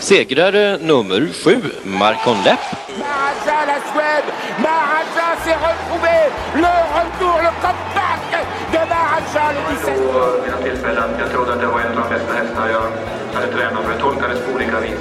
Segrare 0.00 0.78
nummer 0.78 1.28
sju, 1.32 1.62
Marcon 1.84 2.42
Lepp. 2.44 2.60
Jag 11.18 11.30
trodde 11.30 11.52
att 11.52 11.60
det 11.60 11.66
var 11.66 11.80
en 11.80 11.98
av 11.98 12.08
de 12.08 12.14
bästa 12.14 12.32
hästar 12.32 12.68
jag 12.68 12.82
hade 13.34 13.52
tränat 13.52 13.84
för. 13.84 13.92
Det 14.28 14.46
på 14.46 14.52
olika 14.54 14.80
vis. 14.80 15.00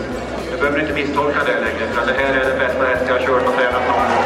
Du 0.52 0.58
behöver 0.58 0.80
inte 0.80 0.94
misstolka 0.94 1.40
det 1.46 1.60
längre. 1.60 1.88
För 1.94 2.06
det 2.06 2.14
här 2.14 2.34
är 2.34 2.46
den 2.50 2.60
bästa 2.60 2.86
häst 2.86 3.04
jag 3.08 3.14
har 3.14 3.26
kört 3.26 3.48
och 3.48 3.56
tränat 3.56 3.88
någon 3.88 3.96
gång. 3.96 4.26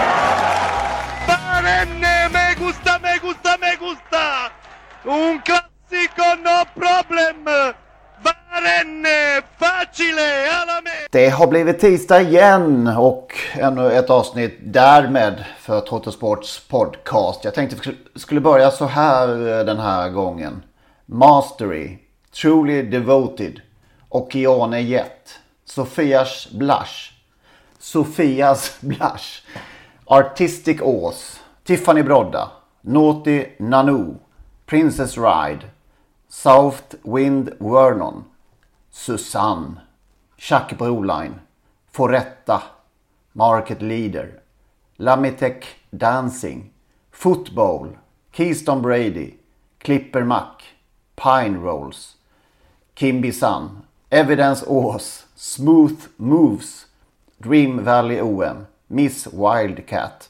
Barenne, 1.28 2.30
me 2.34 2.54
gusta, 2.66 3.00
me 3.02 3.18
gusta, 3.22 3.58
me 3.62 3.76
gusta! 3.80 4.24
Un 5.04 5.42
classico, 5.42 6.28
no 6.48 6.66
problem! 6.82 7.46
Barenne, 7.46 7.72
facile, 8.24 8.24
alla 8.24 8.34
me! 8.34 8.43
Det 11.12 11.30
har 11.30 11.48
blivit 11.48 11.80
tisdag 11.80 12.22
igen 12.22 12.88
och 12.88 13.34
ännu 13.54 13.92
ett 13.92 14.10
avsnitt 14.10 14.58
därmed 14.64 15.46
för 15.60 15.82
Trottosports 15.82 16.68
podcast. 16.68 17.44
Jag 17.44 17.54
tänkte 17.54 17.92
vi 18.14 18.20
skulle 18.20 18.42
börja 18.42 18.72
så 18.72 18.86
här 18.86 19.28
eh, 19.28 19.66
den 19.66 19.80
här 19.80 20.10
gången. 20.10 20.64
Mastery, 21.06 21.98
Truly 22.42 22.82
Devoted, 22.82 23.62
Okione 24.10 24.82
Jet, 24.82 25.40
Sofias 25.66 26.48
Blush, 26.52 27.12
Sofias 27.80 28.78
Blush, 28.82 29.44
Artistic 30.06 30.82
Ås, 30.82 31.40
Tiffany 31.64 32.04
Brodda, 32.04 32.52
Naughty 32.82 33.46
Nanu, 33.60 34.16
Princess 34.66 35.18
Ride, 35.18 35.62
South 36.30 36.96
Wind 37.04 37.50
Vernon, 37.60 38.24
Susanne, 38.96 39.82
Chuck 40.38 40.70
Broline, 40.78 41.40
Foretta, 41.92 42.62
Market 43.34 43.82
Leader, 43.82 44.42
Lamitech 45.00 45.64
Dancing, 45.96 46.72
Football, 47.12 47.98
Keystone 48.32 48.82
Brady, 48.82 49.40
Clipper 49.80 50.24
Mac, 50.24 50.62
Pine 51.16 51.58
Rolls, 51.58 52.16
Kimby 52.96 53.34
Sun, 53.34 53.84
Evidence 54.12 54.62
Ås, 54.62 55.24
Smooth 55.36 56.10
Moves, 56.20 56.86
Dream 57.42 57.84
Valley 57.84 58.20
OM, 58.20 58.68
Miss 58.90 59.26
Wildcat, 59.28 60.28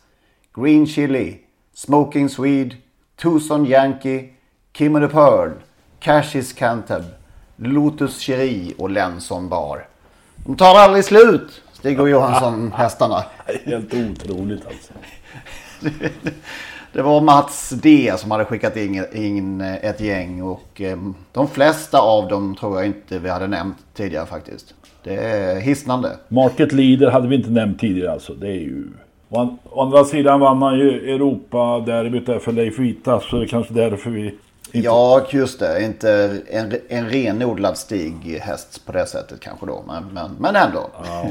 Green 0.54 0.86
Chili, 0.86 1.46
Smoking 1.74 2.30
Swede, 2.30 2.78
Tucson 3.18 3.66
Yankee, 3.66 4.38
Kim 4.72 4.94
the 4.94 5.10
Pearl, 5.10 5.58
Cashis 6.02 6.54
Cantab, 6.56 7.16
Lotus 7.68 8.20
Cherie 8.20 8.74
och 8.78 8.90
Lenson 8.90 9.50
Bar. 9.50 9.88
De 10.36 10.58
tar 10.58 10.76
aldrig 10.76 11.06
slut, 11.06 11.62
Stig 11.74 12.00
och 12.00 12.10
Johansson, 12.10 12.72
hästarna. 12.78 13.24
Helt 13.66 13.94
otroligt 13.94 14.66
alltså. 14.68 14.94
Det 16.94 17.02
var 17.02 17.22
Mats 17.22 17.70
D 17.70 18.14
som 18.18 18.32
hade 18.32 18.46
skickat 18.46 18.78
in, 19.14 19.62
ett 19.62 20.02
gäng 20.02 20.42
och 20.42 20.82
eh, 20.82 20.98
de 21.32 21.48
flesta 21.48 22.00
av 22.00 22.28
dem 22.28 22.56
tror 22.56 22.78
jag 22.78 22.86
inte 22.86 23.20
vi 23.20 23.30
hade 23.30 23.48
nämnt 23.48 23.78
tidigare 23.94 24.26
faktiskt. 24.26 24.74
Det 25.04 25.16
är 25.16 25.60
hisnande. 25.60 26.18
Market 26.28 26.72
Leader 26.72 27.12
hade 27.12 27.28
vi 27.28 27.36
inte 27.36 27.50
nämnt 27.50 27.80
tidigare 27.80 28.12
alltså. 28.12 28.34
Det 28.34 28.48
är 28.48 28.60
ju... 28.60 28.88
Å, 29.30 29.58
andra 29.78 30.04
sidan 30.04 30.40
vann 30.40 30.58
man 30.58 30.80
ju 30.80 31.14
Europa 31.16 31.80
derbyt 31.80 32.26
där 32.26 32.40
för 32.40 32.52
Leif 32.52 32.80
Vita 32.80 33.20
så 33.20 33.36
det 33.36 33.46
är 33.46 33.48
kanske 33.48 33.74
därför 33.74 34.10
vi... 34.10 34.36
Inte... 34.74 34.86
Ja, 34.88 35.26
just 35.30 35.60
det. 35.60 35.84
Inte 35.84 36.42
en, 36.50 36.74
en 36.90 37.10
renodlad 37.10 37.78
Stig-häst 37.78 38.86
på 38.86 38.92
det 38.92 39.06
sättet 39.06 39.40
kanske 39.40 39.66
då. 39.66 39.84
Men, 39.88 40.04
men, 40.14 40.36
men 40.40 40.56
ändå. 40.56 40.90
Ja. 41.04 41.28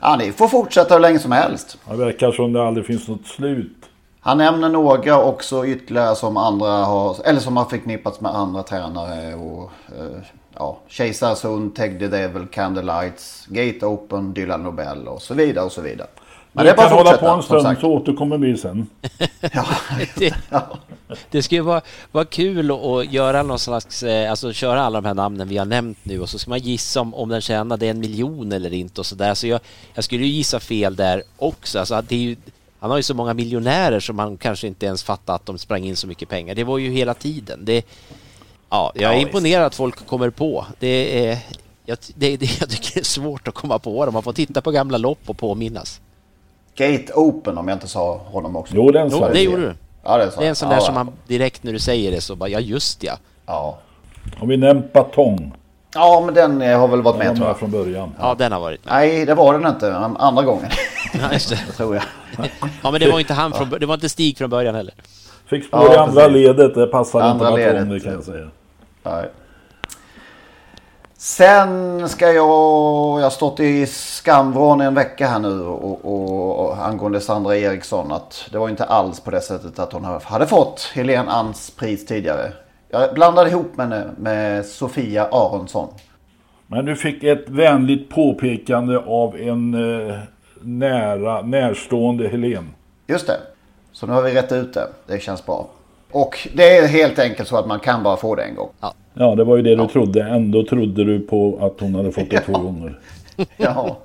ja, 0.00 0.16
ni 0.16 0.32
får 0.32 0.48
fortsätta 0.48 0.94
hur 0.94 1.00
länge 1.00 1.18
som 1.18 1.32
helst. 1.32 1.78
Det 1.90 1.96
verkar 1.96 2.32
som 2.32 2.52
det 2.52 2.62
aldrig 2.66 2.86
finns 2.86 3.08
något 3.08 3.26
slut. 3.26 3.76
Han 4.20 4.38
nämner 4.38 4.68
några 4.68 5.24
också 5.24 5.66
ytterligare 5.66 6.16
som 6.16 6.36
andra 6.36 6.68
har, 6.68 7.16
eller 7.24 7.40
som 7.40 7.56
har 7.56 7.64
förknippats 7.64 8.20
med 8.20 8.34
andra 8.34 8.62
tränare. 8.62 9.34
Och, 9.34 9.70
eh, 9.98 10.22
ja, 10.54 10.78
Kejsarsund, 10.88 11.74
Teg 11.76 11.98
the 11.98 12.08
Devil, 12.08 12.46
Candlelights, 12.46 13.46
Gate 13.48 13.86
Open, 13.86 14.32
Dylan 14.32 14.62
Nobel 14.62 15.08
och 15.08 15.22
så 15.22 15.34
vidare 15.34 15.64
och 15.64 15.72
så 15.72 15.80
vidare. 15.80 16.08
Men 16.52 16.64
det 16.64 16.70
är 16.70 16.76
bara 16.76 16.88
kan 16.88 16.98
hålla 16.98 17.16
på 17.18 17.26
en 17.26 17.42
stund 17.42 17.78
så 17.80 17.90
återkommer 17.90 18.38
vi 18.38 18.56
sen. 18.56 18.86
ja, 19.52 19.66
det, 20.16 20.34
det 21.30 21.42
skulle 21.42 21.62
vara, 21.62 21.80
vara 22.12 22.24
kul 22.24 22.70
att 22.70 23.12
göra 23.12 23.42
någon 23.42 23.58
slags, 23.58 24.02
eh, 24.02 24.30
alltså 24.30 24.52
köra 24.52 24.82
alla 24.82 25.00
de 25.00 25.08
här 25.08 25.14
namnen 25.14 25.48
vi 25.48 25.56
har 25.56 25.64
nämnt 25.64 25.98
nu 26.02 26.20
och 26.20 26.28
så 26.28 26.38
ska 26.38 26.50
man 26.50 26.58
gissa 26.58 27.00
om, 27.00 27.14
om 27.14 27.28
den 27.28 27.40
tjänade 27.40 27.86
en 27.86 28.00
miljon 28.00 28.52
eller 28.52 28.72
inte 28.72 29.00
och 29.00 29.06
sådär. 29.06 29.34
Så 29.34 29.46
jag, 29.46 29.60
jag 29.94 30.04
skulle 30.04 30.26
ju 30.26 30.32
gissa 30.32 30.60
fel 30.60 30.96
där 30.96 31.22
också. 31.36 31.78
Alltså, 31.78 32.02
det 32.08 32.14
är 32.14 32.20
ju, 32.20 32.36
han 32.78 32.90
har 32.90 32.96
ju 32.96 33.02
så 33.02 33.14
många 33.14 33.34
miljonärer 33.34 34.00
som 34.00 34.16
man 34.16 34.36
kanske 34.36 34.66
inte 34.66 34.86
ens 34.86 35.02
fattar 35.02 35.34
att 35.34 35.46
de 35.46 35.58
sprang 35.58 35.84
in 35.84 35.96
så 35.96 36.06
mycket 36.06 36.28
pengar. 36.28 36.54
Det 36.54 36.64
var 36.64 36.78
ju 36.78 36.90
hela 36.90 37.14
tiden. 37.14 37.64
Det, 37.64 37.86
ja, 38.70 38.92
jag 38.94 39.10
är 39.10 39.16
ja, 39.16 39.20
imponerad 39.20 39.66
att 39.66 39.74
folk 39.74 40.06
kommer 40.06 40.30
på. 40.30 40.66
Det 40.78 41.26
är, 41.26 41.38
jag, 41.84 41.98
det, 42.14 42.36
det, 42.36 42.60
jag 42.60 42.70
tycker 42.70 42.94
det 42.94 43.00
är 43.00 43.04
svårt 43.04 43.48
att 43.48 43.54
komma 43.54 43.78
på 43.78 44.04
dem. 44.04 44.14
Man 44.14 44.22
får 44.22 44.32
titta 44.32 44.60
på 44.60 44.70
gamla 44.70 44.98
lopp 44.98 45.20
och 45.26 45.38
påminnas. 45.38 46.00
Gate 46.76 47.12
Open 47.14 47.58
om 47.58 47.68
jag 47.68 47.76
inte 47.76 47.88
sa 47.88 48.16
honom 48.16 48.56
också. 48.56 48.74
Jo, 48.76 48.90
den 48.90 49.10
sa 49.10 49.28
Det 49.28 49.42
gjorde 49.42 49.62
du. 49.62 49.74
Ja, 50.04 50.18
det, 50.18 50.32
det 50.38 50.44
är 50.44 50.48
en 50.48 50.54
sån 50.56 50.68
ja, 50.68 50.74
där 50.74 50.80
ja. 50.82 50.86
som 50.86 50.94
man 50.94 51.12
direkt 51.26 51.62
när 51.64 51.72
du 51.72 51.78
säger 51.78 52.10
det 52.10 52.20
så 52.20 52.36
bara, 52.36 52.48
ja 52.48 52.60
just 52.60 53.02
ja. 53.04 53.12
Ja. 53.46 53.78
Har 54.36 54.46
vi 54.46 54.56
nämnt 54.56 54.92
Batong? 54.92 55.52
Ja, 55.94 56.22
men 56.24 56.34
den 56.34 56.60
har 56.80 56.88
väl 56.88 57.02
varit 57.02 57.18
med 57.18 57.26
Den 57.26 57.36
tror 57.36 57.44
var 57.44 57.50
jag. 57.50 57.58
från 57.58 57.70
början. 57.70 58.14
Ja, 58.20 58.34
den 58.38 58.52
har 58.52 58.60
varit 58.60 58.84
med. 58.84 58.94
Nej, 58.94 59.26
det 59.26 59.34
var 59.34 59.58
den 59.58 59.66
inte. 59.72 59.94
Andra 59.96 60.42
gången. 60.42 60.66
Ja, 61.20 61.32
just 61.32 61.50
det. 61.50 61.56
tror 61.76 61.94
jag. 61.94 62.04
Ja, 62.82 62.90
men 62.90 63.00
det 63.00 63.10
var 63.10 63.20
inte 63.20 63.34
han 63.34 63.52
från, 63.52 63.70
det 63.70 63.86
var 63.86 63.94
inte 63.94 64.08
Stig 64.08 64.38
från 64.38 64.50
början 64.50 64.74
heller. 64.74 64.94
Fick 65.46 65.64
spår 65.64 65.80
i 65.80 65.94
Ja, 65.94 66.00
andra 66.02 66.20
precis. 66.28 66.32
ledet. 66.34 66.74
Det 66.74 66.86
passade 66.86 67.24
Andra 67.24 67.48
inte 67.48 67.62
Batong, 67.62 67.88
ledet. 67.88 67.90
det 67.90 68.00
kan 68.00 68.12
jag 68.12 68.24
säga. 68.24 68.48
Nej. 69.02 69.28
Sen 71.24 72.08
ska 72.08 72.26
jag, 72.26 72.34
jag 72.34 73.22
har 73.22 73.30
stått 73.30 73.60
i 73.60 73.86
skamvrån 73.86 74.82
i 74.82 74.84
en 74.84 74.94
vecka 74.94 75.26
här 75.26 75.38
nu 75.38 75.60
och, 75.60 76.04
och, 76.04 76.66
och 76.66 76.86
angående 76.86 77.20
Sandra 77.20 77.56
Eriksson 77.56 78.12
att 78.12 78.48
det 78.52 78.58
var 78.58 78.68
inte 78.68 78.84
alls 78.84 79.20
på 79.20 79.30
det 79.30 79.40
sättet 79.40 79.78
att 79.78 79.92
hon 79.92 80.04
hade 80.24 80.46
fått 80.46 80.90
Helene 80.94 81.30
Ans 81.30 81.70
pris 81.70 82.06
tidigare. 82.06 82.52
Jag 82.88 83.14
blandade 83.14 83.50
ihop 83.50 83.78
henne 83.78 84.10
med 84.16 84.66
Sofia 84.66 85.24
Aronsson. 85.24 85.88
Men 86.66 86.84
du 86.84 86.96
fick 86.96 87.24
ett 87.24 87.48
vänligt 87.48 88.10
påpekande 88.10 88.98
av 88.98 89.36
en 89.36 89.74
eh, 89.74 90.18
nära, 90.60 91.42
närstående 91.42 92.28
Helen. 92.28 92.74
Just 93.06 93.26
det. 93.26 93.40
Så 93.92 94.06
nu 94.06 94.12
har 94.12 94.22
vi 94.22 94.34
rätt 94.34 94.52
ut 94.52 94.74
det. 94.74 94.88
Det 95.06 95.22
känns 95.22 95.46
bra. 95.46 95.66
Och 96.12 96.48
det 96.54 96.76
är 96.76 96.86
helt 96.86 97.18
enkelt 97.18 97.48
så 97.48 97.56
att 97.56 97.66
man 97.66 97.80
kan 97.80 98.02
bara 98.02 98.16
få 98.16 98.34
det 98.34 98.42
en 98.42 98.54
gång. 98.54 98.70
Ja, 99.14 99.34
det 99.34 99.44
var 99.44 99.56
ju 99.56 99.62
det 99.62 99.76
du 99.76 99.86
trodde. 99.86 100.22
Ändå 100.22 100.64
trodde 100.64 101.04
du 101.04 101.20
på 101.20 101.58
att 101.60 101.80
hon 101.80 101.94
hade 101.94 102.12
fått 102.12 102.30
det 102.30 102.40
två 102.40 102.52
gånger. 102.52 102.98
Ja. 103.56 103.98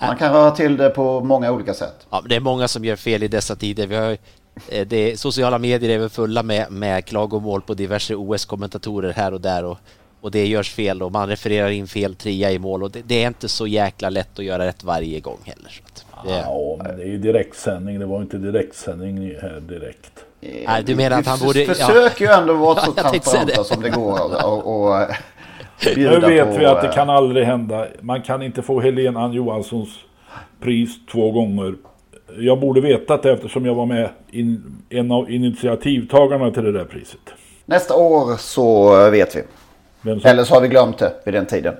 Man 0.00 0.16
kan 0.16 0.32
röra 0.32 0.50
till 0.50 0.76
det 0.76 0.90
på 0.90 1.20
många 1.20 1.52
olika 1.52 1.74
sätt. 1.74 2.06
Ja, 2.10 2.22
det 2.28 2.36
är 2.36 2.40
många 2.40 2.68
som 2.68 2.84
gör 2.84 2.96
fel 2.96 3.22
i 3.22 3.28
dessa 3.28 3.56
tider. 3.56 3.86
Vi 3.86 3.96
har, 3.96 4.16
eh, 4.68 4.86
det, 4.86 5.20
sociala 5.20 5.58
medier 5.58 5.90
är 5.90 5.98
väl 5.98 6.08
fulla 6.08 6.42
med, 6.42 6.72
med 6.72 7.04
klagomål 7.04 7.62
på 7.62 7.74
diverse 7.74 8.14
OS-kommentatorer 8.14 9.12
här 9.12 9.34
och 9.34 9.40
där 9.40 9.64
och, 9.64 9.78
och 10.20 10.30
det 10.30 10.46
görs 10.46 10.70
fel 10.70 11.02
och 11.02 11.12
man 11.12 11.28
refererar 11.28 11.70
in 11.70 11.86
fel 11.86 12.14
trea 12.14 12.50
i 12.52 12.58
mål 12.58 12.82
och 12.82 12.90
det, 12.90 13.02
det 13.06 13.22
är 13.22 13.26
inte 13.26 13.48
så 13.48 13.66
jäkla 13.66 14.10
lätt 14.10 14.38
att 14.38 14.44
göra 14.44 14.66
rätt 14.66 14.84
varje 14.84 15.20
gång 15.20 15.38
heller. 15.44 15.70
Så 15.70 15.82
att. 15.84 16.26
Det... 16.26 16.36
Ja, 16.36 16.76
men 16.78 16.96
det 16.96 17.02
är 17.02 17.08
ju 17.08 17.18
direktsändning. 17.18 17.98
Det 17.98 18.06
var 18.06 18.22
inte 18.22 18.38
direktsändning 18.38 19.34
här 19.40 19.60
direkt. 19.60 20.25
Nej, 20.40 20.82
du 20.84 20.94
menar 20.94 21.18
att 21.18 21.26
han 21.26 21.38
borde... 21.38 21.58
Vi 21.58 21.66
försöker 21.66 22.24
ju 22.24 22.30
ändå 22.30 22.54
vara 22.54 22.80
så 22.84 22.92
Ja, 22.96 23.02
transparenta 23.02 23.64
som 23.64 23.82
det 23.82 23.90
går. 23.90 24.44
Och, 24.46 24.90
och, 24.90 25.08
Nu 25.86 25.94
bjuda 25.94 26.28
vet 26.28 26.52
på, 26.52 26.58
vi 26.58 26.66
att 26.66 26.80
det 26.80 26.88
eh, 26.88 26.94
kan 26.94 27.10
aldrig 27.10 27.46
hända. 27.46 27.86
Man 28.00 28.22
kan 28.22 28.42
inte 28.42 28.62
få 28.62 28.80
Helene 28.80 29.20
Ann 29.20 29.32
Johanssons 29.32 29.88
pris 30.60 30.90
två 31.12 31.30
gånger. 31.30 31.74
Jag 32.38 32.60
borde 32.60 32.80
vetat 32.80 33.22
det 33.22 33.32
eftersom 33.32 33.66
jag 33.66 33.74
var 33.74 33.86
med 33.86 34.08
in, 34.30 34.82
en 34.90 35.12
av 35.12 35.30
initiativtagarna 35.30 36.50
till 36.50 36.64
det 36.64 36.72
där 36.72 36.84
priset. 36.84 37.20
Nästa 37.64 37.94
år 37.94 38.36
så 38.36 39.00
eh, 39.04 39.10
vet 39.10 39.36
vi. 39.36 39.42
Vem 40.02 40.20
som, 40.20 40.30
Eller 40.30 40.44
så 40.44 40.54
har 40.54 40.60
vi 40.60 40.68
glömt 40.68 40.98
det 40.98 41.12
vid 41.24 41.34
den 41.34 41.46
tiden. 41.46 41.74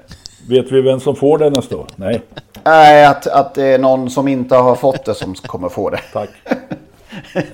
Vet 0.49 0.73
vi 0.73 0.81
vem 0.81 1.01
som 1.01 1.17
får 1.17 1.39
det 1.39 1.51
nästa 1.51 1.77
år? 1.77 1.87
Nej, 1.97 2.23
Nej, 2.65 3.07
att, 3.07 3.27
att 3.27 3.55
det 3.55 3.65
är 3.65 3.79
någon 3.79 4.11
som 4.11 4.29
inte 4.29 4.57
har 4.57 4.75
fått 4.75 5.05
det 5.05 5.15
som 5.15 5.35
kommer 5.35 5.69
få 5.69 5.91
det. 5.91 6.01
tack. 6.13 6.31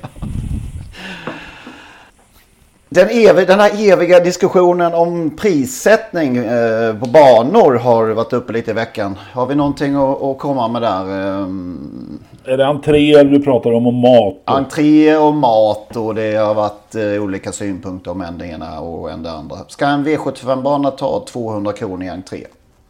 Den, 2.94 3.08
ev- 3.10 3.46
den 3.46 3.60
här 3.60 3.92
eviga 3.92 4.20
diskussionen 4.20 4.94
om 4.94 5.30
prissättning 5.36 6.36
eh, 6.36 6.94
på 6.98 7.06
banor 7.06 7.74
har 7.74 8.06
varit 8.10 8.32
uppe 8.32 8.52
lite 8.52 8.70
i 8.70 8.74
veckan. 8.74 9.18
Har 9.32 9.46
vi 9.46 9.54
någonting 9.54 9.94
att, 9.94 10.22
att 10.22 10.38
komma 10.38 10.68
med 10.68 10.82
där? 10.82 11.04
Eh, 11.06 12.52
Är 12.52 12.56
det 12.56 12.66
entréer 12.66 13.24
du 13.24 13.42
pratar 13.42 13.72
om 13.72 13.86
och 13.86 13.94
mat? 13.94 14.34
och- 14.44 14.56
entréer 14.56 15.22
och 15.22 15.34
mat 15.34 15.96
och 15.96 16.14
det 16.14 16.34
har 16.36 16.54
varit 16.54 16.94
eh, 16.94 17.22
olika 17.24 17.52
synpunkter 17.52 18.10
om 18.10 18.20
än 18.20 18.38
det 18.38 18.46
ena 18.46 18.80
och 18.80 19.10
än 19.10 19.22
det 19.22 19.30
andra. 19.32 19.56
Ska 19.68 19.86
en 19.86 20.06
V75-bana 20.06 20.90
ta 20.90 21.24
200 21.28 21.72
kronor 21.72 22.02
i 22.04 22.08
entré? 22.08 22.38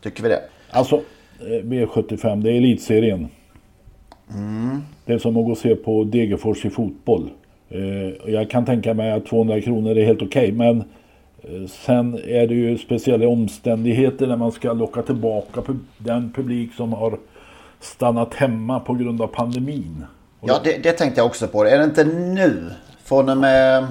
Tycker 0.02 0.22
vi 0.22 0.28
det? 0.28 0.40
Alltså, 0.70 0.96
eh, 1.40 1.64
V75, 1.64 2.42
det 2.42 2.50
är 2.50 2.56
elitserien. 2.56 3.28
Det 5.04 5.12
är 5.12 5.18
som 5.18 5.36
att 5.36 5.44
gå 5.44 5.50
och 5.50 5.58
se 5.58 5.74
på 5.76 6.04
Degerfors 6.04 6.64
i 6.64 6.70
fotboll. 6.70 7.30
Eh, 7.74 8.32
Jag 8.32 8.50
kan 8.50 8.64
tänka 8.64 8.94
mig 8.94 9.12
att 9.12 9.26
200 9.26 9.60
kronor 9.60 9.96
är 9.98 10.04
helt 10.04 10.22
okej, 10.22 10.52
men 10.52 10.78
eh, 11.42 11.66
sen 11.68 12.14
är 12.26 12.46
det 12.46 12.54
ju 12.54 12.78
speciella 12.78 13.28
omständigheter 13.28 14.26
när 14.26 14.36
man 14.36 14.52
ska 14.52 14.72
locka 14.72 15.02
tillbaka 15.02 15.62
den 15.98 16.32
publik 16.32 16.74
som 16.74 16.92
har 16.92 17.18
stannat 17.80 18.34
hemma 18.34 18.80
på 18.80 18.94
grund 18.94 19.22
av 19.22 19.26
pandemin. 19.26 20.04
Ja, 20.40 20.60
det, 20.64 20.82
det 20.82 20.92
tänkte 20.92 21.20
jag 21.20 21.26
också 21.26 21.46
på. 21.48 21.64
Är 21.64 21.78
det 21.78 21.84
inte 21.84 22.04
nu, 22.04 22.70
från 23.04 23.28
och 23.28 23.36
med 23.36 23.86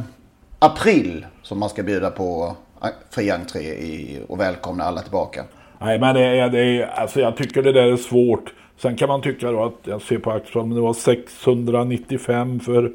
april, 0.60 1.26
som 1.42 1.60
man 1.60 1.70
ska 1.70 1.84
bjuda 1.84 2.12
på 2.12 2.56
eh, 2.84 2.88
fri 3.10 3.32
entré 3.32 3.62
i, 3.62 4.20
och 4.28 4.40
välkomna 4.40 4.84
alla 4.84 5.02
tillbaka? 5.02 5.44
Nej, 5.80 6.00
men 6.00 6.16
det 6.16 6.22
är, 6.26 6.50
det 6.50 6.60
är, 6.60 6.86
alltså 6.88 7.20
jag 7.20 7.38
tycker 7.38 7.64
det 7.64 7.72
där 7.72 7.92
är 7.92 7.98
svårt. 7.98 8.54
Sen 8.78 8.96
kan 8.96 9.08
man 9.10 9.22
tycka 9.22 9.52
då 9.52 9.64
att, 9.64 9.74
jag 9.84 10.02
ser 10.02 10.18
på 10.18 10.32
Axel, 10.32 10.62
men 10.66 10.76
det 10.76 10.82
var 10.82 10.94
695 10.94 12.60
för, 12.60 12.92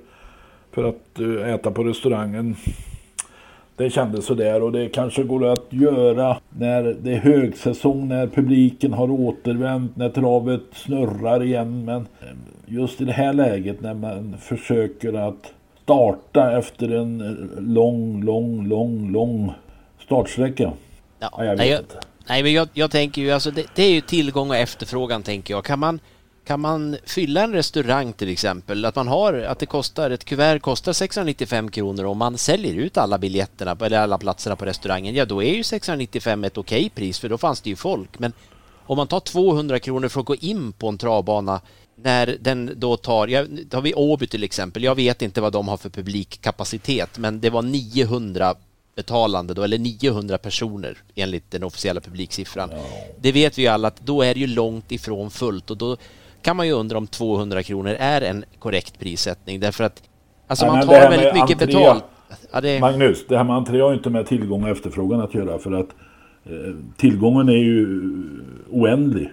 för 0.76 0.88
att 0.88 1.20
eh, 1.20 1.54
äta 1.54 1.70
på 1.70 1.84
restaurangen. 1.84 2.56
Det 3.76 3.90
kändes 3.90 4.26
sådär 4.26 4.62
och 4.62 4.72
det 4.72 4.88
kanske 4.88 5.22
går 5.22 5.46
att 5.46 5.66
göra 5.70 6.38
när 6.58 6.82
det 6.82 7.12
är 7.12 7.18
högsäsong, 7.18 8.08
när 8.08 8.26
publiken 8.26 8.92
har 8.92 9.10
återvänt, 9.10 9.96
när 9.96 10.08
travet 10.08 10.62
snurrar 10.72 11.42
igen. 11.42 11.84
Men 11.84 11.96
eh, 11.96 12.26
just 12.66 13.00
i 13.00 13.04
det 13.04 13.12
här 13.12 13.32
läget 13.32 13.80
när 13.80 13.94
man 13.94 14.36
försöker 14.40 15.28
att 15.28 15.52
starta 15.82 16.58
efter 16.58 16.94
en 16.94 17.20
eh, 17.20 17.62
lång, 17.62 18.24
lång, 18.24 18.68
lång, 18.68 19.12
lång 19.12 19.52
startsträcka. 20.04 20.72
Ja, 21.18 21.30
Ja, 21.38 21.44
jag 21.44 21.50
vet 21.50 21.58
nej, 21.58 21.70
jag, 21.70 21.82
nej, 22.28 22.42
men 22.42 22.52
jag, 22.52 22.68
jag 22.72 22.90
tänker 22.90 23.22
ju, 23.22 23.30
alltså 23.30 23.50
det, 23.50 23.66
det 23.74 23.82
är 23.82 23.90
ju 23.90 24.00
tillgång 24.00 24.50
och 24.50 24.56
efterfrågan 24.56 25.22
tänker 25.22 25.54
jag. 25.54 25.64
Kan 25.64 25.78
man, 25.78 26.00
kan 26.46 26.60
man 26.60 26.96
fylla 27.04 27.42
en 27.42 27.52
restaurang 27.52 28.12
till 28.12 28.28
exempel, 28.28 28.84
att 28.84 28.96
man 28.96 29.08
har, 29.08 29.34
att 29.34 29.58
det 29.58 29.66
kostar, 29.66 30.10
ett 30.10 30.24
kuvert 30.24 30.58
kostar 30.58 30.92
695 30.92 31.70
kronor 31.70 32.04
och 32.04 32.16
man 32.16 32.38
säljer 32.38 32.74
ut 32.74 32.96
alla 32.96 33.18
biljetterna, 33.18 33.76
eller 33.80 33.98
alla 33.98 34.18
platserna 34.18 34.56
på 34.56 34.64
restaurangen, 34.64 35.14
ja 35.14 35.24
då 35.24 35.42
är 35.42 35.54
ju 35.54 35.62
695 35.62 36.44
ett 36.44 36.58
okej 36.58 36.90
pris 36.94 37.18
för 37.18 37.28
då 37.28 37.38
fanns 37.38 37.60
det 37.60 37.70
ju 37.70 37.76
folk. 37.76 38.18
Men 38.18 38.32
om 38.86 38.96
man 38.96 39.06
tar 39.06 39.20
200 39.20 39.78
kronor 39.78 40.08
för 40.08 40.20
att 40.20 40.26
gå 40.26 40.34
in 40.34 40.72
på 40.72 40.88
en 40.88 40.98
travbana 40.98 41.60
när 41.94 42.36
den 42.40 42.72
då 42.76 42.96
tar, 42.96 43.28
ja, 43.28 43.46
tar 43.70 43.80
vi 43.80 43.94
Åby 43.94 44.26
till 44.26 44.44
exempel, 44.44 44.84
jag 44.84 44.94
vet 44.94 45.22
inte 45.22 45.40
vad 45.40 45.52
de 45.52 45.68
har 45.68 45.76
för 45.76 45.90
publikkapacitet 45.90 47.18
men 47.18 47.40
det 47.40 47.50
var 47.50 47.62
900 47.62 48.54
betalande 48.94 49.54
då, 49.54 49.62
eller 49.62 49.78
900 49.78 50.38
personer 50.38 50.98
enligt 51.14 51.50
den 51.50 51.62
officiella 51.62 52.00
publiksiffran. 52.00 52.70
Det 53.20 53.32
vet 53.32 53.58
vi 53.58 53.62
ju 53.62 53.68
alla 53.68 53.88
att 53.88 54.00
då 54.00 54.22
är 54.22 54.34
det 54.34 54.40
ju 54.40 54.46
långt 54.46 54.92
ifrån 54.92 55.30
fullt 55.30 55.70
och 55.70 55.76
då 55.76 55.96
kan 56.46 56.56
man 56.56 56.66
ju 56.66 56.72
undra 56.72 56.98
om 56.98 57.06
200 57.06 57.62
kronor 57.62 57.96
är 57.98 58.20
en 58.20 58.44
korrekt 58.58 58.98
prissättning 58.98 59.60
därför 59.60 59.84
att 59.84 60.02
alltså 60.46 60.66
man 60.66 60.86
tar 60.86 61.10
väldigt 61.10 61.34
mycket 61.34 61.60
entré- 61.60 61.66
betalt. 61.66 62.04
Ja, 62.52 62.60
det, 62.60 62.80
Magnus, 62.80 63.26
det 63.28 63.36
här 63.36 63.44
med 63.44 63.56
entré 63.56 63.80
har 63.80 63.90
ju 63.90 63.96
inte 63.96 64.10
med 64.10 64.26
tillgång 64.26 64.62
och 64.62 64.68
efterfrågan 64.68 65.20
att 65.20 65.34
göra 65.34 65.58
för 65.58 65.72
att 65.72 65.88
eh, 66.44 66.74
tillgången 66.96 67.48
är 67.48 67.52
ju 67.52 67.86
oändlig. 68.70 69.32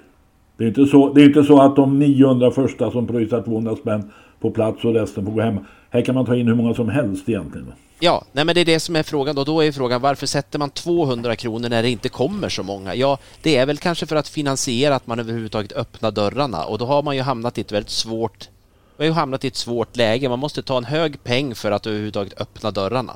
Det 0.57 0.63
är 0.63 0.67
inte 0.67 0.85
så, 0.85 1.13
det 1.13 1.21
är 1.21 1.25
inte 1.25 1.43
så 1.43 1.61
att 1.61 1.75
de 1.75 1.99
900 1.99 2.51
första 2.51 2.91
som 2.91 3.07
pröjsar 3.07 3.41
200 3.41 3.75
spänn 3.75 4.11
på 4.39 4.51
plats 4.51 4.85
och 4.85 4.93
resten 4.93 5.25
får 5.25 5.31
gå 5.31 5.41
hem. 5.41 5.59
Här 5.89 6.01
kan 6.01 6.15
man 6.15 6.25
ta 6.25 6.35
in 6.35 6.47
hur 6.47 6.55
många 6.55 6.73
som 6.73 6.89
helst 6.89 7.29
egentligen. 7.29 7.73
Ja, 8.03 8.23
nej 8.31 8.45
men 8.45 8.55
det 8.55 8.61
är 8.61 8.65
det 8.65 8.79
som 8.79 8.95
är 8.95 9.03
frågan 9.03 9.35
då. 9.35 9.43
Då 9.43 9.63
är 9.63 9.71
frågan 9.71 10.01
varför 10.01 10.25
sätter 10.25 10.59
man 10.59 10.69
200 10.69 11.35
kronor 11.35 11.69
när 11.69 11.83
det 11.83 11.89
inte 11.89 12.09
kommer 12.09 12.49
så 12.49 12.63
många? 12.63 12.95
Ja, 12.95 13.17
det 13.41 13.57
är 13.57 13.65
väl 13.65 13.77
kanske 13.77 14.05
för 14.05 14.15
att 14.15 14.27
finansiera 14.27 14.95
att 14.95 15.07
man 15.07 15.19
överhuvudtaget 15.19 15.71
öppnar 15.71 16.11
dörrarna 16.11 16.65
och 16.65 16.77
då 16.77 16.85
har 16.85 17.03
man 17.03 17.15
ju 17.15 17.21
hamnat 17.21 17.57
i 17.57 17.61
ett 17.61 17.71
väldigt 17.71 17.89
svårt 17.89 18.49
vi 18.97 19.03
har 19.03 19.05
ju 19.05 19.13
hamnat 19.13 19.43
i 19.43 19.47
ett 19.47 19.55
svårt 19.55 19.97
läge. 19.97 20.29
Man 20.29 20.39
måste 20.39 20.63
ta 20.63 20.77
en 20.77 20.83
hög 20.83 21.23
peng 21.23 21.55
för 21.55 21.71
att 21.71 21.87
överhuvudtaget 21.87 22.41
öppna 22.41 22.71
dörrarna. 22.71 23.13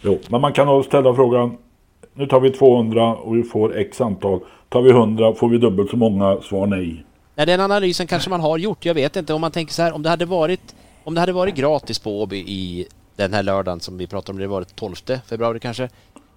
Jo, 0.00 0.18
men 0.28 0.40
man 0.40 0.52
kan 0.52 0.84
ställa 0.84 1.14
frågan. 1.14 1.56
Nu 2.14 2.26
tar 2.26 2.40
vi 2.40 2.50
200 2.50 3.14
och 3.14 3.36
vi 3.36 3.42
får 3.42 3.78
x 3.78 4.00
antal. 4.00 4.40
Tar 4.68 4.82
vi 4.82 4.90
100 4.90 5.34
får 5.34 5.48
vi 5.48 5.58
dubbelt 5.58 5.90
så 5.90 5.96
många. 5.96 6.40
Svar 6.42 6.66
nej. 6.66 7.04
Nej, 7.34 7.46
den 7.46 7.60
analysen 7.60 8.06
kanske 8.06 8.30
man 8.30 8.40
har 8.40 8.58
gjort. 8.58 8.84
Jag 8.84 8.94
vet 8.94 9.16
inte. 9.16 9.34
Om 9.34 9.40
man 9.40 9.50
tänker 9.50 9.72
så 9.72 9.82
här, 9.82 9.92
om 9.92 10.02
det 10.02 10.08
hade 10.08 10.24
varit, 10.24 10.74
om 11.04 11.14
det 11.14 11.20
hade 11.20 11.32
varit 11.32 11.54
gratis 11.54 11.98
på 11.98 12.22
Åby 12.22 12.36
i 12.36 12.86
den 13.18 13.34
här 13.34 13.42
lördagen 13.42 13.80
som 13.80 13.98
vi 13.98 14.06
pratade 14.06 14.32
om, 14.32 14.38
det 14.38 14.46
var 14.46 14.60
det 14.60 14.74
12 14.74 14.94
februari 15.26 15.60
kanske, 15.60 15.88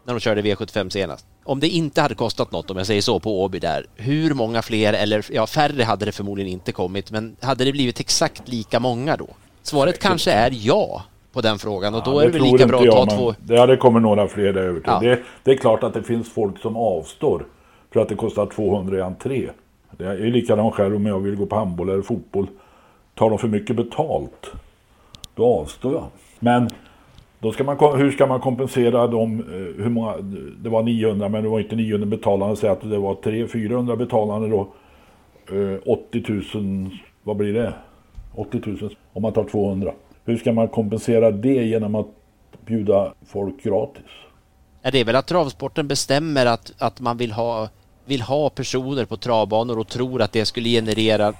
när 0.04 0.14
de 0.14 0.20
körde 0.20 0.42
V75 0.42 0.90
senast. 0.90 1.26
Om 1.44 1.60
det 1.60 1.68
inte 1.68 2.02
hade 2.02 2.16
kostat 2.16 2.52
något, 2.52 2.72
om 2.72 2.78
jag 2.78 2.88
säger 2.88 3.02
så, 3.02 3.20
på 3.20 3.44
Åby 3.44 3.60
där, 3.60 3.86
hur 3.96 4.34
många 4.34 4.62
fler, 4.62 4.94
eller 4.94 5.26
ja, 5.32 5.48
färre 5.48 5.84
hade 5.84 6.06
det 6.06 6.12
förmodligen 6.12 6.52
inte 6.52 6.72
kommit, 6.72 7.12
men 7.12 7.36
hade 7.42 7.66
det 7.66 7.72
blivit 7.72 8.00
exakt 8.00 8.48
lika 8.48 8.80
många 8.80 9.18
då? 9.18 9.28
Svaret 9.64 10.00
kanske 10.00 10.32
är 10.32 10.52
ja 10.54 11.04
på 11.34 11.42
den 11.42 11.60
frågan 11.60 11.96
och 11.96 12.04
då 12.04 12.20
är 12.20 12.26
det 12.26 12.32
väl 12.32 12.42
lika 12.42 12.68
bra 12.68 12.80
att 12.80 12.86
jag, 12.86 12.96
ta 12.96 13.06
men 13.06 13.18
två... 13.18 13.34
Det 13.40 13.60
hade 13.60 13.78
kommit 13.78 14.02
några 14.04 14.28
fler 14.28 14.54
där 14.54 14.62
över. 14.62 14.82
Ja. 14.86 15.00
Det, 15.00 15.20
det 15.44 15.52
är 15.52 15.58
klart 15.58 15.84
att 15.84 15.94
det 15.94 16.04
finns 16.04 16.34
folk 16.34 16.60
som 16.60 16.78
avstår 16.78 17.46
för 17.94 18.00
att 18.00 18.10
det 18.10 18.16
kostar 18.16 18.46
200 18.46 18.98
i 18.98 19.02
entré. 19.02 19.50
Det 19.98 20.06
är 20.06 20.18
likadant 20.18 20.76
själv 20.76 20.96
om 20.96 21.06
jag 21.06 21.20
vill 21.20 21.36
gå 21.36 21.46
på 21.46 21.56
handboll 21.56 21.90
eller 21.90 22.02
fotboll. 22.02 22.48
Tar 23.16 23.30
de 23.30 23.40
för 23.40 23.48
mycket 23.48 23.76
betalt, 23.76 24.52
då 25.36 25.46
avstår 25.46 25.94
jag. 25.94 26.08
Men 26.44 26.70
då 27.40 27.52
ska 27.52 27.64
man, 27.64 27.78
hur 27.98 28.12
ska 28.12 28.28
man 28.28 28.40
kompensera 28.40 29.08
dem? 29.08 29.40
Eh, 29.40 29.84
hur 29.84 29.90
många, 29.90 30.16
det 30.58 30.70
var 30.70 30.84
900 30.84 31.30
men 31.30 31.44
det 31.44 31.50
var 31.50 31.60
inte 31.60 31.76
900 31.76 32.06
betalande. 32.06 32.56
Säg 32.56 32.70
att 32.70 32.90
det 32.90 32.98
var 32.98 33.16
300-400 33.16 33.96
betalande 33.96 34.50
då. 34.50 34.68
Eh, 35.56 35.80
80 35.86 36.24
000, 36.54 36.90
vad 37.24 37.38
blir 37.38 37.54
det? 37.54 37.74
80 38.36 38.62
000 38.66 38.96
om 39.14 39.22
man 39.22 39.34
tar 39.34 39.44
200. 39.44 39.92
Hur 40.26 40.38
ska 40.38 40.52
man 40.52 40.68
kompensera 40.68 41.32
det 41.32 41.64
genom 41.66 41.96
att 41.96 42.08
bjuda 42.66 43.14
folk 43.26 43.64
gratis? 43.64 44.04
Det 44.82 45.00
är 45.00 45.06
väl 45.06 45.16
att 45.16 45.28
travsporten 45.28 45.88
bestämmer 45.88 46.46
att, 46.46 46.74
att 46.78 47.00
man 47.00 47.18
vill 47.18 47.32
ha, 47.32 47.70
vill 48.06 48.22
ha 48.22 48.50
personer 48.50 49.06
på 49.06 49.18
travbanor 49.18 49.80
och 49.80 49.88
tror 49.88 50.22
att 50.22 50.32
det 50.32 50.46
skulle 50.46 50.70
generera 50.70 51.34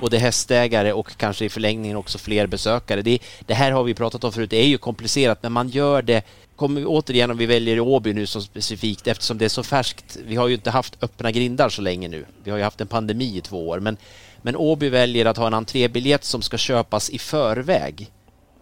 både 0.00 0.18
hästägare 0.18 0.92
och 0.92 1.16
kanske 1.16 1.44
i 1.44 1.48
förlängningen 1.48 1.96
också 1.96 2.18
fler 2.18 2.46
besökare. 2.46 3.02
Det, 3.02 3.18
det 3.46 3.54
här 3.54 3.72
har 3.72 3.84
vi 3.84 3.94
pratat 3.94 4.24
om 4.24 4.32
förut, 4.32 4.50
det 4.50 4.56
är 4.56 4.66
ju 4.66 4.78
komplicerat 4.78 5.42
men 5.42 5.52
man 5.52 5.68
gör 5.68 6.02
det 6.02 6.24
Kommer 6.56 6.80
vi 6.80 6.86
återigen 6.86 7.30
om 7.30 7.36
vi 7.36 7.46
väljer 7.46 7.80
Åby 7.80 8.12
nu 8.12 8.26
som 8.26 8.42
specifikt 8.42 9.06
eftersom 9.06 9.38
det 9.38 9.44
är 9.44 9.48
så 9.48 9.62
färskt. 9.62 10.16
Vi 10.24 10.36
har 10.36 10.48
ju 10.48 10.54
inte 10.54 10.70
haft 10.70 11.02
öppna 11.02 11.30
grindar 11.30 11.68
så 11.68 11.82
länge 11.82 12.08
nu. 12.08 12.24
Vi 12.44 12.50
har 12.50 12.58
ju 12.58 12.64
haft 12.64 12.80
en 12.80 12.86
pandemi 12.86 13.36
i 13.36 13.40
två 13.40 13.68
år 13.68 13.80
men, 13.80 13.96
men 14.42 14.56
Åby 14.56 14.88
väljer 14.88 15.26
att 15.26 15.36
ha 15.36 15.46
en 15.46 15.54
entrébiljett 15.54 16.24
som 16.24 16.42
ska 16.42 16.56
köpas 16.56 17.10
i 17.10 17.18
förväg. 17.18 18.10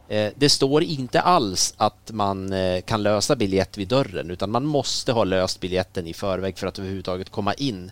Eh, 0.09 0.33
det 0.37 0.49
står 0.49 0.83
inte 0.83 1.21
alls 1.21 1.75
att 1.77 2.11
man 2.13 2.53
eh, 2.53 2.81
kan 2.81 3.03
lösa 3.03 3.37
biljett 3.37 3.79
vid 3.79 3.89
dörren 3.89 4.31
utan 4.31 4.51
man 4.51 4.67
måste 4.67 5.13
ha 5.13 5.25
löst 5.25 5.61
biljetten 5.61 6.07
i 6.07 6.15
förväg 6.15 6.59
för 6.59 6.67
att 6.67 6.79
överhuvudtaget 6.79 7.31
komma 7.31 7.55
in. 7.55 7.91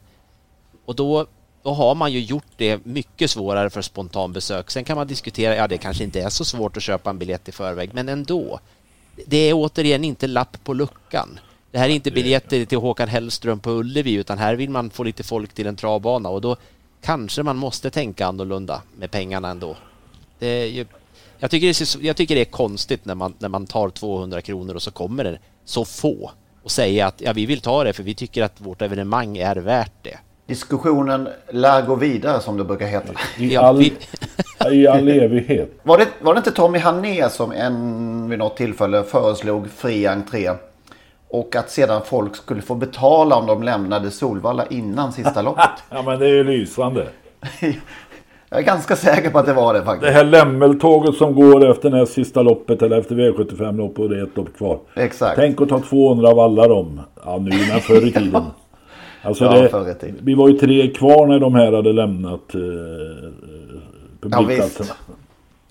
Och 0.84 0.96
då, 0.96 1.26
då 1.62 1.72
har 1.72 1.94
man 1.94 2.12
ju 2.12 2.20
gjort 2.20 2.52
det 2.56 2.84
mycket 2.84 3.30
svårare 3.30 3.70
för 3.70 3.82
spontanbesök. 3.82 4.70
Sen 4.70 4.84
kan 4.84 4.96
man 4.96 5.06
diskutera, 5.06 5.56
ja 5.56 5.68
det 5.68 5.78
kanske 5.78 6.04
inte 6.04 6.20
är 6.20 6.28
så 6.28 6.44
svårt 6.44 6.76
att 6.76 6.82
köpa 6.82 7.10
en 7.10 7.18
biljett 7.18 7.48
i 7.48 7.52
förväg, 7.52 7.90
men 7.92 8.08
ändå. 8.08 8.60
Det 9.26 9.36
är 9.36 9.52
återigen 9.54 10.04
inte 10.04 10.26
lapp 10.26 10.64
på 10.64 10.74
luckan. 10.74 11.38
Det 11.70 11.78
här 11.78 11.88
är 11.88 11.92
inte 11.92 12.10
biljetter 12.10 12.64
till 12.64 12.78
Håkan 12.78 13.08
Hellström 13.08 13.60
på 13.60 13.70
Ullevi 13.70 14.12
utan 14.12 14.38
här 14.38 14.54
vill 14.54 14.70
man 14.70 14.90
få 14.90 15.02
lite 15.02 15.22
folk 15.22 15.52
till 15.52 15.66
en 15.66 15.76
travbana 15.76 16.28
och 16.28 16.40
då, 16.40 16.56
kanske 17.02 17.42
man 17.42 17.56
måste 17.56 17.90
tänka 17.90 18.26
annorlunda 18.26 18.82
med 18.96 19.10
pengarna 19.10 19.48
ändå. 19.48 19.76
Det 20.38 20.46
är 20.46 20.66
ju, 20.66 20.86
jag, 21.38 21.50
tycker 21.50 21.66
det 21.66 21.80
är, 21.80 22.06
jag 22.06 22.16
tycker 22.16 22.34
det 22.34 22.40
är 22.40 22.44
konstigt 22.44 23.04
när 23.04 23.14
man, 23.14 23.34
när 23.38 23.48
man 23.48 23.66
tar 23.66 23.90
200 23.90 24.40
kronor 24.40 24.74
och 24.74 24.82
så 24.82 24.90
kommer 24.90 25.24
det 25.24 25.38
så 25.64 25.84
få 25.84 26.30
och 26.62 26.70
säger 26.70 27.04
att 27.04 27.20
ja, 27.20 27.32
vi 27.32 27.46
vill 27.46 27.60
ta 27.60 27.84
det 27.84 27.92
för 27.92 28.02
vi 28.02 28.14
tycker 28.14 28.42
att 28.42 28.60
vårt 28.60 28.82
evenemang 28.82 29.38
är 29.38 29.56
värt 29.56 29.92
det. 30.02 30.18
Diskussionen 30.46 31.28
lär 31.50 31.82
gå 31.82 31.94
vidare 31.94 32.40
som 32.40 32.56
det 32.56 32.64
brukar 32.64 32.86
heta. 32.86 33.12
I 33.38 33.56
all, 33.56 33.82
I 34.70 34.86
all 34.86 35.08
evighet. 35.08 35.80
Var 35.82 35.98
det, 35.98 36.06
var 36.20 36.34
det 36.34 36.38
inte 36.38 36.50
Tommy 36.50 36.78
Hané 36.78 37.28
som 37.28 37.52
en, 37.52 38.28
vid 38.30 38.38
något 38.38 38.56
tillfälle 38.56 39.02
föreslog 39.02 39.70
fri 39.70 40.06
entré? 40.06 40.50
Och 41.28 41.56
att 41.56 41.70
sedan 41.70 42.00
folk 42.06 42.36
skulle 42.36 42.62
få 42.62 42.74
betala 42.74 43.36
om 43.36 43.46
de 43.46 43.62
lämnade 43.62 44.10
Solvalla 44.10 44.66
innan 44.66 45.12
sista 45.12 45.42
loppet. 45.42 45.70
ja 45.90 46.02
men 46.02 46.18
det 46.18 46.26
är 46.26 46.34
ju 46.34 46.44
lysande. 46.44 47.06
Jag 48.50 48.60
är 48.60 48.64
ganska 48.64 48.96
säker 48.96 49.30
på 49.30 49.38
att 49.38 49.46
det 49.46 49.52
var 49.52 49.74
det 49.74 49.82
faktiskt. 49.84 50.06
Det 50.06 50.12
här 50.12 50.24
lämmeltåget 50.24 51.14
som 51.14 51.34
går 51.34 51.70
efter 51.70 51.90
det 51.90 52.06
sista 52.06 52.42
loppet 52.42 52.82
eller 52.82 52.98
efter 52.98 53.14
V75 53.14 53.76
lopp 53.76 53.98
och 53.98 54.08
det 54.08 54.18
är 54.18 54.22
ett 54.22 54.36
lopp 54.36 54.56
kvar. 54.56 54.78
Exakt. 54.94 55.36
Tänk 55.36 55.60
att 55.60 55.68
ta 55.68 55.80
200 55.80 56.34
vallar 56.34 56.70
om. 56.70 57.00
Ja 57.24 57.38
nu 57.38 57.50
men 57.68 57.80
förr 57.80 58.06
i 58.06 58.12
tiden. 58.12 58.42
Alltså 59.22 59.44
Ja, 59.44 59.82
det, 60.00 60.14
vi 60.22 60.34
var 60.34 60.48
ju 60.48 60.58
tre 60.58 60.90
kvar 60.90 61.26
när 61.26 61.38
de 61.38 61.54
här 61.54 61.72
hade 61.72 61.92
lämnat 61.92 62.54
eh, 62.54 62.60
publikplatserna. 64.20 64.94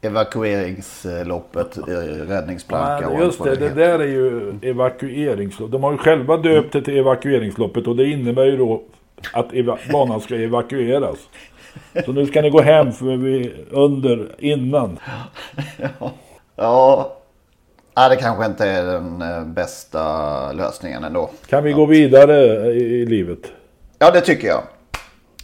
Evakueringsloppet, 0.01 1.77
eh, 1.77 1.84
räddningsplanka 2.27 3.10
och 3.10 3.20
Ja, 3.20 3.24
just 3.24 3.43
det, 3.43 3.55
det 3.55 3.70
där 3.70 4.00
är 4.00 4.08
ju 4.08 4.53
evakueringslopp. 4.62 5.72
De 5.72 5.84
har 5.84 5.91
ju 5.91 5.98
själva 5.98 6.38
döpt 6.38 6.74
det 6.74 6.81
till 6.81 6.98
evakueringsloppet 6.98 7.88
och 7.88 7.96
det 7.96 8.05
innebär 8.05 8.46
ju 8.46 8.58
då 8.58 8.81
att 9.34 9.51
banan 9.91 10.22
ska 10.22 10.36
evakueras. 10.36 11.17
Så 12.05 12.12
nu 12.12 12.25
ska 12.25 12.41
ni 12.41 12.50
gå 12.50 12.62
hem 12.62 12.91
för 12.91 13.17
vi 13.17 13.53
under 13.72 14.27
innan. 14.39 15.00
Ja, 16.00 16.12
ja, 16.55 17.17
det 17.93 18.15
kanske 18.15 18.45
inte 18.45 18.65
är 18.65 18.86
den 18.86 19.21
eh, 19.21 19.43
bästa 19.43 20.51
lösningen 20.51 21.03
ändå. 21.03 21.29
Kan 21.48 21.63
vi 21.63 21.71
gå 21.71 21.86
vidare 21.86 22.36
i, 22.71 23.05
livet? 23.05 23.39
Ja, 24.00 24.12
det 24.12 24.21
tycker 24.21 24.48
jag. 24.48 24.62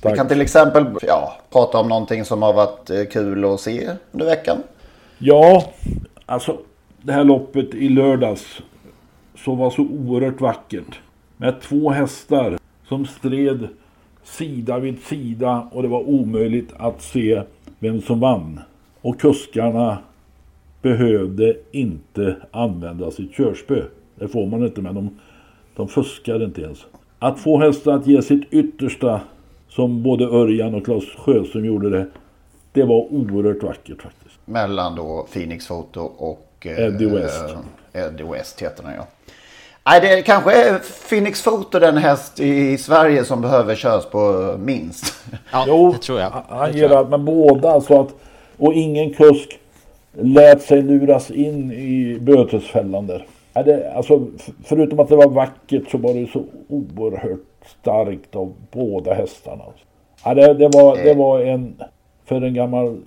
Tack. 0.02 0.14
Vi 0.14 0.18
kan 0.18 0.28
till 0.28 0.42
exempel 0.42 0.86
ja, 1.02 1.38
prata 1.52 1.78
om 1.78 1.88
någonting 1.88 2.26
som 2.26 2.42
har 2.42 2.54
varit 2.54 2.90
eh, 2.90 3.04
kul 3.12 3.46
att 3.46 3.60
se 3.60 3.90
under 4.12 4.26
veckan. 4.26 4.58
Ja, 5.18 5.64
alltså 6.26 6.58
det 7.02 7.14
här 7.14 7.24
loppet 7.24 7.74
i 7.74 7.90
lördags 7.90 8.62
så 9.46 9.56
var 9.56 9.70
så 9.70 9.82
oerhört 9.82 10.42
vackert. 10.42 11.00
Med 11.38 11.62
två 11.62 11.90
hästar 11.90 12.58
som 12.88 13.06
stred 13.06 13.68
sida 14.24 14.80
vid 14.80 15.04
sida 15.04 15.68
och 15.72 15.82
det 15.82 15.88
var 15.88 16.10
omöjligt 16.10 16.74
att 16.78 17.02
se 17.02 17.44
vem 17.80 18.02
som 18.02 18.20
vann. 18.20 18.60
Och 19.02 19.20
kuskarna 19.20 19.98
behövde 20.88 21.56
inte 21.72 22.36
använda 22.52 23.12
sitt 23.12 23.34
körspö. 23.34 23.82
Det 24.16 24.28
får 24.28 24.46
man 24.46 24.64
inte 24.66 24.82
men 24.82 24.96
de, 24.96 25.20
de 25.76 25.88
fuskade 25.88 26.46
inte 26.46 26.62
ens. 26.62 26.80
Att 27.20 27.40
få 27.40 27.60
hästar 27.60 27.92
att 27.92 28.08
ge 28.08 28.22
sitt 28.22 28.54
yttersta 28.54 29.22
som 29.70 30.04
både 30.04 30.26
Örjan 30.26 30.76
och 30.76 30.86
Claes 30.86 31.04
Sjöström 31.18 31.66
gjorde 31.66 31.90
det. 31.90 32.06
Det 32.74 32.84
var 32.84 33.14
oerhört 33.14 33.64
vackert 33.64 34.02
faktiskt. 34.02 34.36
Mellan 34.46 34.96
då 34.96 35.28
Phoenix 35.34 35.68
Photo 35.68 36.00
och 36.02 36.48
eh, 36.66 36.80
Eddie 36.86 37.06
West. 37.06 37.44
eh, 37.94 38.02
Eddie 38.04 38.24
West 38.24 38.62
heter 38.62 38.84
den 38.84 38.94
ja. 38.94 39.08
Nej, 39.86 40.02
det 40.02 40.22
kanske 40.22 40.52
är 40.52 40.80
Phoenix 41.10 41.44
Photo 41.44 41.80
den 41.80 41.98
häst 41.98 42.40
i 42.40 42.78
Sverige 42.78 43.24
som 43.26 43.42
behöver 43.42 43.76
köras 43.76 44.06
på 44.06 44.56
minst. 44.60 45.14
Ja, 45.52 45.66
Jo, 45.68 45.92
det 45.92 45.98
tror 45.98 46.20
jag. 46.20 46.30
Han 46.50 46.74
ger 46.74 46.90
allt, 46.90 47.10
men 47.10 47.26
båda 47.26 47.82
så 47.82 48.02
att 48.02 48.14
och 48.58 48.74
ingen 48.74 49.14
kusk 49.14 49.60
lät 50.22 50.62
sig 50.62 50.82
luras 50.82 51.32
in 51.32 51.72
i 51.72 52.20
bötesfällan 52.22 53.08
där. 53.08 53.26
Alltså, 53.96 54.28
förutom 54.64 55.00
att 55.00 55.10
det 55.10 55.16
var 55.16 55.30
vackert 55.30 55.90
så 55.92 55.98
var 55.98 56.14
det 56.14 56.28
så 56.28 56.44
oerhört 56.68 57.40
starkt 57.82 58.36
av 58.36 58.54
båda 58.72 59.14
hästarna. 59.14 59.64
Ja, 60.24 60.34
det, 60.34 60.54
det, 60.54 60.68
var, 60.68 60.98
det 60.98 61.14
var 61.14 61.40
en, 61.40 61.82
för 62.26 62.42
en 62.42 62.54
gammal 62.54 63.02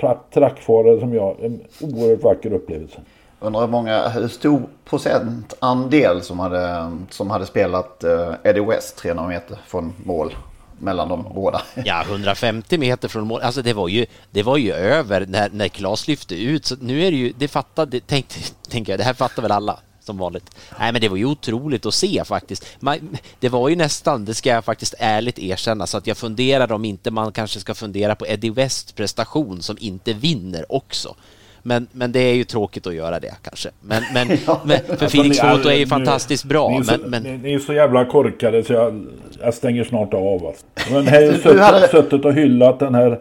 tra- 0.00 0.18
trackfarare 0.34 1.00
som 1.00 1.14
jag, 1.14 1.36
en 1.42 1.60
oerhört 1.82 2.22
vacker 2.22 2.52
upplevelse. 2.52 3.00
Undrar 3.40 3.60
hur 3.60 3.68
många, 3.68 4.08
hur 4.08 4.28
stor 4.28 4.62
procentandel 4.84 6.22
som 6.22 6.38
hade, 6.38 6.90
som 7.10 7.30
hade 7.30 7.46
spelat 7.46 8.04
eh, 8.04 8.32
Eddie 8.44 8.60
West 8.60 8.96
300 8.98 9.26
meter 9.26 9.58
från 9.66 9.92
mål 10.04 10.34
mellan 10.78 11.08
de 11.08 11.22
båda. 11.34 11.62
Ja, 11.84 12.02
150 12.02 12.78
meter 12.78 13.08
från 13.08 13.26
mål. 13.26 13.40
Alltså 13.40 13.62
det 13.62 13.72
var 13.72 13.88
ju, 13.88 14.06
det 14.30 14.42
var 14.42 14.56
ju 14.56 14.72
över 14.72 15.26
när, 15.26 15.50
när 15.50 15.68
Klas 15.68 16.08
lyfte 16.08 16.34
ut. 16.34 16.66
Så 16.66 16.76
nu 16.80 17.06
är 17.06 17.10
det 17.10 17.16
ju, 17.16 17.32
det 17.38 17.48
fattade, 17.48 18.00
tänk, 18.06 18.26
tänker 18.68 18.92
jag, 18.92 19.00
det 19.00 19.04
här 19.04 19.14
fattar 19.14 19.42
väl 19.42 19.52
alla 19.52 19.80
som 20.00 20.18
vanligt. 20.18 20.50
Nej, 20.78 20.92
men 20.92 21.00
det 21.00 21.08
var 21.08 21.16
ju 21.16 21.24
otroligt 21.24 21.86
att 21.86 21.94
se 21.94 22.24
faktiskt. 22.24 22.66
Man, 22.80 23.16
det 23.40 23.48
var 23.48 23.68
ju 23.68 23.76
nästan, 23.76 24.24
det 24.24 24.34
ska 24.34 24.50
jag 24.50 24.64
faktiskt 24.64 24.94
ärligt 24.98 25.38
erkänna, 25.38 25.86
så 25.86 25.98
att 25.98 26.06
jag 26.06 26.16
funderar 26.16 26.72
om 26.72 26.84
inte 26.84 27.10
man 27.10 27.32
kanske 27.32 27.60
ska 27.60 27.74
fundera 27.74 28.14
på 28.14 28.26
Eddie 28.26 28.50
West 28.50 28.96
prestation 28.96 29.62
som 29.62 29.76
inte 29.80 30.12
vinner 30.12 30.72
också. 30.72 31.16
Men, 31.62 31.86
men 31.92 32.12
det 32.12 32.20
är 32.20 32.34
ju 32.34 32.44
tråkigt 32.44 32.86
att 32.86 32.94
göra 32.94 33.20
det 33.20 33.34
kanske. 33.42 33.68
Men, 33.80 34.02
men, 34.14 34.28
men 34.28 34.38
för 34.38 34.90
Alltså, 34.92 35.08
Phoenix 35.08 35.42
ni- 35.42 35.48
Photo 35.48 35.68
är 35.68 35.74
ju 35.76 35.86
fantastiskt 35.86 36.44
bra. 36.44 36.68
Ni 36.70 36.76
är, 36.76 36.82
så, 36.82 36.92
Men, 37.06 37.22
men, 37.22 37.22
ni, 37.42 37.54
är 37.54 37.58
så 37.58 37.72
jävla 37.72 38.04
korkade 38.04 38.64
så 38.64 38.72
jag, 38.72 39.06
jag 39.42 39.54
stänger 39.54 39.84
snart 39.84 40.14
av. 40.14 40.46
Alltså. 40.46 40.64
Men 40.92 41.06
här 41.06 41.20
Du 41.32 41.38
suttit, 41.38 41.60
hade- 41.60 41.88
suttit 41.88 42.24
och 42.24 42.34
hyllat 42.34 42.78
den 42.78 42.94
här 42.94 43.18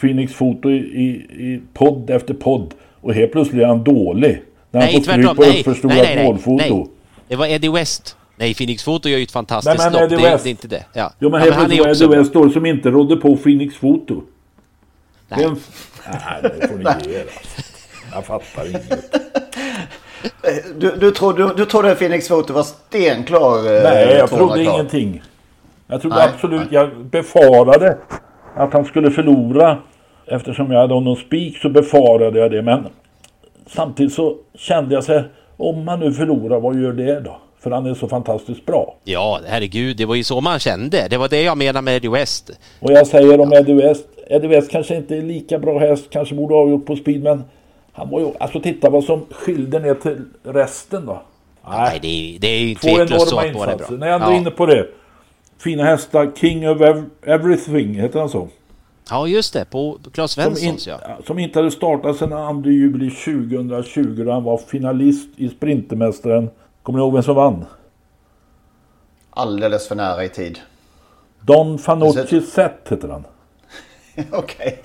Phoenix 0.00 0.32
Foto 0.34 0.70
i, 0.70 0.76
i, 0.76 1.08
i 1.44 1.60
podd 1.74 2.10
efter 2.10 2.34
podd. 2.34 2.74
Och 3.00 3.14
helt 3.14 3.32
plötsligt 3.32 3.62
är 3.62 3.66
han 3.66 3.84
dålig. 3.84 4.42
När 4.70 4.80
han 4.80 4.88
nej, 4.92 4.94
får 5.04 5.12
stryk 5.12 5.36
på 5.36 5.44
uppförstorat 5.44 6.24
målfoto. 6.24 6.88
Det 7.28 7.36
var 7.36 7.46
Eddie 7.46 7.68
West. 7.68 8.16
Nej, 8.36 8.54
Phoenix 8.54 8.84
Photo 8.84 9.08
gör 9.08 9.18
ju 9.18 9.24
ett 9.24 9.30
fantastiskt 9.30 9.78
men 9.78 9.92
lopp. 9.92 10.02
Eddie 10.02 10.16
Det, 10.16 10.26
är- 10.28 10.32
West. 10.32 10.44
det 10.44 10.48
är 10.48 10.50
inte 10.50 10.68
det. 10.68 10.84
Ja. 10.92 11.12
Jo 11.18 11.30
men 11.30 11.38
Ja, 11.40 11.44
helt 11.44 11.56
han 11.56 11.72
är 11.72 11.90
också 11.90 12.04
Eddie. 12.04 12.16
West 12.16 12.32
dålig 12.32 12.52
som 12.52 12.66
inte 12.66 12.90
rådde 12.90 13.16
på 13.16 13.36
Phoenix 13.36 13.76
Foto. 13.76 14.22
Nej. 15.28 15.44
Vem... 15.44 15.56
Nej, 16.10 16.52
det 16.60 16.68
får 16.68 16.76
ni 16.76 16.84
ge 17.12 17.18
er. 17.18 17.24
Jag 18.14 18.24
fattar 18.24 18.66
inget. 18.68 19.16
Du, 20.80 20.96
du, 21.00 21.10
trodde, 21.10 21.54
du 21.56 21.64
trodde 21.64 21.94
Phoenix 21.94 22.28
Photo 22.28 22.52
var 22.52 22.62
stenklar? 22.62 23.56
eh, 23.76 23.82
Nej, 23.82 24.16
jag 24.18 24.28
200 24.28 24.46
trodde 24.46 24.62
klar. 24.64 24.74
ingenting. 24.74 25.22
Jag 25.86 26.00
trodde 26.00 26.16
Nej, 26.16 26.28
absolut, 26.34 26.60
nej. 26.60 26.68
jag 26.70 27.04
befarade 27.04 27.96
att 28.56 28.72
han 28.72 28.84
skulle 28.84 29.10
förlora. 29.10 29.78
Eftersom 30.26 30.70
jag 30.72 30.80
hade 30.80 30.94
honom 30.94 31.16
spik 31.16 31.58
så 31.58 31.68
befarade 31.68 32.38
jag 32.38 32.50
det. 32.50 32.62
Men 32.62 32.86
samtidigt 33.66 34.12
så 34.14 34.36
kände 34.54 34.94
jag 34.94 35.04
så 35.04 35.12
här, 35.12 35.28
om 35.56 35.88
han 35.88 36.00
nu 36.00 36.12
förlorar, 36.12 36.60
vad 36.60 36.80
gör 36.80 36.92
det 36.92 37.20
då? 37.20 37.36
För 37.62 37.70
han 37.70 37.86
är 37.86 37.94
så 37.94 38.08
fantastiskt 38.08 38.66
bra. 38.66 38.94
Ja, 39.04 39.40
herregud, 39.46 39.96
det 39.96 40.04
var 40.06 40.14
ju 40.14 40.24
så 40.24 40.40
man 40.40 40.58
kände. 40.58 41.06
Det 41.10 41.16
var 41.16 41.28
det 41.28 41.42
jag 41.42 41.58
menade 41.58 41.82
med 41.82 41.96
Eddie 41.96 42.08
West. 42.08 42.50
Och 42.80 42.92
jag 42.92 43.06
säger 43.06 43.40
om 43.40 43.52
Eddie 43.52 43.74
West, 43.74 44.06
Eddie 44.26 44.48
West 44.48 44.70
kanske 44.70 44.96
inte 44.96 45.16
är 45.16 45.22
lika 45.22 45.58
bra 45.58 45.78
häst, 45.78 46.04
kanske 46.10 46.34
borde 46.34 46.54
ha 46.54 46.68
gjort 46.68 46.86
på 46.86 46.96
speed, 46.96 47.22
men 47.22 47.44
han 47.92 48.10
var 48.10 48.20
ju, 48.20 48.32
alltså 48.40 48.60
titta 48.60 48.90
vad 48.90 49.04
som 49.04 49.26
skilde 49.30 49.78
ner 49.78 49.94
till 49.94 50.24
resten 50.42 51.06
då. 51.06 51.22
Nej, 51.68 51.98
det 52.02 52.08
är, 52.08 52.38
det 52.38 52.46
är 52.48 52.58
ju 52.60 52.74
Två 52.74 52.88
tveklöst 52.88 53.28
så 53.28 53.42
enorma 53.42 53.64
att 53.64 53.70
insatser. 53.72 53.88
bra. 53.88 53.98
När 53.98 54.06
jag 54.06 54.14
ändå 54.14 54.26
är 54.26 54.30
Ja. 54.32 54.36
inne 54.40 54.50
på 54.50 54.66
det. 54.66 54.86
Fina 55.58 55.84
hästar, 55.84 56.30
King 56.36 56.68
of 56.70 56.80
Ev- 56.80 57.10
Everything, 57.22 57.94
heter 57.94 58.20
han 58.20 58.28
så? 58.28 58.48
ja, 59.10 59.26
just 59.26 59.52
det. 59.52 59.64
På 59.70 59.98
Claes 60.12 60.32
Som, 60.32 60.42
in, 60.42 60.56
Svenssons, 60.56 60.86
ja. 60.86 60.98
som 61.26 61.38
inte 61.38 61.58
hade 61.58 61.70
startat 61.70 62.16
sedan 62.16 62.62
2 62.62 62.70
juli 62.70 63.10
2020 63.10 64.22
då 64.24 64.32
han 64.32 64.44
var 64.44 64.58
finalist 64.58 65.28
i 65.36 65.48
Sprintermästaren. 65.48 66.50
Kommer 66.82 66.98
ni 66.98 67.02
ihåg 67.04 67.14
vem 67.14 67.22
som 67.22 67.34
vann? 67.36 67.64
Alldeles 69.30 69.88
för 69.88 69.94
nära 69.94 70.24
i 70.24 70.28
tid. 70.28 70.58
Don 71.40 71.78
Fanucci 71.78 72.40
Zet 72.40 72.88
heter 72.88 73.08
han. 73.08 73.24
Okej. 74.32 74.78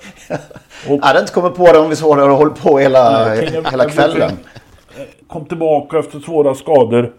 Och- 0.88 0.92
Jag 0.92 1.02
hade 1.06 1.20
inte 1.20 1.32
kommit 1.32 1.54
på 1.54 1.72
det 1.72 1.78
om 1.78 1.88
vi 1.88 1.96
såg 1.96 2.16
det 2.16 2.22
och 2.22 2.36
hållit 2.36 2.62
på 2.62 2.78
hela, 2.78 3.24
Nej, 3.24 3.62
hela 3.70 3.88
kvällen. 3.88 4.30
Kom 5.28 5.44
tillbaka 5.44 5.98
efter 5.98 6.20
svåra 6.20 6.54
skador 6.54 7.12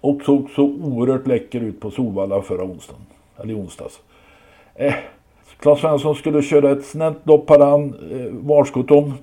och 0.00 0.22
såg 0.24 0.50
så 0.56 0.62
oerhört 0.62 1.26
läcker 1.26 1.60
ut 1.60 1.80
på 1.80 1.90
Solvalla 1.90 2.42
förra 2.42 2.64
onsdagen. 2.64 3.02
Eller 3.42 3.54
onsdags. 3.58 3.94
Eh, 4.74 4.94
Claes 5.58 5.80
Svensson 5.80 6.14
skulle 6.14 6.42
köra 6.42 6.70
ett 6.70 6.84
snällt 6.86 7.18
lopp 7.26 7.50
han 7.50 7.84
eh, 8.12 8.26
varskott 8.32 8.90
om. 8.90 9.14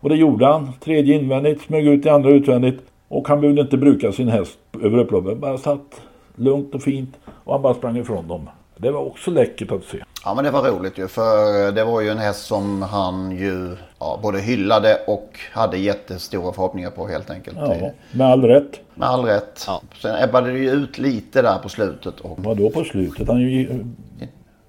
Och 0.00 0.08
det 0.08 0.16
gjorde 0.16 0.46
han. 0.46 0.72
Tredje 0.80 1.14
invändigt, 1.14 1.62
smög 1.62 1.86
ut 1.86 2.06
i 2.06 2.08
andra 2.08 2.30
utvändigt. 2.30 2.80
Och 3.08 3.28
han 3.28 3.40
behövde 3.40 3.60
inte 3.62 3.76
bruka 3.76 4.12
sin 4.12 4.28
häst 4.28 4.58
över 4.82 4.98
upploppet. 4.98 5.38
Bara 5.38 5.58
satt 5.58 6.00
lugnt 6.36 6.74
och 6.74 6.82
fint. 6.82 7.16
Och 7.44 7.52
han 7.52 7.62
bara 7.62 7.74
sprang 7.74 7.96
ifrån 7.96 8.28
dem. 8.28 8.50
Det 8.76 8.90
var 8.90 9.00
också 9.00 9.30
läckert 9.30 9.72
att 9.72 9.84
se. 9.84 9.98
Ja 10.24 10.34
men 10.34 10.44
det 10.44 10.50
var 10.50 10.62
roligt 10.70 10.98
ju 10.98 11.08
för 11.08 11.72
det 11.72 11.84
var 11.84 12.00
ju 12.00 12.08
en 12.08 12.18
häst 12.18 12.46
som 12.46 12.82
han 12.82 13.30
ju 13.36 13.76
ja, 13.98 14.18
både 14.22 14.40
hyllade 14.40 14.98
och 15.06 15.38
hade 15.52 15.78
jättestora 15.78 16.52
förhoppningar 16.52 16.90
på 16.90 17.06
helt 17.08 17.30
enkelt. 17.30 17.56
Ja, 17.60 17.90
med 18.12 18.26
all 18.26 18.42
rätt. 18.44 18.80
Med 18.94 19.08
all 19.08 19.24
rätt. 19.24 19.64
Ja. 19.66 19.82
Sen 20.02 20.16
ebbade 20.24 20.52
det 20.52 20.58
ju 20.58 20.70
ut 20.70 20.98
lite 20.98 21.42
där 21.42 21.58
på 21.58 21.68
slutet. 21.68 22.20
Och, 22.20 22.38
Vadå 22.40 22.70
på 22.70 22.84
slutet? 22.84 23.28
Han, 23.28 23.40
ju- 23.40 23.84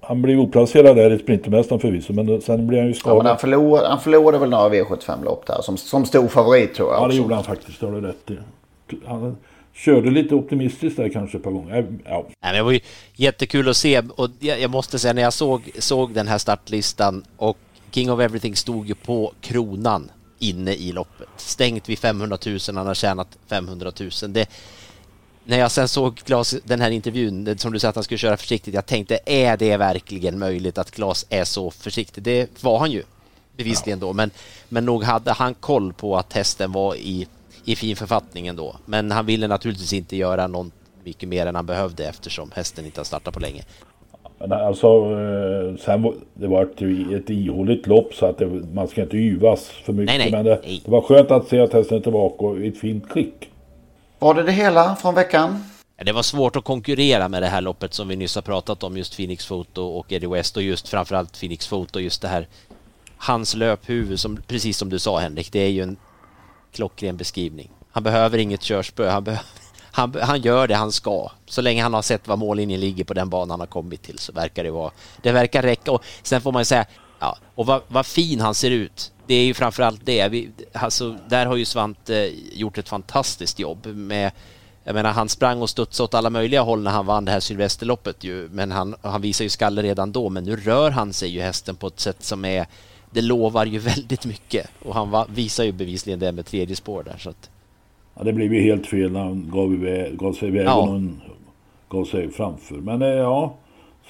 han 0.00 0.22
blev 0.22 0.40
oplacerad 0.40 0.96
där 0.96 1.12
i 1.12 1.18
Sprintermästaren 1.18 1.80
förvisso, 1.80 2.12
men 2.12 2.40
sen 2.40 2.66
blev 2.66 2.80
han 2.80 2.86
ju 2.88 2.92
Ja, 2.94 2.98
skadad. 3.00 3.16
men 3.18 3.26
han, 3.26 3.38
förlorade, 3.38 3.88
han 3.88 4.00
förlorade 4.00 4.38
väl 4.38 4.50
några 4.50 4.68
V75-lopp 4.68 5.46
där 5.46 5.62
som, 5.62 5.76
som 5.76 6.04
stor 6.04 6.28
favorit 6.28 6.74
tror 6.74 6.88
jag 6.88 6.96
Ja, 6.96 7.00
det 7.00 7.06
också. 7.06 7.18
gjorde 7.18 7.34
han 7.34 7.44
faktiskt. 7.44 7.80
Det 7.80 7.86
har 7.86 7.92
du 7.92 8.00
rätt 8.00 8.30
i. 8.30 8.38
Han 9.06 9.36
körde 9.76 10.10
lite 10.10 10.34
optimistiskt 10.34 10.96
där 10.96 11.08
kanske 11.08 11.36
ett 11.36 11.42
par 11.44 11.50
gånger. 11.50 11.78
Äh, 11.78 11.84
Ja. 12.04 12.26
Nej, 12.42 12.52
det 12.52 12.62
var 12.62 12.72
ju 12.72 12.80
jättekul 13.14 13.68
att 13.68 13.76
se 13.76 14.02
och 14.16 14.30
jag 14.40 14.70
måste 14.70 14.98
säga 14.98 15.12
när 15.12 15.22
jag 15.22 15.32
såg, 15.32 15.70
såg 15.78 16.14
den 16.14 16.28
här 16.28 16.38
startlistan 16.38 17.24
och 17.36 17.58
King 17.90 18.10
of 18.10 18.20
Everything 18.20 18.56
stod 18.56 18.88
ju 18.88 18.94
på 18.94 19.32
kronan 19.40 20.10
inne 20.38 20.72
i 20.72 20.92
loppet. 20.92 21.28
Stängt 21.36 21.88
vid 21.88 21.98
500 21.98 22.38
000, 22.46 22.58
han 22.66 22.86
har 22.86 22.94
tjänat 22.94 23.38
500 23.48 23.92
000. 24.00 24.10
Det, 24.28 24.48
när 25.44 25.58
jag 25.58 25.70
sen 25.70 25.88
såg 25.88 26.18
Klas, 26.18 26.54
den 26.64 26.80
här 26.80 26.90
intervjun, 26.90 27.58
som 27.58 27.72
du 27.72 27.78
sa 27.78 27.88
att 27.88 27.94
han 27.94 28.04
skulle 28.04 28.18
köra 28.18 28.36
försiktigt, 28.36 28.74
jag 28.74 28.86
tänkte 28.86 29.18
är 29.26 29.56
det 29.56 29.76
verkligen 29.76 30.38
möjligt 30.38 30.78
att 30.78 30.90
Klas 30.90 31.26
är 31.28 31.44
så 31.44 31.70
försiktig? 31.70 32.22
Det 32.22 32.62
var 32.62 32.78
han 32.78 32.90
ju 32.90 33.02
bevisligen 33.56 33.98
då, 33.98 34.12
men, 34.12 34.30
men 34.68 34.84
nog 34.84 35.04
hade 35.04 35.32
han 35.32 35.54
koll 35.54 35.92
på 35.92 36.16
att 36.16 36.32
hästen 36.32 36.72
var 36.72 36.94
i, 36.94 37.26
i 37.66 37.76
fin 37.76 37.96
författning 37.96 38.46
ändå. 38.46 38.76
Men 38.84 39.10
han 39.10 39.26
ville 39.26 39.48
naturligtvis 39.48 39.92
inte 39.92 40.16
göra 40.16 40.46
någon 40.46 40.70
mycket 41.04 41.28
mer 41.28 41.46
än 41.46 41.54
han 41.54 41.66
behövde 41.66 42.06
eftersom 42.06 42.50
hästen 42.54 42.84
inte 42.84 43.00
har 43.00 43.04
startat 43.04 43.34
på 43.34 43.40
länge. 43.40 43.62
Men 44.38 44.52
alltså, 44.52 44.86
eh, 44.86 45.76
sen 45.84 46.02
var, 46.02 46.14
det 46.34 46.46
var 46.46 46.62
ett, 46.62 46.82
ett 47.22 47.30
ihåligt 47.30 47.86
lopp 47.86 48.14
så 48.14 48.26
att 48.26 48.38
det, 48.38 48.46
man 48.74 48.88
ska 48.88 49.02
inte 49.02 49.16
yvas 49.16 49.68
för 49.68 49.92
mycket. 49.92 50.06
Nej, 50.06 50.18
nej, 50.18 50.30
men 50.30 50.44
det, 50.44 50.60
nej. 50.64 50.82
det 50.84 50.90
var 50.90 51.00
skönt 51.00 51.30
att 51.30 51.48
se 51.48 51.60
att 51.60 51.72
hästen 51.72 51.98
är 51.98 52.02
tillbaka 52.02 52.44
och 52.44 52.58
i 52.58 52.68
ett 52.68 52.78
fint 52.78 53.08
klick. 53.08 53.50
Var 54.18 54.34
det 54.34 54.42
det 54.42 54.52
hela 54.52 54.96
från 54.96 55.14
veckan? 55.14 55.64
Det 56.04 56.12
var 56.12 56.22
svårt 56.22 56.56
att 56.56 56.64
konkurrera 56.64 57.28
med 57.28 57.42
det 57.42 57.46
här 57.46 57.60
loppet 57.60 57.94
som 57.94 58.08
vi 58.08 58.16
nyss 58.16 58.34
har 58.34 58.42
pratat 58.42 58.82
om, 58.82 58.96
just 58.96 59.16
Phoenix 59.16 59.48
Photo 59.48 59.82
och 59.82 60.12
Eddie 60.12 60.26
West 60.26 60.56
och 60.56 60.62
just 60.62 60.88
framförallt 60.88 61.40
Phoenix 61.40 61.68
Photo, 61.68 62.00
just 62.00 62.22
det 62.22 62.28
här 62.28 62.46
hans 63.16 63.54
löphuvud, 63.54 64.20
som, 64.20 64.38
precis 64.46 64.78
som 64.78 64.90
du 64.90 64.98
sa 64.98 65.18
Henrik, 65.18 65.52
det 65.52 65.60
är 65.60 65.68
ju 65.68 65.82
en 65.82 65.96
klockren 66.72 67.16
beskrivning. 67.16 67.70
Han 67.90 68.02
behöver 68.02 68.38
inget 68.38 68.62
körspö, 68.62 69.08
han, 69.08 69.24
behöver, 69.24 69.44
han, 69.90 70.14
han 70.22 70.40
gör 70.40 70.68
det 70.68 70.74
han 70.74 70.92
ska. 70.92 71.30
Så 71.46 71.62
länge 71.62 71.82
han 71.82 71.94
har 71.94 72.02
sett 72.02 72.28
var 72.28 72.36
mållinjen 72.36 72.80
ligger 72.80 73.04
på 73.04 73.14
den 73.14 73.30
banan 73.30 73.50
han 73.50 73.60
har 73.60 73.66
kommit 73.66 74.02
till 74.02 74.18
så 74.18 74.32
verkar 74.32 74.64
det 74.64 74.70
vara, 74.70 74.90
det 75.22 75.32
verkar 75.32 75.62
räcka. 75.62 75.92
Och 75.92 76.04
sen 76.22 76.40
får 76.40 76.52
man 76.52 76.60
ju 76.60 76.64
säga, 76.64 76.86
ja, 77.18 77.38
och 77.54 77.66
vad, 77.66 77.82
vad 77.88 78.06
fin 78.06 78.40
han 78.40 78.54
ser 78.54 78.70
ut. 78.70 79.12
Det 79.26 79.34
är 79.34 79.44
ju 79.44 79.54
framförallt 79.54 80.00
det. 80.06 80.28
Vi, 80.28 80.50
alltså, 80.72 81.16
där 81.28 81.46
har 81.46 81.56
ju 81.56 81.64
Svante 81.64 82.26
eh, 82.26 82.32
gjort 82.52 82.78
ett 82.78 82.88
fantastiskt 82.88 83.58
jobb 83.58 83.86
med 83.86 84.32
jag 84.86 84.94
menar, 84.94 85.12
han 85.12 85.28
sprang 85.28 85.62
och 85.62 85.70
studsade 85.70 86.04
åt 86.04 86.14
alla 86.14 86.30
möjliga 86.30 86.62
håll 86.62 86.82
när 86.82 86.90
han 86.90 87.06
vann 87.06 87.24
det 87.24 87.32
här 87.32 87.40
Sylvesterloppet 87.40 88.24
ju, 88.24 88.48
men 88.52 88.72
han, 88.72 88.94
han 89.02 89.20
visar 89.20 89.44
ju 89.44 89.48
skalle 89.48 89.82
redan 89.82 90.12
då, 90.12 90.28
men 90.28 90.44
nu 90.44 90.56
rör 90.56 90.90
han 90.90 91.12
sig 91.12 91.28
ju 91.28 91.40
hästen 91.40 91.76
på 91.76 91.86
ett 91.86 92.00
sätt 92.00 92.22
som 92.22 92.44
är, 92.44 92.66
det 93.10 93.22
lovar 93.22 93.66
ju 93.66 93.78
väldigt 93.94 94.26
mycket 94.26 94.70
och 94.84 94.94
han 94.94 95.10
va, 95.10 95.26
visar 95.34 95.64
ju 95.64 95.72
bevisligen 95.72 96.18
det 96.18 96.32
med 96.32 96.46
tredje 96.46 96.76
spår 96.76 97.02
där 97.02 97.16
så 97.18 97.30
att, 97.30 97.50
Ja, 98.18 98.24
det 98.24 98.32
blev 98.32 98.54
ju 98.54 98.62
helt 98.62 98.86
fel 98.86 99.12
när 99.12 99.20
han 99.24 99.50
gav, 99.54 99.72
iväg, 99.74 100.18
gav 100.18 100.32
sig 100.32 100.48
iväg 100.48 100.66
Ja. 100.66 100.74
och 100.74 100.86
någon 100.88 101.20
gav 101.88 102.04
sig 102.04 102.30
framför. 102.30 102.74
Men 102.74 103.02
eh, 103.02 103.08
ja, 103.08 103.54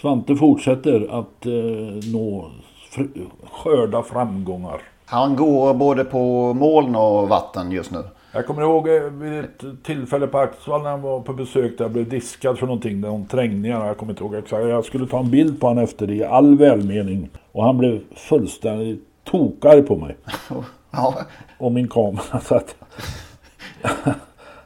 Svante 0.01 0.37
fortsätter 0.37 1.19
att 1.21 1.47
eh, 1.47 1.53
nå 2.13 2.51
fr- 2.93 3.27
skörda 3.53 4.03
framgångar. 4.03 4.81
Han 5.05 5.37
går 5.37 5.75
både 5.75 6.05
på 6.05 6.55
moln 6.55 6.97
och 6.97 7.29
vatten 7.29 7.73
just 7.73 7.91
nu. 7.91 8.03
Jag 8.37 8.47
kommer 8.47 8.63
ihåg 8.63 8.89
eh, 8.89 9.03
vid 9.03 9.45
ett 9.45 9.85
tillfälle 9.85 10.27
på 10.27 10.39
Axvall 10.39 10.83
när 10.83 10.91
han 10.91 11.03
var 11.03 11.21
på 11.21 11.33
besök 11.33 11.79
där 11.79 11.85
jag 11.85 11.93
blev 11.93 12.09
diskad 12.09 12.59
för 12.59 12.67
någonting, 12.67 13.01
någon 13.01 13.27
trängningar. 13.27 13.87
Jag 13.87 13.97
kommer 13.97 14.13
inte 14.13 14.25
ihåg 14.25 14.35
exakt. 14.35 14.69
Jag 14.69 14.85
skulle 14.85 15.07
ta 15.07 15.19
en 15.19 15.31
bild 15.31 15.61
på 15.61 15.67
honom 15.67 15.85
efter 15.85 16.07
det 16.07 16.15
i 16.15 16.25
all 16.25 16.59
välmening. 16.59 17.31
Och 17.53 17.65
han 17.65 17.79
blev 17.79 18.01
fullständigt 18.17 19.05
tokarg 19.25 19.83
på 19.83 19.97
mig. 19.97 20.17
Ja. 20.91 21.15
Och 21.59 21.73
min 21.73 21.89
kamera. 21.89 22.41
Så 22.41 22.55
att 22.55 22.75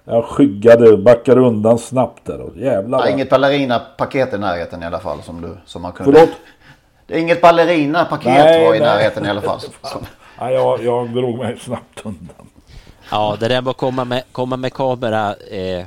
jag 0.05 0.25
skyggade, 0.25 0.97
backade 0.97 1.41
undan 1.41 1.79
snabbt 1.79 2.25
där. 2.25 2.41
Och 2.41 2.57
jävlar. 2.57 2.99
Ja, 2.99 3.09
inget 3.09 3.31
ballerina-paket 3.31 4.35
i 4.35 4.39
närheten 4.39 4.83
i 4.83 4.87
alla 4.87 5.01
fall 5.01 5.23
som, 5.23 5.41
du, 5.41 5.57
som 5.65 5.83
man 5.83 5.93
kunde... 5.93 6.13
Förlåt? 6.13 6.31
Det 7.07 7.17
är 7.17 7.21
inget 7.21 7.41
ballerina-paket 7.41 8.25
Nej, 8.25 8.67
var 8.67 8.75
i 8.75 8.79
nej. 8.79 8.89
närheten 8.89 9.27
i 9.27 9.29
alla 9.29 9.41
fall. 9.41 9.61
Nej, 10.41 10.55
jag, 10.55 10.85
jag 10.85 11.09
drog 11.09 11.39
mig 11.39 11.59
snabbt 11.59 12.01
undan. 12.05 12.47
Ja 13.11 13.37
det 13.41 13.49
där 13.49 13.63
med 13.63 13.71
att 13.71 13.77
komma 13.77 14.05
med, 14.05 14.23
komma 14.33 14.57
med 14.57 14.73
kamera 14.73 15.35
eh, 15.51 15.87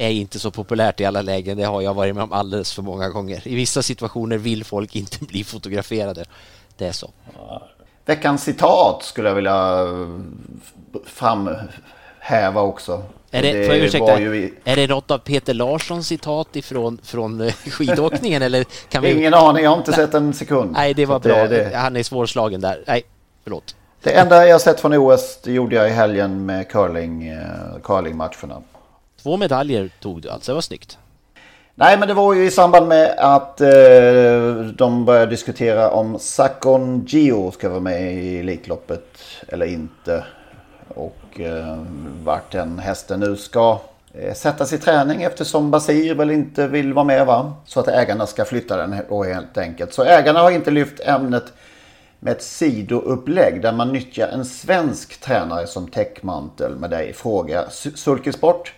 är 0.00 0.10
inte 0.10 0.38
så 0.38 0.50
populärt 0.50 1.00
i 1.00 1.04
alla 1.04 1.22
lägen, 1.22 1.58
det 1.58 1.64
har 1.64 1.82
jag 1.82 1.94
varit 1.94 2.14
med 2.14 2.24
om 2.24 2.32
alldeles 2.32 2.72
för 2.72 2.82
många 2.82 3.08
gånger. 3.08 3.48
I 3.48 3.54
vissa 3.54 3.82
situationer 3.82 4.38
vill 4.38 4.64
folk 4.64 4.96
inte 4.96 5.24
bli 5.24 5.44
fotograferade. 5.44 6.24
Det 6.76 6.86
är 6.86 6.92
så. 6.92 7.10
veckans 8.04 8.42
citat 8.42 9.02
skulle 9.02 9.28
jag 9.28 9.34
vilja 9.36 9.80
eh, 9.82 10.08
framhäva 11.04 12.60
också. 12.60 13.02
Är 13.30 13.42
det, 13.42 13.52
Det 13.52 13.78
ursäkta, 13.78 14.20
ju 14.20 14.54
är 14.64 14.76
det 14.76 14.86
något 14.86 15.10
av 15.10 15.18
Peter 15.18 15.54
Larssons 15.54 16.06
citat 16.06 16.56
ifrån 16.56 16.98
från 17.02 17.40
eh, 17.40 17.52
skidåkningen 17.70 18.42
eller 18.42 18.64
kan 18.88 19.02
vi... 19.02 19.12
Ingen 19.12 19.34
aning, 19.34 19.64
jag 19.64 19.70
har 19.70 19.78
inte 19.78 19.92
sett 19.92 20.14
en 20.14 20.34
sekund. 20.34 20.72
Nej, 20.72 20.94
det 20.94 21.06
var 21.06 21.18
bra. 21.18 21.48
Det, 21.48 21.76
Han 21.76 21.96
är 21.96 22.02
svårslagen 22.02 22.60
där. 22.60 22.84
Nej, 22.86 23.02
förlåt. 23.44 23.74
Det 24.02 24.10
enda 24.10 24.46
jag 24.46 24.60
sett 24.60 24.80
från 24.80 24.94
OS 24.94 25.38
det 25.42 25.52
gjorde 25.52 25.76
jag 25.76 25.88
i 25.88 25.92
helgen 25.92 26.46
med 26.46 26.68
curling, 26.68 27.28
eh, 27.28 27.80
curlingmatcherna. 27.82 28.62
Två 29.22 29.36
medaljer 29.36 29.90
tog 30.00 30.22
du 30.22 30.28
alltså, 30.30 30.52
det 30.52 30.54
var 30.54 30.62
snyggt. 30.62 30.98
Nej, 31.74 31.98
men 31.98 32.08
det 32.08 32.14
var 32.14 32.34
ju 32.34 32.44
i 32.44 32.50
samband 32.50 32.88
med 32.88 33.14
att 33.18 33.60
eh, 33.60 33.68
de 34.74 35.04
började 35.04 35.30
diskutera 35.30 35.90
om 35.90 36.18
Sakon 36.18 37.04
Gio 37.06 37.50
ska 37.50 37.68
vara 37.68 37.80
med 37.80 38.14
i 38.14 38.38
Elitloppet 38.38 39.18
eller 39.48 39.66
inte. 39.66 40.24
Och 40.88 41.40
eh, 41.40 41.78
vart 42.24 42.52
den 42.52 42.78
hästen 42.78 43.20
nu 43.20 43.36
ska 43.36 43.78
eh, 44.14 44.34
sättas 44.34 44.72
i 44.72 44.78
träning 44.78 45.22
eftersom 45.22 45.70
Basir 45.70 46.14
väl 46.14 46.30
inte 46.30 46.66
vill 46.66 46.92
vara 46.92 47.04
med 47.04 47.26
va? 47.26 47.52
Så 47.66 47.80
att 47.80 47.88
ägarna 47.88 48.26
ska 48.26 48.44
flytta 48.44 48.76
den 48.76 48.96
då 49.08 49.24
helt 49.24 49.58
enkelt. 49.58 49.94
Så 49.94 50.04
ägarna 50.04 50.40
har 50.40 50.50
inte 50.50 50.70
lyft 50.70 51.00
ämnet 51.00 51.52
med 52.20 52.32
ett 52.32 52.42
sidoupplägg 52.42 53.62
där 53.62 53.72
man 53.72 53.92
nyttjar 53.92 54.28
en 54.28 54.44
svensk 54.44 55.20
tränare 55.20 55.66
som 55.66 55.88
täckmantel 55.88 56.76
med 56.76 56.90
dig. 56.90 57.12
Fråga 57.12 57.64
Sulkesport. 57.94 58.72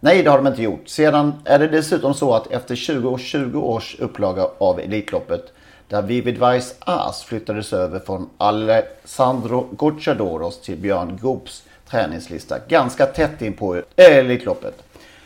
Nej, 0.00 0.22
det 0.22 0.30
har 0.30 0.38
de 0.38 0.46
inte 0.46 0.62
gjort. 0.62 0.88
Sedan 0.88 1.32
är 1.44 1.58
det 1.58 1.68
dessutom 1.68 2.14
så 2.14 2.34
att 2.34 2.46
efter 2.46 2.74
20 2.74 3.08
års, 3.08 3.22
20 3.22 3.60
års 3.60 3.96
upplaga 3.98 4.48
av 4.58 4.80
Elitloppet 4.80 5.52
där 5.88 6.02
Vivid 6.02 6.38
Weiss 6.38 6.74
As 6.78 7.22
flyttades 7.22 7.72
över 7.72 7.98
från 7.98 8.30
Alessandro 8.38 9.68
Gocciadoros 9.72 10.60
till 10.60 10.76
Björn 10.78 11.18
Goops 11.22 11.62
träningslista 11.90 12.58
ganska 12.68 13.06
tätt 13.06 13.42
in 13.42 13.52
på 13.52 13.82
Elitloppet 13.96 14.82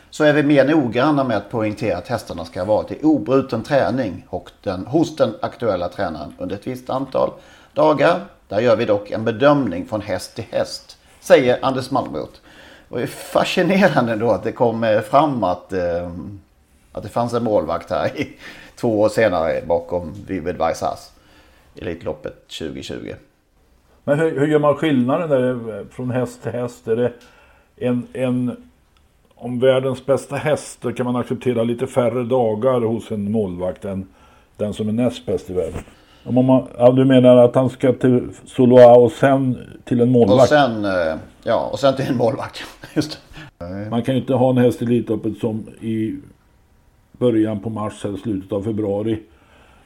så 0.09 0.23
är 0.23 0.33
vi 0.33 0.43
mer 0.43 0.65
noggranna 0.65 1.23
med 1.23 1.37
att 1.37 1.51
poängtera 1.51 1.97
att 1.97 2.07
hästarna 2.07 2.45
ska 2.45 2.59
ha 2.59 2.65
varit 2.65 2.91
i 2.91 3.03
obruten 3.03 3.63
träning 3.63 4.25
och 4.29 4.51
den, 4.63 4.85
hos 4.85 5.15
den 5.15 5.35
aktuella 5.41 5.89
tränaren 5.89 6.33
under 6.37 6.55
ett 6.55 6.67
visst 6.67 6.89
antal 6.89 7.31
dagar. 7.73 8.19
Där 8.47 8.59
gör 8.59 8.75
vi 8.75 8.85
dock 8.85 9.11
en 9.11 9.25
bedömning 9.25 9.85
från 9.85 10.01
häst 10.01 10.35
till 10.35 10.45
häst, 10.51 10.97
säger 11.19 11.59
Anders 11.61 11.91
Malmroth. 11.91 12.39
Och 12.89 12.97
det 12.97 13.03
är 13.03 13.07
fascinerande 13.07 14.15
då 14.15 14.31
att 14.31 14.43
det 14.43 14.51
kom 14.51 14.83
eh, 14.83 15.01
fram 15.01 15.43
att, 15.43 15.73
eh, 15.73 16.11
att 16.91 17.03
det 17.03 17.09
fanns 17.09 17.33
en 17.33 17.43
målvakt 17.43 17.89
här 17.89 18.19
i, 18.19 18.29
två 18.75 18.99
år 18.99 19.09
senare 19.09 19.61
bakom 19.67 20.13
Vivid 20.27 20.57
Vaisas 20.57 21.11
Elitloppet 21.75 22.47
2020. 22.47 23.13
Men 24.03 24.19
hur, 24.19 24.39
hur 24.39 24.47
gör 24.47 24.59
man 24.59 24.75
skillnaden 24.75 25.29
där 25.29 25.79
eh, 25.79 25.85
från 25.91 26.11
häst 26.11 26.43
till 26.43 26.51
häst? 26.51 26.87
Är 26.87 26.95
det 26.95 27.13
en, 27.75 28.07
en 28.13 28.69
om 29.35 29.59
världens 29.59 30.05
bästa 30.05 30.35
häst 30.35 30.81
då 30.81 30.91
kan 30.91 31.05
man 31.05 31.15
acceptera 31.15 31.63
lite 31.63 31.87
färre 31.87 32.23
dagar 32.23 32.81
hos 32.81 33.11
en 33.11 33.31
målvakt 33.31 33.85
än 33.85 34.07
den 34.57 34.73
som 34.73 34.87
är 34.87 34.93
näst 34.93 35.25
bäst 35.25 35.49
i 35.49 35.53
världen? 35.53 35.83
Om 36.29 36.45
man, 36.45 36.67
ja, 36.77 36.91
du 36.91 37.05
menar 37.05 37.37
att 37.37 37.55
han 37.55 37.69
ska 37.69 37.93
till 37.93 38.29
Soloa 38.45 38.95
och 38.95 39.11
sen 39.11 39.57
till 39.85 40.01
en 40.01 40.11
målvakt? 40.11 40.41
Och 40.41 40.47
sen, 40.47 40.85
eh, 40.85 41.15
ja, 41.43 41.69
och 41.71 41.79
sen 41.79 41.95
till 41.95 42.07
en 42.07 42.17
målvakt. 42.17 42.63
Just 42.93 43.19
det. 43.57 43.89
Man 43.89 44.03
kan 44.03 44.15
ju 44.15 44.21
inte 44.21 44.33
ha 44.33 44.49
en 44.49 44.57
häst 44.57 44.81
i 44.81 44.85
Elitloppet 44.85 45.37
som 45.37 45.67
i 45.81 46.15
början 47.11 47.59
på 47.59 47.69
mars 47.69 48.05
eller 48.05 48.17
slutet 48.17 48.51
av 48.51 48.63
februari 48.63 49.19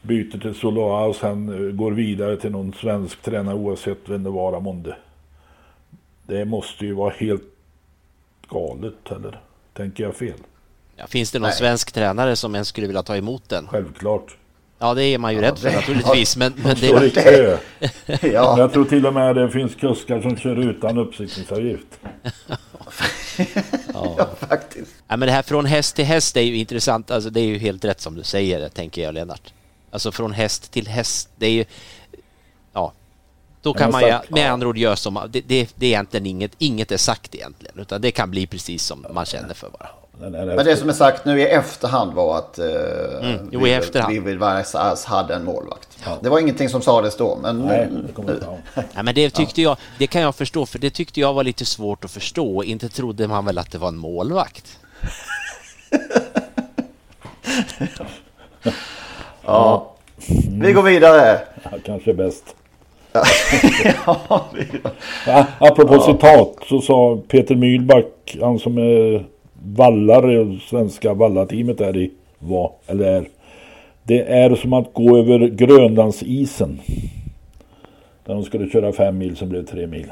byter 0.02 0.40
till 0.40 0.56
Soloa 0.56 1.06
och 1.06 1.16
sen 1.16 1.50
eh, 1.50 1.76
går 1.76 1.92
vidare 1.92 2.38
till 2.38 2.52
någon 2.52 2.74
svensk 2.74 3.22
tränare 3.22 3.56
oavsett 3.56 4.00
vem 4.06 4.24
det 4.24 4.30
vara 4.30 4.60
månde. 4.60 4.96
Det 6.28 6.46
måste 6.46 6.86
ju 6.86 6.94
vara 6.94 7.14
helt 7.18 7.44
galet, 8.50 9.12
eller 9.12 9.40
tänker 9.74 10.04
jag 10.04 10.16
fel? 10.16 10.38
Ja, 10.96 11.08
finns 11.08 11.32
det 11.32 11.40
någon 11.40 11.48
Nej. 11.48 11.58
svensk 11.58 11.92
tränare 11.92 12.36
som 12.36 12.56
ens 12.56 12.68
skulle 12.68 12.88
vilja 12.88 13.04
ta 13.04 13.16
emot 13.16 13.50
den? 13.50 13.68
Självklart. 13.68 14.38
Ja, 14.84 14.94
det 14.94 15.04
är 15.04 15.18
man 15.18 15.34
ju 15.34 15.42
rädd 15.42 15.60
för 15.60 15.70
det- 15.70 15.76
naturligtvis, 15.76 16.38
men, 16.38 16.54
men 16.56 16.76
det... 16.80 17.10
kö. 17.14 17.58
Ja, 18.28 18.58
Jag 18.58 18.74
tror 18.74 18.86
till 18.86 19.06
och 19.06 19.14
med 19.14 19.36
det 19.36 19.52
finns 19.52 19.76
kuskar 19.76 20.22
som 20.22 20.38
kör 20.38 20.56
utan 20.70 20.98
uppsiktningsavgift. 20.98 21.88
ja, 23.94 24.30
faktiskt. 24.40 24.92
Ja, 25.08 25.18
men 25.18 25.28
det 25.28 25.32
här 25.32 25.42
från 25.42 25.66
häst 25.66 25.96
till 25.96 26.06
häst 26.06 26.38
är 26.38 26.42
ju 26.42 26.56
intressant, 26.58 27.12
alltså 27.12 27.30
det 27.30 27.40
är 27.40 27.46
ju 27.46 27.58
helt 27.58 27.86
rätt 27.86 28.02
som 28.02 28.16
du 28.16 28.24
säger, 28.24 28.70
tänker 28.70 29.04
jag 29.04 29.14
Lennart. 29.14 29.54
Alltså 29.92 30.12
från 30.12 30.32
häst 30.34 30.72
till 30.72 30.88
häst. 30.88 31.30
Det 31.36 31.46
är 31.46 31.52
ju, 31.52 31.66
ja, 32.74 32.94
då 33.62 33.74
kan 33.74 33.82
Ja, 33.88 33.92
man 33.92 34.02
sagt, 34.02 34.30
ju, 34.30 34.34
med 34.34 34.44
ja. 34.48 34.52
andra 34.52 34.68
ord 34.68 34.78
göra 34.78 34.96
som, 34.96 35.20
det, 35.30 35.42
det, 35.42 35.70
det 35.76 35.86
är 35.86 35.90
egentligen 35.90 36.26
inget, 36.26 36.52
inget 36.58 36.92
är 36.92 36.98
sagt 36.98 37.36
egentligen, 37.36 37.80
utan 37.80 38.02
det 38.02 38.12
kan 38.12 38.32
bli 38.32 38.48
precis 38.48 38.84
som 38.86 39.06
man 39.14 39.26
känner 39.26 39.54
för 39.54 39.70
bara. 39.70 39.90
Men 40.20 40.66
det 40.66 40.78
som 40.78 40.90
är 40.90 40.94
sagt 40.94 41.26
nu 41.26 41.40
i 41.42 41.46
efterhand 41.48 42.14
var 42.14 42.38
att 42.38 42.60
eh, 42.60 42.66
Mm, 43.22 43.50
jo, 43.52 43.68
i 43.68 43.74
efterhand. 43.74 45.06
hade 45.06 45.36
en 45.36 45.44
målvakt. 45.44 45.90
Det 46.22 46.30
var 46.30 46.40
ingenting 46.40 46.70
som 46.70 46.82
sades 46.82 47.18
då. 47.18 47.38
Men 47.42 47.60
Nej, 47.60 47.88
det. 48.28 48.84
Ja, 48.96 49.04
men 49.04 49.16
det 49.16 49.30
tyckte 49.30 49.62
jag, 49.62 49.78
det 49.98 50.08
kan 50.08 50.22
jag 50.22 50.36
förstå, 50.36 50.66
för 50.66 50.80
det 50.80 50.90
tyckte 50.90 51.20
jag 51.20 51.34
var 51.34 51.44
lite 51.44 51.66
svårt 51.66 52.06
att 52.06 52.12
förstå. 52.12 52.64
Inte 52.64 52.90
trodde 52.90 53.28
man 53.28 53.46
väl 53.46 53.58
att 53.58 53.72
det 53.72 53.78
var 53.78 53.88
en 53.88 53.98
målvakt. 53.98 54.80
ja. 59.46 59.94
Vi 60.62 60.74
går 60.74 60.84
vidare. 60.84 61.40
Ja, 61.64 61.70
kanske 61.86 62.14
bäst. 62.14 62.56
ja, 64.06 64.46
vi- 64.54 64.68
Ja, 65.28 65.46
apropå 65.60 66.00
citat 66.00 66.56
så 66.70 66.82
sa 66.82 67.20
Peter 67.28 67.56
Mühlback, 67.56 68.38
han 68.42 68.60
som 68.60 68.78
är 68.78 69.26
vallare 69.64 70.42
i 70.42 70.60
svenska 70.70 71.14
vallateamet 71.14 71.82
är 71.82 71.98
i 71.98 72.12
var, 72.40 72.72
eller 72.88 73.06
är. 73.06 73.28
Det 74.04 74.22
är 74.22 74.56
som 74.56 74.74
att 74.74 74.94
gå 74.94 75.18
över 75.18 75.40
Grönlandsisen. 75.40 76.82
Där 78.26 78.34
de 78.34 78.44
skulle 78.44 78.70
köra 78.70 78.94
fem 78.94 79.18
mil 79.18 79.38
som 79.38 79.50
blev 79.50 79.66
tre 79.66 79.88
mil. 79.88 80.12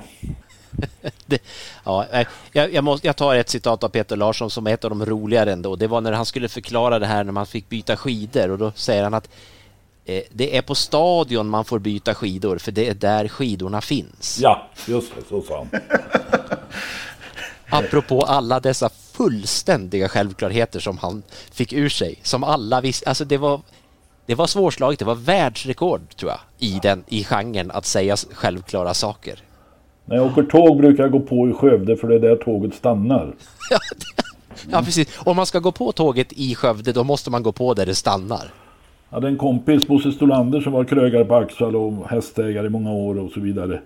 Det, 1.25 1.41
ja, 1.85 2.05
jag, 2.51 2.73
jag, 2.73 2.83
måste, 2.83 3.07
jag 3.07 3.15
tar 3.15 3.35
ett 3.35 3.49
citat 3.49 3.83
av 3.83 3.89
Peter 3.89 4.15
Larsson 4.15 4.49
som 4.49 4.67
är 4.67 4.73
ett 4.73 4.83
av 4.83 4.89
de 4.89 5.05
roligare 5.05 5.51
ändå. 5.51 5.75
Det 5.75 5.87
var 5.87 6.01
när 6.01 6.11
han 6.11 6.25
skulle 6.25 6.49
förklara 6.49 6.99
det 6.99 7.05
här 7.05 7.23
när 7.23 7.31
man 7.31 7.45
fick 7.45 7.69
byta 7.69 7.97
skidor 7.97 8.51
och 8.51 8.57
då 8.57 8.71
säger 8.75 9.03
han 9.03 9.13
att 9.13 9.29
eh, 10.05 10.21
det 10.31 10.57
är 10.57 10.61
på 10.61 10.75
stadion 10.75 11.49
man 11.49 11.65
får 11.65 11.79
byta 11.79 12.13
skidor 12.13 12.57
för 12.57 12.71
det 12.71 12.87
är 12.87 12.93
där 12.93 13.27
skidorna 13.27 13.81
finns. 13.81 14.39
Ja, 14.41 14.67
just 14.87 15.15
det, 15.15 15.21
så 15.29 15.41
sa 15.41 15.57
han. 15.57 15.81
Apropå 17.69 18.21
alla 18.21 18.59
dessa 18.59 18.89
fullständiga 19.21 20.09
självklarheter 20.09 20.79
som 20.79 20.97
han 20.97 21.23
fick 21.51 21.73
ur 21.73 21.89
sig. 21.89 22.15
Som 22.23 22.43
alla 22.43 22.81
visste. 22.81 23.09
Alltså 23.09 23.25
det 23.25 23.37
var, 23.37 23.61
det 24.25 24.35
var 24.35 24.47
svårslaget. 24.47 24.99
Det 24.99 25.05
var 25.05 25.15
världsrekord 25.15 26.15
tror 26.15 26.31
jag 26.31 26.39
i 26.59 26.79
den 26.83 27.03
i 27.07 27.23
genren 27.23 27.71
att 27.71 27.85
säga 27.85 28.15
självklara 28.15 28.93
saker. 28.93 29.39
När 30.05 30.15
jag 30.15 30.25
åker 30.25 30.43
tåg 30.43 30.77
brukar 30.77 31.03
jag 31.03 31.11
gå 31.11 31.19
på 31.19 31.49
i 31.49 31.53
Skövde 31.53 31.97
för 31.97 32.07
det 32.07 32.15
är 32.15 32.19
där 32.19 32.35
tåget 32.35 32.73
stannar. 32.73 33.35
Ja, 34.71 34.81
precis. 34.81 35.19
Om 35.25 35.35
man 35.35 35.45
ska 35.45 35.59
gå 35.59 35.71
på 35.71 35.91
tåget 35.91 36.33
i 36.33 36.55
Skövde, 36.55 36.91
då 36.91 37.03
måste 37.03 37.31
man 37.31 37.43
gå 37.43 37.51
på 37.51 37.73
där 37.73 37.85
det 37.85 37.95
stannar. 37.95 38.53
Jag 39.09 39.15
hade 39.15 39.27
en 39.27 39.37
kompis, 39.37 39.87
Bosse 39.87 40.11
Stolander, 40.11 40.61
som 40.61 40.73
var 40.73 40.83
krögare 40.83 41.25
på 41.25 41.35
Axvall 41.35 41.75
och 41.75 42.09
hästägare 42.09 42.67
i 42.67 42.69
många 42.69 42.91
år 42.91 43.19
och 43.19 43.31
så 43.31 43.39
vidare. 43.39 43.81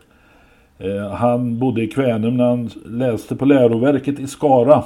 Eh, 0.80 1.12
han 1.12 1.60
bodde 1.60 1.84
i 1.84 1.88
Kvänum 1.88 2.38
när 2.38 2.45
han 2.45 2.69
läste 2.86 3.36
på 3.36 3.45
läroverket 3.45 4.19
i 4.19 4.28
Skara. 4.28 4.84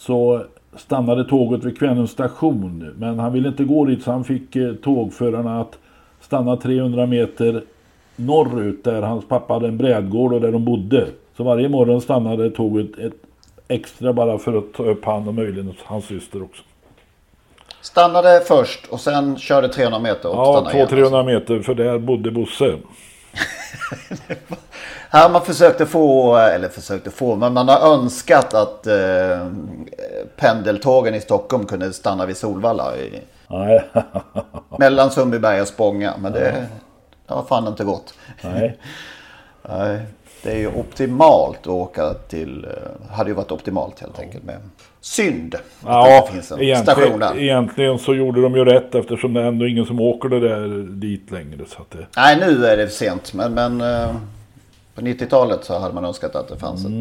Så 0.00 0.42
stannade 0.76 1.24
tåget 1.24 1.64
vid 1.64 1.78
Kvänums 1.78 2.10
station. 2.10 2.94
Men 2.98 3.18
han 3.18 3.32
ville 3.32 3.48
inte 3.48 3.64
gå 3.64 3.84
dit 3.84 4.02
så 4.02 4.10
han 4.10 4.24
fick 4.24 4.56
eh, 4.56 4.74
tågförarna 4.74 5.60
att 5.60 5.78
stanna 6.20 6.56
300 6.56 7.06
meter 7.06 7.62
norrut 8.16 8.84
där 8.84 9.02
hans 9.02 9.24
pappa 9.28 9.54
hade 9.54 9.68
en 9.68 9.76
brädgård 9.76 10.32
och 10.32 10.40
där 10.40 10.52
de 10.52 10.64
bodde. 10.64 11.06
Så 11.36 11.44
varje 11.44 11.68
morgon 11.68 12.00
stannade 12.00 12.50
tåget 12.50 12.98
ett 12.98 13.12
extra 13.68 14.12
bara 14.12 14.38
för 14.38 14.58
att 14.58 14.72
ta 14.72 14.82
upp 14.82 15.04
han 15.04 15.28
och 15.28 15.34
möjligen 15.34 15.74
hans 15.84 16.04
syster 16.04 16.42
också. 16.42 16.62
Stannade 17.80 18.42
först 18.48 18.86
och 18.86 19.00
sen 19.00 19.38
körde 19.38 19.68
300 19.68 19.98
meter 19.98 20.28
och 20.28 20.34
Ja, 20.36 20.52
stannade 20.52 20.76
igen. 20.76 20.88
200-300 21.12 21.24
meter 21.24 21.60
för 21.60 21.74
där 21.74 21.98
bodde 21.98 22.30
Bosse. 22.30 22.74
Här 25.12 25.28
man 25.28 25.44
försökte 25.44 25.86
få, 25.86 26.36
eller 26.36 26.68
försökte 26.68 27.10
få, 27.10 27.36
men 27.36 27.52
man 27.52 27.68
har 27.68 27.94
önskat 27.94 28.54
att 28.54 28.86
eh, 28.86 29.46
pendeltågen 30.36 31.14
i 31.14 31.20
Stockholm 31.20 31.66
kunde 31.66 31.92
stanna 31.92 32.26
vid 32.26 32.36
Solvalla. 32.36 32.96
I, 32.96 33.20
mellan 34.78 35.10
Sundbyberg 35.10 35.60
och 35.60 35.68
Spånga. 35.68 36.14
Men 36.18 36.32
det, 36.32 36.66
det 37.26 37.34
har 37.34 37.42
fan 37.42 37.68
inte 37.68 37.84
gått. 37.84 38.14
Nej. 38.42 38.78
Nej, 39.68 40.00
det 40.42 40.52
är 40.52 40.56
ju 40.58 40.68
optimalt 40.68 41.60
att 41.60 41.66
åka 41.66 42.14
till, 42.14 42.64
eh, 42.64 43.16
hade 43.16 43.30
ju 43.30 43.34
varit 43.34 43.52
optimalt 43.52 44.00
helt 44.00 44.18
enkelt 44.18 44.44
med. 44.44 44.56
Synd 45.00 45.54
Ja, 45.86 46.08
det 46.08 46.16
inte 46.16 46.32
finns 46.32 46.52
en 46.52 46.82
station 46.82 47.04
egentligen, 47.04 47.38
egentligen 47.38 47.98
så 47.98 48.14
gjorde 48.14 48.42
de 48.42 48.54
ju 48.54 48.64
rätt 48.64 48.94
eftersom 48.94 49.34
det 49.34 49.40
är 49.40 49.44
ändå 49.44 49.66
ingen 49.66 49.86
som 49.86 50.00
åker 50.00 50.28
det 50.28 50.40
där 50.40 50.68
dit 50.90 51.30
längre. 51.30 51.58
Så 51.68 51.82
att 51.82 51.90
det, 51.90 52.06
Nej, 52.16 52.36
nu 52.40 52.66
är 52.66 52.76
det 52.76 52.88
sent. 52.88 53.34
Men, 53.34 53.54
men 53.54 53.80
eh, 53.80 54.14
på 54.94 55.00
90-talet 55.00 55.64
så 55.64 55.78
hade 55.78 55.94
man 55.94 56.04
önskat 56.04 56.34
att 56.34 56.48
det 56.48 56.56
fanns 56.58 56.84
Mm. 56.84 57.00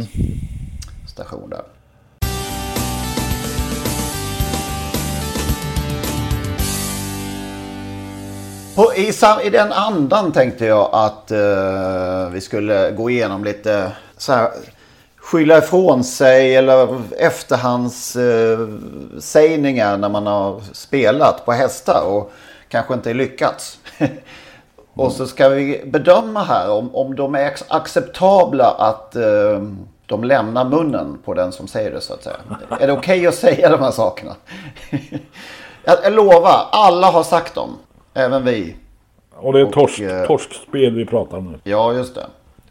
ett 1.03 1.09
station 1.09 1.49
där. 1.49 1.63
På, 8.75 8.93
i, 8.95 9.13
I 9.43 9.49
den 9.49 9.71
andan 9.71 10.31
tänkte 10.31 10.65
jag 10.65 10.89
att 10.93 11.31
eh, 11.31 12.29
vi 12.31 12.41
skulle 12.41 12.91
gå 12.91 13.09
igenom 13.09 13.43
lite 13.43 13.91
så 14.17 14.33
här, 14.33 14.51
skylla 15.15 15.57
ifrån 15.57 16.03
sig 16.03 16.55
eller 16.55 17.01
efterhands 17.17 18.15
eh, 18.15 18.59
när 19.97 20.09
man 20.09 20.27
har 20.27 20.61
spelat 20.71 21.45
på 21.45 21.51
hästar 21.51 22.01
och 22.05 22.31
kanske 22.69 22.93
inte 22.93 23.13
lyckats. 23.13 23.79
och 25.05 25.11
så 25.11 25.27
ska 25.27 25.49
vi 25.49 25.81
bedöma 25.85 26.43
här 26.43 26.71
om, 26.71 26.95
om 26.95 27.15
de 27.15 27.35
är 27.35 27.51
ac- 27.51 27.63
acceptabla 27.67 28.65
att 28.71 29.15
eh, 29.15 29.61
de 30.05 30.23
lämnar 30.23 30.65
munnen 30.65 31.17
på 31.25 31.33
den 31.33 31.51
som 31.51 31.67
säger 31.67 31.91
det 31.91 32.01
så 32.01 32.13
att 32.13 32.23
säga. 32.23 32.35
Är 32.79 32.87
det 32.87 32.93
okej 32.93 33.27
att 33.27 33.35
säga 33.35 33.69
de 33.69 33.79
här 33.79 33.91
sakerna? 33.91 34.35
jag, 35.83 35.97
jag 36.03 36.13
lovar, 36.13 36.67
alla 36.71 37.11
har 37.11 37.23
sagt 37.23 37.55
dem. 37.55 37.69
Även 38.13 38.43
vi. 38.45 38.75
och 39.35 39.53
det 39.53 39.59
är 39.59 39.65
Och, 39.65 39.73
torsk, 39.73 39.99
eh, 39.99 40.25
torskspel 40.25 40.95
vi 40.95 41.05
pratar 41.05 41.37
om 41.37 41.45
nu. 41.51 41.59
Ja, 41.63 41.93
just 41.93 42.15
det. 42.15 42.25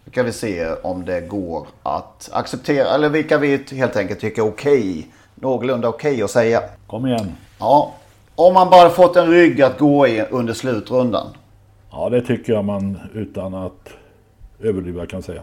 Då 0.05 0.11
kan 0.11 0.25
vi 0.25 0.33
se 0.33 0.69
om 0.83 1.05
det 1.05 1.21
går 1.21 1.67
att 1.83 2.29
acceptera. 2.33 2.89
Eller 2.89 3.09
vilka 3.09 3.39
vi 3.39 3.65
helt 3.73 3.97
enkelt 3.97 4.21
tycker 4.21 4.43
är 4.43 4.49
okej. 4.49 5.07
Någorlunda 5.35 5.89
okej 5.89 6.23
att 6.23 6.31
säga. 6.31 6.63
Kom 6.87 7.07
igen. 7.07 7.37
Ja. 7.59 7.93
Om 8.35 8.55
man 8.55 8.71
bara 8.71 8.91
fått 8.91 9.17
en 9.17 9.27
rygg 9.31 9.63
att 9.63 9.79
gå 9.79 10.07
i 10.07 10.25
under 10.31 10.55
slutrundan. 10.55 11.27
Ja, 11.91 12.09
det 12.09 12.23
tycker 12.23 12.53
jag 12.53 12.65
man 12.65 12.99
utan 13.15 13.55
att 13.55 13.89
överdriva 14.61 15.07
kan 15.07 15.23
säga. 15.23 15.43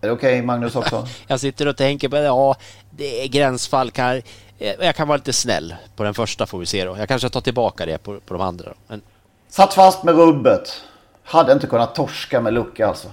Är 0.00 0.06
det 0.08 0.12
okej 0.12 0.42
Magnus 0.42 0.76
också? 0.76 1.06
Jag 1.26 1.40
sitter 1.40 1.68
och 1.68 1.76
tänker 1.76 2.08
på 2.08 2.16
ja, 2.16 2.56
det 2.90 3.24
är 3.24 3.28
gränsfall. 3.28 3.90
Kan, 3.90 4.22
jag 4.58 4.96
kan 4.96 5.08
vara 5.08 5.16
lite 5.16 5.32
snäll 5.32 5.74
på 5.96 6.02
den 6.04 6.14
första 6.14 6.46
får 6.46 6.58
vi 6.58 6.66
se 6.66 6.84
då. 6.84 6.96
Jag 6.98 7.08
kanske 7.08 7.28
tar 7.28 7.40
tillbaka 7.40 7.86
det 7.86 7.98
på, 7.98 8.20
på 8.20 8.34
de 8.34 8.40
andra. 8.42 8.64
Då. 8.64 8.74
Men 8.86 9.02
Satt 9.48 9.74
fast 9.74 10.04
med 10.04 10.14
rubbet. 10.14 10.82
Hade 11.22 11.52
inte 11.52 11.66
kunnat 11.66 11.94
torska 11.94 12.40
med 12.40 12.54
lucka 12.54 12.86
alltså. 12.86 13.08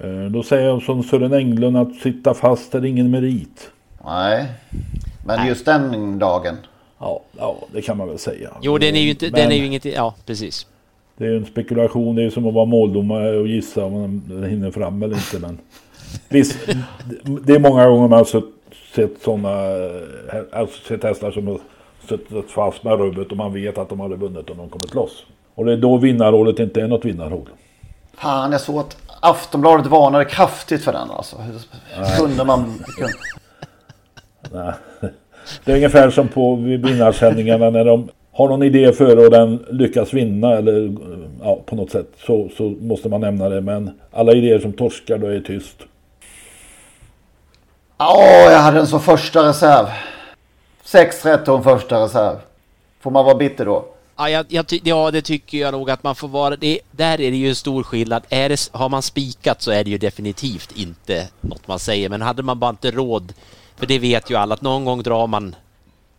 Eh, 0.00 0.08
Då 0.30 0.42
säger 0.42 0.66
jag 0.68 0.82
som 0.82 1.02
Sören 1.02 1.32
Englund 1.32 1.76
att 1.76 1.94
sitta 1.94 2.34
fast 2.34 2.74
är 2.74 2.84
ingen 2.84 3.10
merit. 3.10 3.70
Nej. 4.04 4.46
Men 5.24 5.46
just 5.46 5.64
den 5.64 6.18
dagen. 6.18 6.56
Ja, 6.98 7.20
ja, 7.38 7.56
det 7.72 7.82
kan 7.82 7.96
man 7.96 8.08
väl 8.08 8.18
säga. 8.18 8.50
jo, 8.62 8.78
den 8.78 8.96
är 8.96 9.00
ju 9.00 9.10
inte, 9.10 9.24
Men 9.24 9.40
den 9.40 9.52
är 9.52 9.56
ju 9.56 9.66
inget, 9.66 9.84
ja 9.84 10.14
precis. 10.26 10.66
Det 11.18 11.24
är 11.24 11.30
ju 11.30 11.36
en 11.36 11.46
spekulation. 11.46 12.14
Det 12.16 12.22
är 12.22 12.24
ju 12.24 12.30
som 12.30 12.46
att 12.46 12.54
vara 12.54 12.64
måldomare 12.64 13.38
och 13.38 13.46
gissa 13.46 13.84
om 13.84 13.92
man 13.92 14.44
hinner 14.48 14.70
fram 14.70 15.02
eller 15.02 15.16
inte. 15.16 15.38
Men 15.38 15.58
visst, 16.28 16.58
det 17.22 17.54
är 17.54 17.58
många 17.58 17.88
gånger 17.88 18.08
man 18.08 18.18
har 18.18 18.24
sett, 18.24 18.44
sett 18.94 19.22
sådana, 19.22 19.48
alltså 20.52 20.84
sett 20.88 21.02
hästar 21.02 21.30
som 21.30 21.46
har 21.46 21.58
suttit 22.08 22.50
fast 22.50 22.84
med 22.84 22.98
rubbet 22.98 23.30
och 23.30 23.36
man 23.36 23.52
vet 23.52 23.78
att 23.78 23.88
de 23.88 24.00
hade 24.00 24.16
vunnit 24.16 24.50
om 24.50 24.56
de 24.56 24.68
kommit 24.68 24.94
loss. 24.94 25.24
Och 25.54 25.64
det 25.64 25.72
är 25.72 25.76
då 25.76 25.96
vinnarhålet 25.96 26.58
inte 26.58 26.80
är 26.80 26.88
något 26.88 27.04
vinnarhål. 27.04 27.48
Fan, 28.14 28.52
jag 28.52 28.60
såg 28.60 28.78
att 28.78 28.96
Aftonbladet 29.20 29.86
varnade 29.86 30.24
kraftigt 30.24 30.84
för 30.84 30.92
den 30.92 31.10
alltså. 31.10 31.36
Hur 31.36 32.18
kunde 32.18 32.44
man... 32.44 32.74
Nej. 34.52 34.72
Det 35.64 35.72
är 35.72 35.76
ungefär 35.76 36.10
som 36.10 36.28
på 36.28 36.54
vinnarsändningarna 36.54 37.70
när 37.70 37.84
de 37.84 38.08
har 38.38 38.48
någon 38.48 38.62
idé 38.62 38.92
före 38.92 39.24
och 39.24 39.30
den 39.30 39.64
lyckas 39.70 40.12
vinna 40.12 40.52
eller 40.52 40.96
ja, 41.42 41.58
på 41.66 41.76
något 41.76 41.90
sätt 41.90 42.06
så, 42.26 42.48
så 42.56 42.62
måste 42.62 43.08
man 43.08 43.20
nämna 43.20 43.48
det. 43.48 43.60
Men 43.60 43.90
alla 44.10 44.32
idéer 44.32 44.58
som 44.58 44.72
torskar 44.72 45.18
då 45.18 45.26
är 45.26 45.40
tyst. 45.40 45.76
Ja, 47.98 48.50
jag 48.50 48.58
hade 48.58 48.76
den 48.76 48.86
som 48.86 49.00
första 49.00 49.48
reserv. 49.48 49.86
6 50.84 51.26
rätt 51.26 51.48
och 51.48 51.56
en 51.56 51.62
första 51.64 52.04
reserv. 52.04 52.36
Får 53.00 53.10
man 53.10 53.24
vara 53.24 53.34
bitter 53.34 53.64
då? 53.64 53.84
Ja, 54.16 54.30
jag, 54.30 54.46
jag, 54.48 54.66
ty- 54.66 54.80
ja, 54.84 55.10
det 55.10 55.22
tycker 55.22 55.58
jag 55.58 55.72
nog 55.72 55.90
att 55.90 56.02
man 56.02 56.14
får 56.14 56.28
vara. 56.28 56.56
Det, 56.56 56.80
där 56.90 57.20
är 57.20 57.30
det 57.30 57.36
ju 57.36 57.48
en 57.48 57.54
stor 57.54 57.82
skillnad. 57.82 58.22
Är 58.28 58.48
det, 58.48 58.68
har 58.72 58.88
man 58.88 59.02
spikat 59.02 59.62
så 59.62 59.70
är 59.70 59.84
det 59.84 59.90
ju 59.90 59.98
definitivt 59.98 60.72
inte 60.76 61.28
något 61.40 61.68
man 61.68 61.78
säger. 61.78 62.08
Men 62.08 62.22
hade 62.22 62.42
man 62.42 62.58
bara 62.58 62.70
inte 62.70 62.90
råd, 62.90 63.32
för 63.76 63.86
det 63.86 63.98
vet 63.98 64.30
ju 64.30 64.36
alla 64.36 64.54
att 64.54 64.62
någon 64.62 64.84
gång 64.84 65.02
drar 65.02 65.26
man 65.26 65.54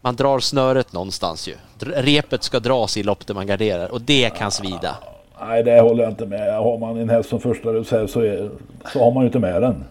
man 0.02 0.16
drar 0.16 0.40
snöret 0.40 0.94
någonstans 0.94 1.48
ju. 1.48 1.54
Repet 1.80 2.44
ska 2.44 2.60
dras 2.60 2.98
i 2.98 3.04
lopp 3.04 3.28
där 3.28 3.34
man 3.34 3.48
garderar 3.48 3.92
och 3.92 4.02
det 4.02 4.30
kan 4.38 4.52
svida. 4.52 4.96
Nej, 5.42 5.64
det 5.64 5.82
håller 5.82 6.04
jag 6.04 6.12
inte 6.12 6.26
med. 6.26 6.54
Har 6.54 6.78
man 6.78 6.98
en 6.98 7.10
häst 7.10 7.30
som 7.30 7.40
första 7.40 7.70
reserv 7.74 8.08
så, 8.08 8.22
är, 8.22 8.50
så 8.94 9.00
har 9.04 9.12
man 9.12 9.24
ju 9.24 9.28
inte 9.28 9.40
med 9.40 9.62
den. 9.62 9.84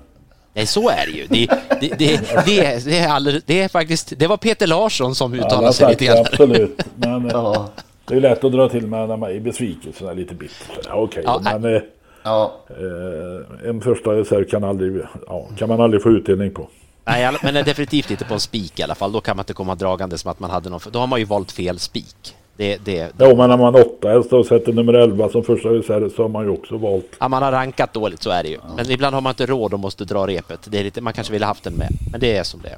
Nej, 0.54 0.66
så 0.66 0.88
är 0.88 1.06
det 1.06 1.12
ju. 1.12 1.26
Det, 1.26 1.46
det, 1.80 1.98
det, 1.98 2.20
det, 2.46 2.64
är- 2.66 2.84
det, 2.84 2.98
är, 2.98 3.08
alldeles, 3.08 3.44
det 3.46 3.62
är 3.62 3.68
faktiskt, 3.68 4.12
det 4.16 4.26
var 4.26 4.36
Peter 4.36 4.66
Larsson 4.66 5.14
som 5.14 5.34
uttalade 5.34 5.66
har 5.66 5.72
sig 5.72 5.88
lite 5.88 6.04
det, 6.04 6.06
grann. 6.10 6.18
absolut. 6.18 6.82
Men 6.94 7.24
eh, 7.26 7.30
Ja. 7.32 7.68
det 8.04 8.14
är 8.14 8.20
lätt 8.20 8.44
att 8.44 8.52
dra 8.52 8.68
till 8.68 8.86
med 8.86 9.08
när 9.08 9.16
man 9.16 9.30
är 9.30 9.34
i 9.34 9.40
besvikelse, 9.40 10.10
är 10.10 10.14
lite 10.14 10.34
bitter. 10.34 10.66
Ja, 10.88 10.94
Okej, 10.94 11.22
Ja, 11.26 11.40
men 11.58 11.74
eh, 11.74 11.80
Ja. 12.24 12.52
eh, 12.70 13.68
en 13.70 13.80
första 13.80 14.10
reserv 14.10 14.44
kan, 14.44 14.64
aldrig, 14.64 15.02
ja, 15.26 15.46
kan 15.58 15.68
man 15.68 15.80
aldrig 15.80 16.02
få 16.02 16.08
utdelning 16.10 16.50
på. 16.50 16.68
Nej, 17.08 17.36
men 17.42 17.54
definitivt 17.54 18.10
inte 18.10 18.24
på 18.24 18.34
en 18.34 18.40
spik 18.40 18.78
i 18.78 18.82
alla 18.82 18.94
fall. 18.94 19.12
Då 19.12 19.20
kan 19.20 19.36
man 19.36 19.42
inte 19.42 19.52
komma 19.52 19.74
dragande 19.74 20.18
som 20.18 20.30
att 20.30 20.40
man 20.40 20.50
hade 20.50 20.70
någon... 20.70 20.80
Då 20.90 20.98
har 20.98 21.06
man 21.06 21.18
ju 21.18 21.24
valt 21.24 21.52
fel 21.52 21.78
spik. 21.78 22.34
Det, 22.56 22.76
det, 22.84 23.12
Jo, 23.18 23.36
men 23.36 23.50
när 23.50 23.56
man 23.56 23.74
åtta 23.74 24.08
hästar 24.08 24.36
och 24.36 24.46
sätter 24.46 24.72
nummer 24.72 24.92
11 24.94 25.28
som 25.28 25.44
första 25.44 25.68
reserv 25.68 26.10
så 26.16 26.22
har 26.22 26.28
man 26.28 26.44
ju 26.44 26.50
också 26.50 26.76
valt. 26.76 27.06
Ja, 27.20 27.28
man 27.28 27.42
har 27.42 27.52
rankat 27.52 27.92
dåligt, 27.92 28.22
så 28.22 28.30
är 28.30 28.42
det 28.42 28.48
ju. 28.48 28.58
Men 28.76 28.90
ibland 28.90 29.14
har 29.14 29.20
man 29.20 29.30
inte 29.30 29.46
råd 29.46 29.72
och 29.74 29.80
måste 29.80 30.04
dra 30.04 30.26
repet. 30.26 30.60
Det 30.64 30.78
är 30.80 30.84
lite, 30.84 31.00
man 31.00 31.12
kanske 31.12 31.32
ville 31.32 31.46
haft 31.46 31.64
den 31.64 31.74
med, 31.74 31.88
men 32.12 32.20
det 32.20 32.36
är 32.36 32.42
som 32.42 32.60
det 32.62 32.68
är. 32.68 32.76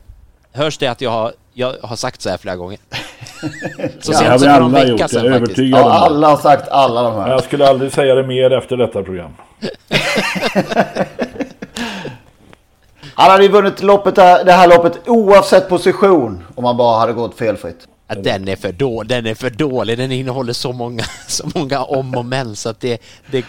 Hörs 0.52 0.78
det 0.78 0.86
att 0.86 1.00
jag 1.00 1.10
har, 1.10 1.32
jag 1.52 1.74
har 1.82 1.96
sagt 1.96 2.22
så 2.22 2.30
här 2.30 2.36
flera 2.36 2.56
gånger? 2.56 2.78
Så 4.00 4.12
Ja, 4.12 4.18
sent 4.18 4.18
det 4.20 4.30
har 4.30 4.38
som 4.38 4.48
vi 4.48 4.54
för 4.54 4.60
någon 4.60 4.74
alla 4.74 4.78
vecka 4.78 4.88
gjort, 4.90 5.00
jag 5.00 5.10
sedan 5.10 5.26
är 5.26 5.30
faktiskt. 5.30 5.48
övertygad 5.58 5.80
ja, 5.80 5.90
alla 5.92 6.28
har 6.28 6.36
sagt 6.36 6.68
alla 6.68 7.02
de 7.02 7.12
Men 7.14 7.22
här. 7.22 7.30
jag 7.30 7.44
skulle 7.44 7.68
aldrig 7.68 7.92
säga 7.92 8.14
det 8.14 8.26
mer 8.26 8.50
efter 8.52 8.76
detta 8.76 9.02
program. 9.02 9.30
Han 13.20 13.30
hade 13.30 13.42
ju 13.44 13.48
vunnit 13.50 13.82
loppet, 13.82 14.14
där- 14.14 14.44
det 14.44 14.52
här 14.52 14.68
loppet 14.68 15.08
oavsett 15.08 15.68
position 15.68 16.44
om 16.54 16.62
man 16.64 16.76
bara 16.76 16.98
hade 16.98 17.12
gått 17.12 17.34
felfritt. 17.34 17.88
Ja, 18.08 18.14
den 18.14 18.48
är 18.48 18.56
för 18.56 18.72
dålig, 18.72 19.08
den 19.08 19.26
är 19.26 19.34
för 19.34 19.50
dålig. 19.50 19.98
Den 19.98 20.12
innehåller 20.12 20.52
så 20.52 20.72
många, 20.72 21.02
så 21.28 21.50
många 21.54 21.82
om 21.84 22.14
och 22.14 22.24
men 22.24 22.56
så 22.56 22.68
att 22.68 22.80
det... 22.80 23.02
det 23.30 23.44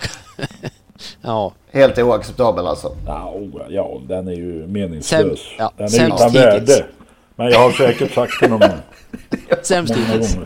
ja, 1.21 1.53
Helt 1.71 1.97
oacceptabel 1.97 2.67
alltså. 2.67 2.95
Ja, 3.05 3.33
oh, 3.35 3.61
ja 3.69 4.01
den 4.07 4.27
är 4.27 4.31
ju 4.31 4.67
meningslös. 4.67 5.39
Säm- 5.39 5.55
ja, 5.57 5.71
den 5.77 5.85
är 5.85 5.89
sämst 5.89 6.15
utan 6.15 6.29
hittills. 6.29 6.69
värde. 6.79 6.85
Men 7.35 7.49
jag 7.49 7.59
har 7.59 7.71
säkert 7.71 8.13
sagt 8.13 8.33
det 8.41 8.47
någon 8.47 8.59
gång. 8.59 8.69
sämst 9.61 9.95
hittills. 9.95 10.37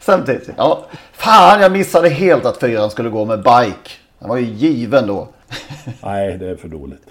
Samtidigt. 0.00 0.50
Ja. 0.56 0.86
Fan, 1.12 1.60
jag 1.60 1.72
missade 1.72 2.08
helt 2.08 2.44
att 2.44 2.60
fyran 2.60 2.90
skulle 2.90 3.08
gå 3.10 3.24
med 3.24 3.38
bike. 3.38 3.90
Den 4.18 4.28
var 4.28 4.36
ju 4.36 4.44
given 4.44 5.06
då. 5.06 5.28
Nej, 6.02 6.38
det 6.38 6.46
är 6.50 6.56
för 6.56 6.68
dåligt. 6.68 7.02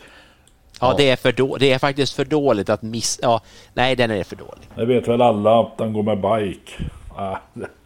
Ja, 0.80 0.94
det 0.98 1.10
är, 1.10 1.16
för 1.16 1.32
då, 1.32 1.58
det 1.58 1.72
är 1.74 1.80
faktiskt 1.80 2.14
för 2.14 2.26
dåligt 2.26 2.70
att 2.70 2.82
missa... 2.82 3.20
Ja, 3.22 3.42
nej, 3.74 3.96
den 3.96 4.12
är 4.12 4.24
för 4.24 4.36
dålig. 4.36 4.70
Det 4.76 4.86
vet 4.86 5.08
väl 5.08 5.22
alla 5.22 5.60
att 5.60 5.78
den 5.78 5.94
går 5.94 6.04
med 6.04 6.18
bike. 6.22 6.72
Ah, 7.16 7.38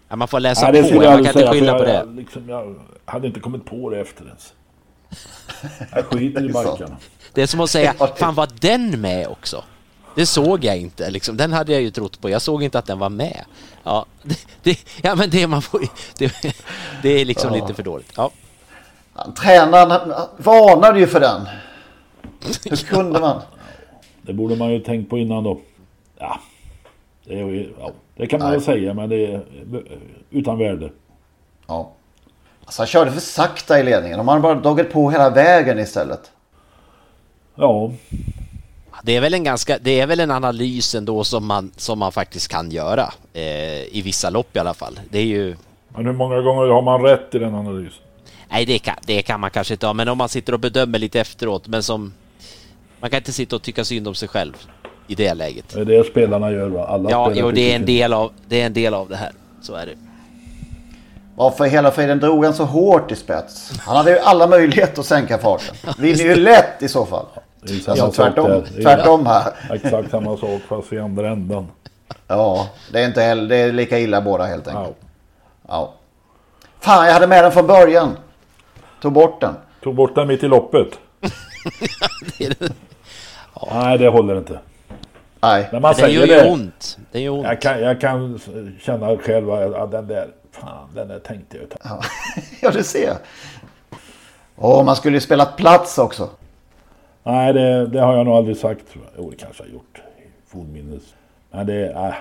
Ja, 0.10 0.16
man 0.16 0.28
får 0.28 0.40
läsa 0.40 0.72
Nej, 0.72 0.92
på, 0.92 0.96
man 0.96 1.06
kan 1.06 1.20
inte 1.26 1.48
skylla 1.48 1.78
på 1.78 1.84
det. 1.84 2.06
liksom, 2.16 2.50
jag 2.50 2.76
hade 3.06 3.28
inte 3.28 3.40
kommit 3.40 3.66
på 3.66 3.90
det 3.90 4.00
efter 4.00 4.26
ens. 4.26 4.54
Jag 5.96 6.06
skiter 6.06 6.42
i 6.44 6.48
bikarna. 6.48 6.98
Det 7.34 7.42
är 7.42 7.48
som 7.48 7.60
att 7.60 7.70
säga, 7.70 7.94
Ja, 8.00 8.08
fan 8.16 8.36
var 8.36 8.50
den 8.60 9.02
med 9.02 9.28
också? 9.28 9.64
Det 10.16 10.26
såg 10.26 10.64
jag 10.64 10.78
inte, 10.78 11.10
liksom. 11.10 11.38
den 11.38 11.54
hade 11.54 11.72
jag 11.72 11.82
ju 11.82 11.92
trott 11.92 12.22
på. 12.22 12.30
Jag 12.30 12.42
såg 12.42 12.64
inte 12.64 12.80
att 12.80 12.86
den 12.86 13.00
var 13.00 13.10
med. 13.10 13.46
Ja, 13.84 14.06
det, 14.24 14.48
det, 14.64 14.80
ja 15.02 15.16
men 15.16 15.30
det 15.30 15.48
man 15.48 15.62
får 15.62 15.82
det, 16.18 16.56
det 17.02 17.10
är 17.22 17.26
liksom 17.26 17.54
lite 17.54 17.74
för 17.74 17.84
dåligt. 17.84 18.14
Ja. 18.16 18.32
Han, 19.14 19.34
tränaren 19.34 19.92
han 19.92 20.28
varnade 20.38 21.00
ju 21.00 21.08
för 21.08 21.20
den. 21.20 21.42
Hur 22.44 22.76
kunde 22.86 23.20
man? 23.20 23.42
Det 24.22 24.34
borde 24.34 24.56
man 24.56 24.72
ju 24.74 24.80
tänkt 24.80 25.10
på 25.10 25.18
innan 25.18 25.44
då. 25.44 25.60
Ja, 26.20 26.40
det, 27.26 27.40
är, 27.40 27.46
ju- 27.46 27.74
ja, 27.80 27.92
det 28.16 28.28
kan 28.28 28.40
man 28.40 28.52
väl 28.52 28.62
säga 28.62 28.94
men 28.94 29.10
det 29.10 29.26
är 29.26 29.42
utan 30.32 30.58
värde. 30.58 30.90
Ja. 31.68 31.92
Alltså 32.66 32.82
han 32.82 32.88
körde 32.88 33.12
för 33.12 33.20
sakta 33.20 33.80
i 33.80 33.84
ledningen. 33.84 34.20
Om 34.20 34.28
han 34.28 34.42
bara 34.42 34.56
dragit 34.56 34.92
på 34.92 35.12
hela 35.12 35.30
vägen 35.30 35.80
istället. 35.80 36.32
Ja, 37.56 37.92
Det 39.04 39.16
är 39.16 39.22
väl 39.22 39.34
en 39.34 39.44
ganska, 39.44 39.78
det 39.78 40.00
är 40.00 40.08
väl 40.08 40.20
en 40.20 40.32
analys 40.32 40.96
ändå 40.96 41.24
som 41.24 41.46
man, 41.46 41.72
som 41.76 42.00
man 42.00 42.12
faktiskt 42.12 42.48
kan 42.48 42.72
göra. 42.72 43.14
Eh, 43.34 43.44
I 43.98 44.02
vissa 44.06 44.30
lopp 44.30 44.56
i 44.56 44.60
alla 44.60 44.74
fall. 44.74 45.00
Det 45.10 45.20
är 45.20 45.26
ju... 45.26 45.56
men 45.90 46.06
hur 46.06 46.14
många 46.14 46.42
gånger 46.42 46.68
har 46.68 46.82
man 46.82 47.02
rätt 47.02 47.36
i 47.36 47.40
den 47.40 47.56
analysen? 47.56 48.04
Nej, 48.50 48.66
det 48.66 48.80
kan, 48.80 48.96
det 49.06 49.22
kan 49.22 49.40
man 49.40 49.50
kanske 49.52 49.74
inte 49.74 49.86
ha, 49.88 49.94
men 49.94 50.08
om 50.08 50.18
man 50.18 50.30
sitter 50.30 50.54
och 50.54 50.60
bedömer 50.60 51.00
lite 51.00 51.20
efteråt, 51.22 51.68
men 51.68 51.84
som... 51.84 52.14
Man 53.00 53.10
kan 53.10 53.18
inte 53.18 53.32
sitta 53.34 53.56
och 53.56 53.62
tycka 53.62 53.84
synd 53.86 54.08
om 54.08 54.16
sig 54.16 54.28
själv 54.30 54.54
i 55.08 55.16
det 55.16 55.34
läget. 55.34 55.70
Det 55.74 55.82
är 55.82 55.86
det 55.86 56.04
spelarna 56.04 56.52
gör 56.52 56.70
va? 56.70 56.86
Alla 56.88 57.10
Ja, 57.12 57.32
jo, 57.36 57.52
det 57.52 57.72
är 57.72 57.76
en 57.76 57.86
del 57.86 58.14
av, 58.14 58.32
det 58.48 58.62
är 58.62 58.66
en 58.66 58.74
del 58.74 58.94
av 58.94 59.10
det 59.10 59.16
här. 59.16 59.32
Så 59.62 59.76
är 59.76 59.86
det. 59.86 59.94
Varför 61.36 61.66
hela 61.66 61.92
friden 61.92 62.20
drog 62.20 62.46
han 62.46 62.54
så 62.54 62.64
hårt 62.66 63.12
i 63.12 63.16
spets? 63.16 63.72
Han 63.80 63.96
hade 63.98 64.12
ju 64.12 64.20
alla 64.20 64.48
möjligheter 64.48 65.00
att 65.00 65.06
sänka 65.06 65.38
farten. 65.38 65.76
Vinner 65.98 66.24
ju 66.24 66.36
lätt 66.36 66.84
i 66.84 66.88
så 66.88 67.06
fall. 67.06 67.26
Alltså 67.62 67.96
sak 67.96 68.16
tvärtom, 68.16 68.64
tvärtom 68.84 69.26
här. 69.26 69.54
Exakt 69.74 70.12
samma 70.12 70.38
sak 70.38 70.62
fast 70.68 70.94
i 70.94 71.00
andra 71.00 71.30
ändan. 71.30 71.68
Ja, 72.28 72.70
det 72.92 73.00
är 73.02 73.08
inte 73.08 73.22
heller, 73.22 73.50
det 73.50 73.56
är 73.56 73.72
lika 73.72 74.00
illa 74.00 74.22
båda 74.22 74.46
helt 74.46 74.68
Ja. 74.68 74.78
enkelt. 74.80 74.98
Ja. 75.68 75.94
Fan, 76.80 77.06
jag 77.06 77.14
hade 77.14 77.28
med 77.28 77.44
den 77.44 77.52
från 77.52 77.68
början. 77.68 78.18
Tog 79.02 79.14
bort 79.14 79.42
den. 79.42 79.54
Tog 79.84 79.96
bort 79.96 80.16
den 80.16 80.28
mitt 80.28 80.44
i 80.44 80.48
loppet. 80.48 80.88
Nej, 83.72 83.98
det 83.98 84.08
håller 84.08 84.38
inte. 84.38 84.60
Nej. 85.42 85.70
När 85.72 85.80
man 85.80 85.94
Det 85.98 86.10
gör 86.12 86.22
ju 86.26 86.34
det. 86.34 86.50
ont. 86.50 86.98
Det 87.12 87.20
gör 87.20 87.32
ont. 87.32 87.44
Jag 87.44 87.62
kan, 87.62 87.82
jag 87.82 88.02
kan 88.02 88.40
känna 88.82 89.18
själv 89.18 89.52
att 89.52 89.72
ja, 89.72 89.86
den 89.86 90.08
där, 90.08 90.28
fan 90.52 90.90
den 90.96 91.08
där 91.08 91.20
tänkte 91.20 91.58
jag 91.58 91.70
ta. 91.70 91.78
Ja, 91.84 92.02
ja 92.62 92.72
du 92.72 92.84
ser. 92.84 93.14
Åh, 94.56 94.84
man 94.86 94.96
skulle 94.96 95.18
ju 95.18 95.22
spelat 95.22 95.58
plats 95.58 95.98
också. 95.98 96.30
Nej, 97.24 97.54
det, 97.54 97.88
det 97.88 98.00
har 98.02 98.18
jag 98.18 98.26
nog 98.26 98.36
aldrig 98.36 98.58
sagt. 98.58 98.92
tror 98.92 99.04
jag. 99.06 99.24
Jo, 99.24 99.30
det 99.30 99.36
kanske 99.38 99.64
jag 99.64 99.68
har 99.70 99.74
gjort. 99.74 100.02
Fornminnes. 100.48 101.04
Men 101.52 101.66
det, 101.66 101.90
äh, 101.92 102.14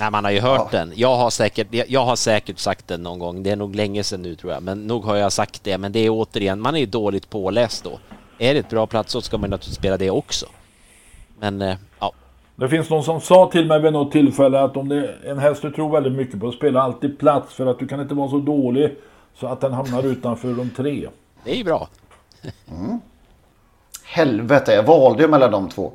Nej, 0.00 0.10
man 0.10 0.24
har 0.24 0.30
ju 0.30 0.40
hört 0.40 0.70
den. 0.70 0.92
Jag 0.96 1.16
har, 1.16 1.30
säkert, 1.30 1.66
jag 1.88 2.04
har 2.04 2.16
säkert 2.16 2.58
sagt 2.58 2.88
den 2.88 3.02
någon 3.02 3.18
gång. 3.18 3.42
Det 3.42 3.50
är 3.50 3.56
nog 3.56 3.74
länge 3.76 4.04
sedan 4.04 4.22
nu 4.22 4.34
tror 4.34 4.52
jag. 4.52 4.62
Men 4.62 4.86
nog 4.86 5.04
har 5.04 5.16
jag 5.16 5.32
sagt 5.32 5.64
det. 5.64 5.78
Men 5.78 5.92
det 5.92 6.00
är 6.00 6.10
återigen, 6.10 6.60
man 6.60 6.74
är 6.74 6.80
ju 6.80 6.86
dåligt 6.86 7.30
påläst 7.30 7.84
då. 7.84 7.98
Är 8.38 8.54
det 8.54 8.60
ett 8.60 8.68
bra 8.70 8.86
plats 8.86 9.12
så 9.12 9.20
ska 9.22 9.38
man 9.38 9.50
naturligtvis 9.50 9.76
spela 9.76 9.96
det 9.96 10.10
också. 10.10 10.46
Men 11.38 11.62
eh, 11.62 11.76
ja, 12.00 12.12
Det 12.56 12.68
finns 12.68 12.90
någon 12.90 13.04
som 13.04 13.20
sa 13.20 13.50
till 13.52 13.66
mig 13.66 13.80
vid 13.80 13.92
något 13.92 14.12
tillfälle 14.12 14.60
att 14.60 14.76
om 14.76 14.88
det 14.88 14.96
är 14.96 15.30
en 15.30 15.38
häst 15.38 15.62
du 15.62 15.70
tror 15.70 15.90
väldigt 15.92 16.12
mycket 16.12 16.40
på, 16.40 16.52
spela 16.52 16.82
alltid 16.82 17.18
plats 17.18 17.54
för 17.54 17.66
att 17.66 17.78
du 17.78 17.86
kan 17.88 18.00
inte 18.00 18.14
vara 18.14 18.28
så 18.30 18.38
dålig 18.38 18.96
så 19.34 19.46
att 19.46 19.60
den 19.60 19.72
hamnar 19.72 20.02
utanför 20.02 20.48
de 20.54 20.70
tre. 20.70 21.08
det 21.44 21.50
är 21.50 21.56
ju 21.56 21.64
bra. 21.64 21.88
Helvete, 24.04 24.72
jag 24.72 24.82
valde 24.82 25.22
ju 25.22 25.28
mellan 25.28 25.50
de 25.50 25.68
två. 25.68 25.92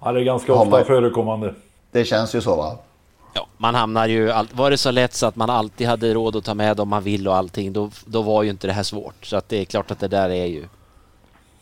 Ja, 0.00 0.12
det 0.12 0.20
är 0.20 0.24
ganska 0.24 0.52
ofta 0.52 0.70
man- 0.70 0.84
förekommande. 0.84 1.54
Det 1.90 2.04
känns 2.04 2.34
ju 2.34 2.40
så 2.40 2.56
va? 2.56 2.78
Ja, 3.34 3.46
man 3.56 3.74
hamnar 3.74 4.06
ju... 4.06 4.30
All... 4.30 4.48
Var 4.52 4.70
det 4.70 4.78
så 4.78 4.90
lätt 4.90 5.14
så 5.14 5.26
att 5.26 5.36
man 5.36 5.50
alltid 5.50 5.86
hade 5.86 6.14
råd 6.14 6.36
att 6.36 6.44
ta 6.44 6.54
med 6.54 6.80
om 6.80 6.88
man 6.88 7.02
vill 7.02 7.28
och 7.28 7.36
allting, 7.36 7.72
då, 7.72 7.90
då 8.04 8.22
var 8.22 8.42
ju 8.42 8.50
inte 8.50 8.66
det 8.66 8.72
här 8.72 8.82
svårt. 8.82 9.26
Så 9.26 9.36
att 9.36 9.48
det 9.48 9.60
är 9.60 9.64
klart 9.64 9.90
att 9.90 10.00
det 10.00 10.08
där 10.08 10.30
är 10.30 10.46
ju 10.46 10.64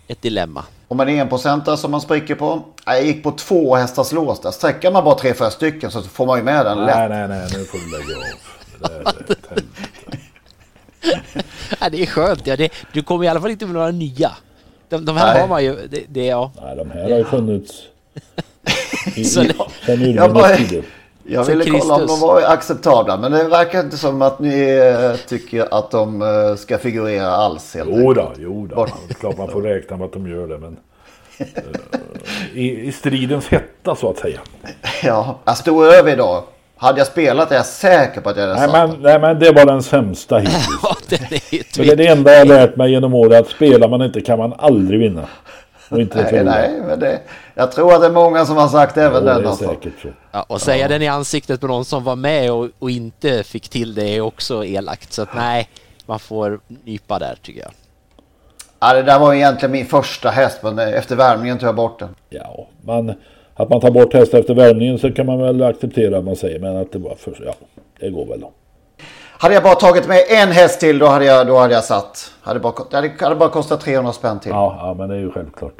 ett 0.08 0.22
dilemma. 0.22 0.64
Om 0.88 0.96
man 0.96 1.08
är 1.08 1.20
enprocentare 1.20 1.76
som 1.76 1.90
man 1.90 2.00
spricker 2.00 2.34
på. 2.34 2.62
Jag 2.86 3.04
gick 3.04 3.22
på 3.22 3.32
två 3.32 3.76
hästars 3.76 4.12
lås 4.12 4.40
där. 4.40 4.50
Sträcker 4.50 4.90
man 4.90 5.04
bara 5.04 5.14
tre, 5.14 5.34
fyra 5.34 5.50
stycken 5.50 5.90
så 5.90 6.02
får 6.02 6.26
man 6.26 6.38
ju 6.38 6.44
med 6.44 6.66
den 6.66 6.78
lätt. 6.78 6.96
Nej, 6.96 7.08
nej, 7.08 7.28
nej, 7.28 7.48
nu 7.52 7.64
får 7.64 7.78
du 7.78 7.90
lägga 7.90 8.16
av. 8.16 8.24
Det. 8.80 9.62
Ja, 11.80 11.88
det 11.90 12.02
är 12.02 12.06
skönt. 12.06 12.46
Ja, 12.46 12.56
det, 12.56 12.72
du 12.92 13.02
kommer 13.02 13.24
i 13.24 13.28
alla 13.28 13.40
fall 13.40 13.50
inte 13.50 13.66
med 13.66 13.74
några 13.74 13.90
nya. 13.90 14.32
De, 14.88 15.04
de 15.04 15.16
här 15.16 15.32
Nej. 15.32 15.40
har 15.40 15.48
man 15.48 15.64
ju... 15.64 15.88
Det, 15.90 16.04
det, 16.08 16.26
ja. 16.26 16.52
Nej, 16.62 16.76
de 16.76 16.90
här 16.90 17.10
har 17.10 17.18
ju 17.18 17.24
funnits 17.24 17.82
i, 19.16 19.20
i, 19.20 19.24
sen 19.24 19.52
urminnes 19.88 20.56
tider. 20.56 20.84
Jag 21.28 21.44
ville 21.44 21.64
kolla 21.64 21.94
om 21.94 22.06
de 22.06 22.20
var 22.20 22.42
acceptabla. 22.42 23.16
Men 23.16 23.32
det 23.32 23.44
verkar 23.44 23.80
inte 23.80 23.96
som 23.96 24.22
att 24.22 24.38
ni 24.38 24.70
eh, 24.70 25.16
tycker 25.28 25.74
att 25.74 25.90
de 25.90 26.22
eh, 26.22 26.56
ska 26.56 26.78
figurera 26.78 27.28
alls. 27.30 27.74
Helt 27.74 27.90
Jo 27.92 28.12
då, 28.14 28.32
jo 28.38 28.66
då. 28.66 28.74
Bort. 28.76 28.92
Det 29.08 29.12
är 29.12 29.14
klart 29.14 29.38
man 29.38 29.48
får 29.50 29.62
räkna 29.62 29.96
med 29.96 30.04
att 30.04 30.12
de 30.12 30.28
gör 30.30 30.46
det, 30.48 30.58
men... 30.58 30.76
eh, 31.38 31.46
I, 32.54 32.86
I 32.88 32.92
stridens 32.92 33.48
hetta 33.48 33.94
så 33.96 34.10
att 34.10 34.18
säga. 34.18 34.40
Ja, 35.02 35.38
jag 35.44 35.56
stod 35.56 35.86
över 35.86 36.12
idag. 36.12 36.42
Hade 36.76 36.98
jag 36.98 37.06
spelat 37.06 37.52
är 37.52 37.56
jag 37.56 37.66
säker 37.66 38.20
på 38.20 38.28
att 38.30 38.36
jag 38.36 38.46
hade 38.46 38.60
Nej 38.60 38.70
satt 38.70 38.90
men, 38.90 39.02
nej 39.02 39.20
men 39.20 39.38
det 39.38 39.52
var 39.52 39.66
den 39.66 39.82
sämsta 39.82 40.38
hittills. 40.38 40.66
ja, 40.82 41.84
är 41.84 41.86
det 41.86 41.92
är 41.92 41.96
det 41.96 42.06
enda 42.06 42.34
jag 42.34 42.48
lärt 42.48 42.76
mig 42.76 42.90
genom 42.90 43.14
året. 43.14 43.40
Att 43.40 43.48
spelar 43.48 43.88
man 43.88 44.02
inte 44.02 44.20
kan 44.20 44.38
man 44.38 44.54
aldrig 44.58 45.00
vinna. 45.00 45.28
Och 45.90 46.00
inte 46.00 46.30
Nej, 46.32 46.44
nej, 46.44 46.80
men 46.86 47.00
det, 47.00 47.20
jag 47.54 47.72
tror 47.72 47.94
att 47.94 48.00
det 48.00 48.06
är 48.06 48.10
många 48.12 48.46
som 48.46 48.56
har 48.56 48.68
sagt 48.68 48.96
även 48.96 49.22
Jo, 49.22 49.26
den. 49.28 49.42
det 49.42 49.48
är 49.48 49.52
säkert 49.52 50.00
så. 50.02 50.08
Ja, 50.32 50.44
och 50.48 50.60
säga 50.60 50.88
den 50.88 51.02
i 51.02 51.08
ansiktet 51.08 51.60
på 51.60 51.66
någon 51.66 51.84
som 51.84 52.04
var 52.04 52.16
med 52.16 52.52
och, 52.52 52.68
och 52.78 52.90
inte 52.90 53.42
fick 53.42 53.68
till 53.68 53.94
det 53.94 54.16
är 54.16 54.20
också 54.20 54.64
elakt. 54.64 55.12
Så 55.12 55.22
att 55.22 55.34
nej, 55.34 55.68
man 56.06 56.18
får 56.18 56.60
nypa 56.84 57.18
där 57.18 57.38
tycker 57.42 57.60
jag. 57.60 57.70
Ja, 58.80 58.94
det 58.94 59.02
där 59.02 59.18
var 59.18 59.34
egentligen 59.34 59.72
min 59.72 59.86
första 59.86 60.30
häst, 60.30 60.58
men 60.62 60.78
efter 60.78 61.16
värmningen 61.16 61.58
tog 61.58 61.68
jag 61.68 61.74
bort 61.76 61.98
den. 61.98 62.14
Ja, 62.30 62.66
man 62.84 63.14
Att 63.54 63.68
man 63.68 63.80
tar 63.80 63.90
bort 63.90 64.14
hästar 64.14 64.38
efter 64.38 64.54
värmningen 64.54 64.98
så 64.98 65.12
kan 65.12 65.26
man 65.26 65.38
väl 65.38 65.62
acceptera 65.62 66.18
att 66.18 66.24
man 66.24 66.36
säger. 66.36 66.60
Men 66.60 66.76
att 66.76 66.92
det 66.92 66.98
var 66.98 67.14
för... 67.14 67.42
Ja, 67.46 67.54
det 68.00 68.10
går 68.10 68.26
väl 68.26 68.40
då. 68.40 68.52
Hade 69.40 69.54
jag 69.54 69.62
bara 69.62 69.74
tagit 69.74 70.08
med 70.08 70.24
en 70.28 70.52
häst 70.52 70.80
till 70.80 70.98
då 70.98 71.06
hade 71.06 71.24
jag, 71.24 71.46
då 71.46 71.58
hade 71.58 71.74
jag 71.74 71.84
satt. 71.84 72.32
Hade 72.42 72.60
bara, 72.60 72.72
det 72.90 72.96
hade, 72.96 73.12
hade 73.20 73.34
bara 73.36 73.48
kostat 73.48 73.80
300 73.80 74.12
spänn 74.12 74.40
till. 74.40 74.50
Ja, 74.50 74.76
ja 74.80 74.94
men 74.94 75.08
det 75.08 75.14
är 75.14 75.18
ju 75.18 75.30
självklart. 75.30 75.76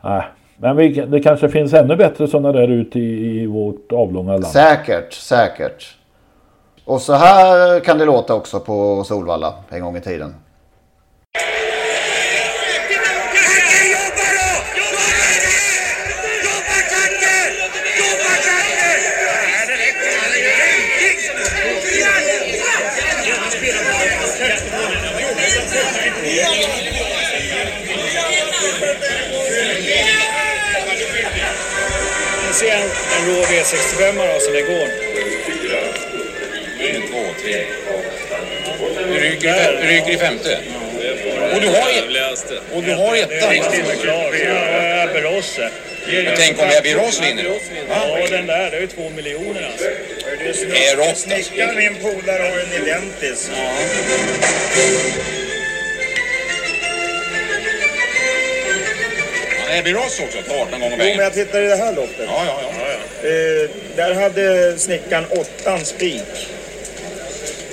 Nej. 0.00 0.24
Men 0.56 0.76
vi, 0.76 0.88
det 0.88 1.20
kanske 1.20 1.48
finns 1.48 1.72
ännu 1.74 1.96
bättre 1.96 2.28
sådana 2.28 2.52
där 2.52 2.68
ute 2.68 2.98
i, 2.98 3.42
i 3.42 3.46
vårt 3.46 3.92
avlånga 3.92 4.32
land. 4.32 4.46
Säkert, 4.46 5.12
säkert. 5.12 5.96
Och 6.84 7.00
så 7.00 7.12
här 7.12 7.80
kan 7.80 7.98
det 7.98 8.04
låta 8.04 8.34
också 8.34 8.60
på 8.60 9.04
Solvalla 9.04 9.54
en 9.68 9.80
gång 9.80 9.96
i 9.96 10.00
tiden. 10.00 10.34
65 33.70 34.20
alltså, 34.20 34.34
då 34.34 34.40
som 34.40 34.54
igår. 34.56 34.88
En, 36.80 37.02
två, 37.08 37.24
tre. 37.42 37.64
Rygger, 39.20 39.54
Där. 39.54 39.82
rygger 39.82 40.10
i 40.10 40.16
femte. 40.16 40.58
Och 41.54 41.60
du 41.60 41.68
har, 41.68 41.88
och 42.72 42.82
du 42.82 42.94
har 42.94 43.16
ettan. 43.16 43.54
Men 46.06 46.36
tänk 46.36 46.58
om 46.58 46.68
Ebbe 46.78 46.94
Ross 46.94 47.20
vinner? 47.22 47.44
Ja, 47.88 48.26
den 48.30 48.46
där, 48.46 48.70
det 48.70 48.76
är 48.76 48.80
ju 48.80 48.86
två 48.86 49.10
miljoner 49.10 49.70
alltså. 49.72 49.88
Är 50.74 50.96
Ross 50.96 51.08
alltså. 51.08 51.28
Snickaren 51.28 51.76
min 51.76 51.94
polare 51.94 52.42
har 52.42 52.58
en 52.58 52.82
identisk. 52.82 53.50
Ebbe 59.70 59.90
Ross 59.90 60.20
också, 60.20 60.38
18 60.38 60.80
gånger 60.80 60.96
Jo, 61.00 61.04
men 61.16 61.18
jag 61.24 61.34
tittar 61.34 61.62
i 61.62 61.66
det 61.66 61.76
här 61.76 61.92
loppet. 61.92 62.26
Ja, 62.26 62.44
ja, 62.46 62.60
ja. 62.62 62.87
Eh, 63.22 63.70
där 63.96 64.14
hade 64.14 64.78
snickaren 64.78 65.26
åttan 65.30 65.84
spik. 65.84 66.22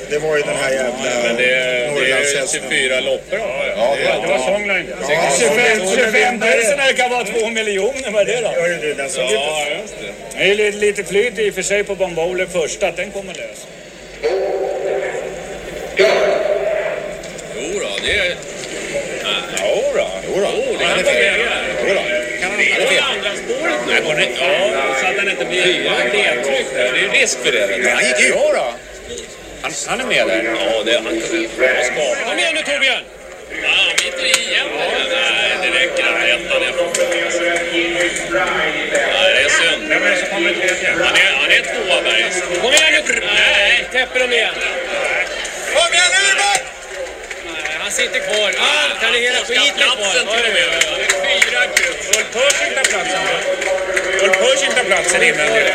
Det 0.09 0.19
var 0.19 0.37
ju 0.37 0.41
den 0.43 0.55
här 0.55 0.71
jävla 0.71 0.93
Men 1.23 1.35
det, 1.37 1.43
är- 1.43 1.79
det 1.79 1.85
är 1.85 1.91
Norrlandshästen. 1.91 2.61
24 2.69 2.99
loppor 2.99 3.37
då. 3.37 3.45
Ja, 3.77 3.95
det, 3.97 4.03
det 4.03 4.27
var 4.27 4.37
Songline. 4.37 4.85
Ja, 5.09 5.29
25, 5.39 5.87
25 5.95 6.39
000 6.39 6.49
det 6.87 6.93
kan 6.97 7.09
vara 7.11 7.23
2 7.25 7.49
miljoner. 7.49 8.11
Vad 8.11 8.21
är 8.21 8.25
det 8.25 8.41
då? 8.41 8.53
Ja, 8.57 8.67
det, 8.67 8.93
den 8.93 9.09
såg 9.09 9.23
Ja, 9.23 9.65
just 9.81 9.93
det. 10.01 10.39
Det 10.39 10.51
är 10.51 10.55
lite, 10.55 10.77
lite 10.77 11.03
flyt 11.03 11.39
i 11.39 11.49
och 11.49 11.53
för 11.53 11.61
sig 11.61 11.83
på 11.83 11.95
Bombole 11.95 12.47
första, 12.47 12.87
att 12.87 12.95
den 12.97 13.11
kommer 13.11 13.33
lös. 13.33 13.67
Jo 17.57 17.79
då, 17.79 17.87
det 18.05 18.17
är... 18.17 18.35
Jo 19.61 19.81
då. 19.95 20.07
Jo 20.27 20.41
då. 20.41 20.47
Oh, 20.47 20.77
det 20.79 20.85
kan 20.85 21.03
vara 21.03 21.13
mer. 21.13 21.49
Jo 21.87 21.93
då. 21.93 22.01
Kan 22.41 22.51
han 22.51 22.61
inte 22.61 22.81
på 22.99 23.03
andra 23.03 23.29
på 24.05 24.13
det? 24.13 24.27
Ja, 24.39 24.95
så 24.99 25.05
att 25.05 25.17
han 25.17 25.29
inte 25.29 25.45
blir 25.45 25.89
nedtryckt. 26.13 26.73
Det 26.73 26.81
är 26.81 27.09
risk 27.09 27.37
för 27.43 27.51
det. 27.51 27.89
Han 27.89 28.05
gick 28.05 28.19
ju. 28.19 28.27
Jo 28.29 28.51
då. 28.53 28.73
Han, 29.61 29.71
han 29.87 30.01
är 30.01 30.05
med 30.05 30.27
där. 30.27 30.43
Ja, 30.43 30.83
det 30.85 30.91
är 30.91 31.01
han. 31.01 31.21
Kom 32.29 32.39
igen 32.39 32.55
nu 32.55 32.61
Torbjörn! 32.61 33.03
Ja, 33.63 33.69
han 33.69 33.95
biter 33.97 34.25
i 34.25 34.49
igen. 34.49 34.67
Nej, 34.77 35.51
det 35.61 35.69
räcker 35.79 36.03
inte. 36.07 36.25
Ettan 36.31 36.63
är 36.63 36.71
Nej, 39.13 39.33
det 39.33 39.41
är 39.41 39.49
synd. 39.49 39.93
Han 39.93 40.03
är, 41.15 41.31
han 41.41 41.51
är 41.51 41.61
tvåa, 41.61 42.01
Bergs. 42.01 42.43
Kom 42.61 42.73
igen 42.73 43.03
nu! 43.07 43.21
Nej, 43.25 43.87
täpper 43.91 44.19
dem 44.19 44.33
igen. 44.33 44.53
Kom 45.73 45.93
igen 45.93 46.11
nu, 46.11 46.35
Bert! 46.41 46.63
Nej, 47.45 47.77
han 47.79 47.91
sitter 47.91 48.19
kvar. 48.19 48.51
Ah, 48.59 48.87
han 49.01 49.15
är 49.15 49.19
hela 49.19 49.39
skiten 49.39 49.77
kvar 49.77 51.14
till 51.55 51.89
och 51.91 51.95
med. 51.95 52.03
Fyra 52.05 52.19
Ulf 52.19 52.29
Pershing 52.35 52.71
tar 52.77 52.85
platsen. 52.91 53.21
Ulf 54.23 54.37
Pershing 54.41 54.71
tar 54.77 54.85
platsen 54.91 55.21
invändigt. 55.29 55.69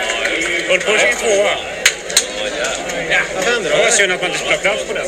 Ulf 0.72 0.84
Pershing 0.86 1.10
är 1.14 1.18
tvåa. 1.22 1.54
Ja, 3.10 3.20
vad 3.34 3.44
händer 3.44 3.70
då? 3.70 3.76
Det 3.76 3.82
var 3.82 3.90
synd 3.90 4.12
att 4.12 4.20
man 4.20 4.30
inte 4.30 4.38
skulle 4.42 4.56
ha 4.56 4.62
plats 4.62 4.82
på 4.88 4.92
den. 4.98 5.06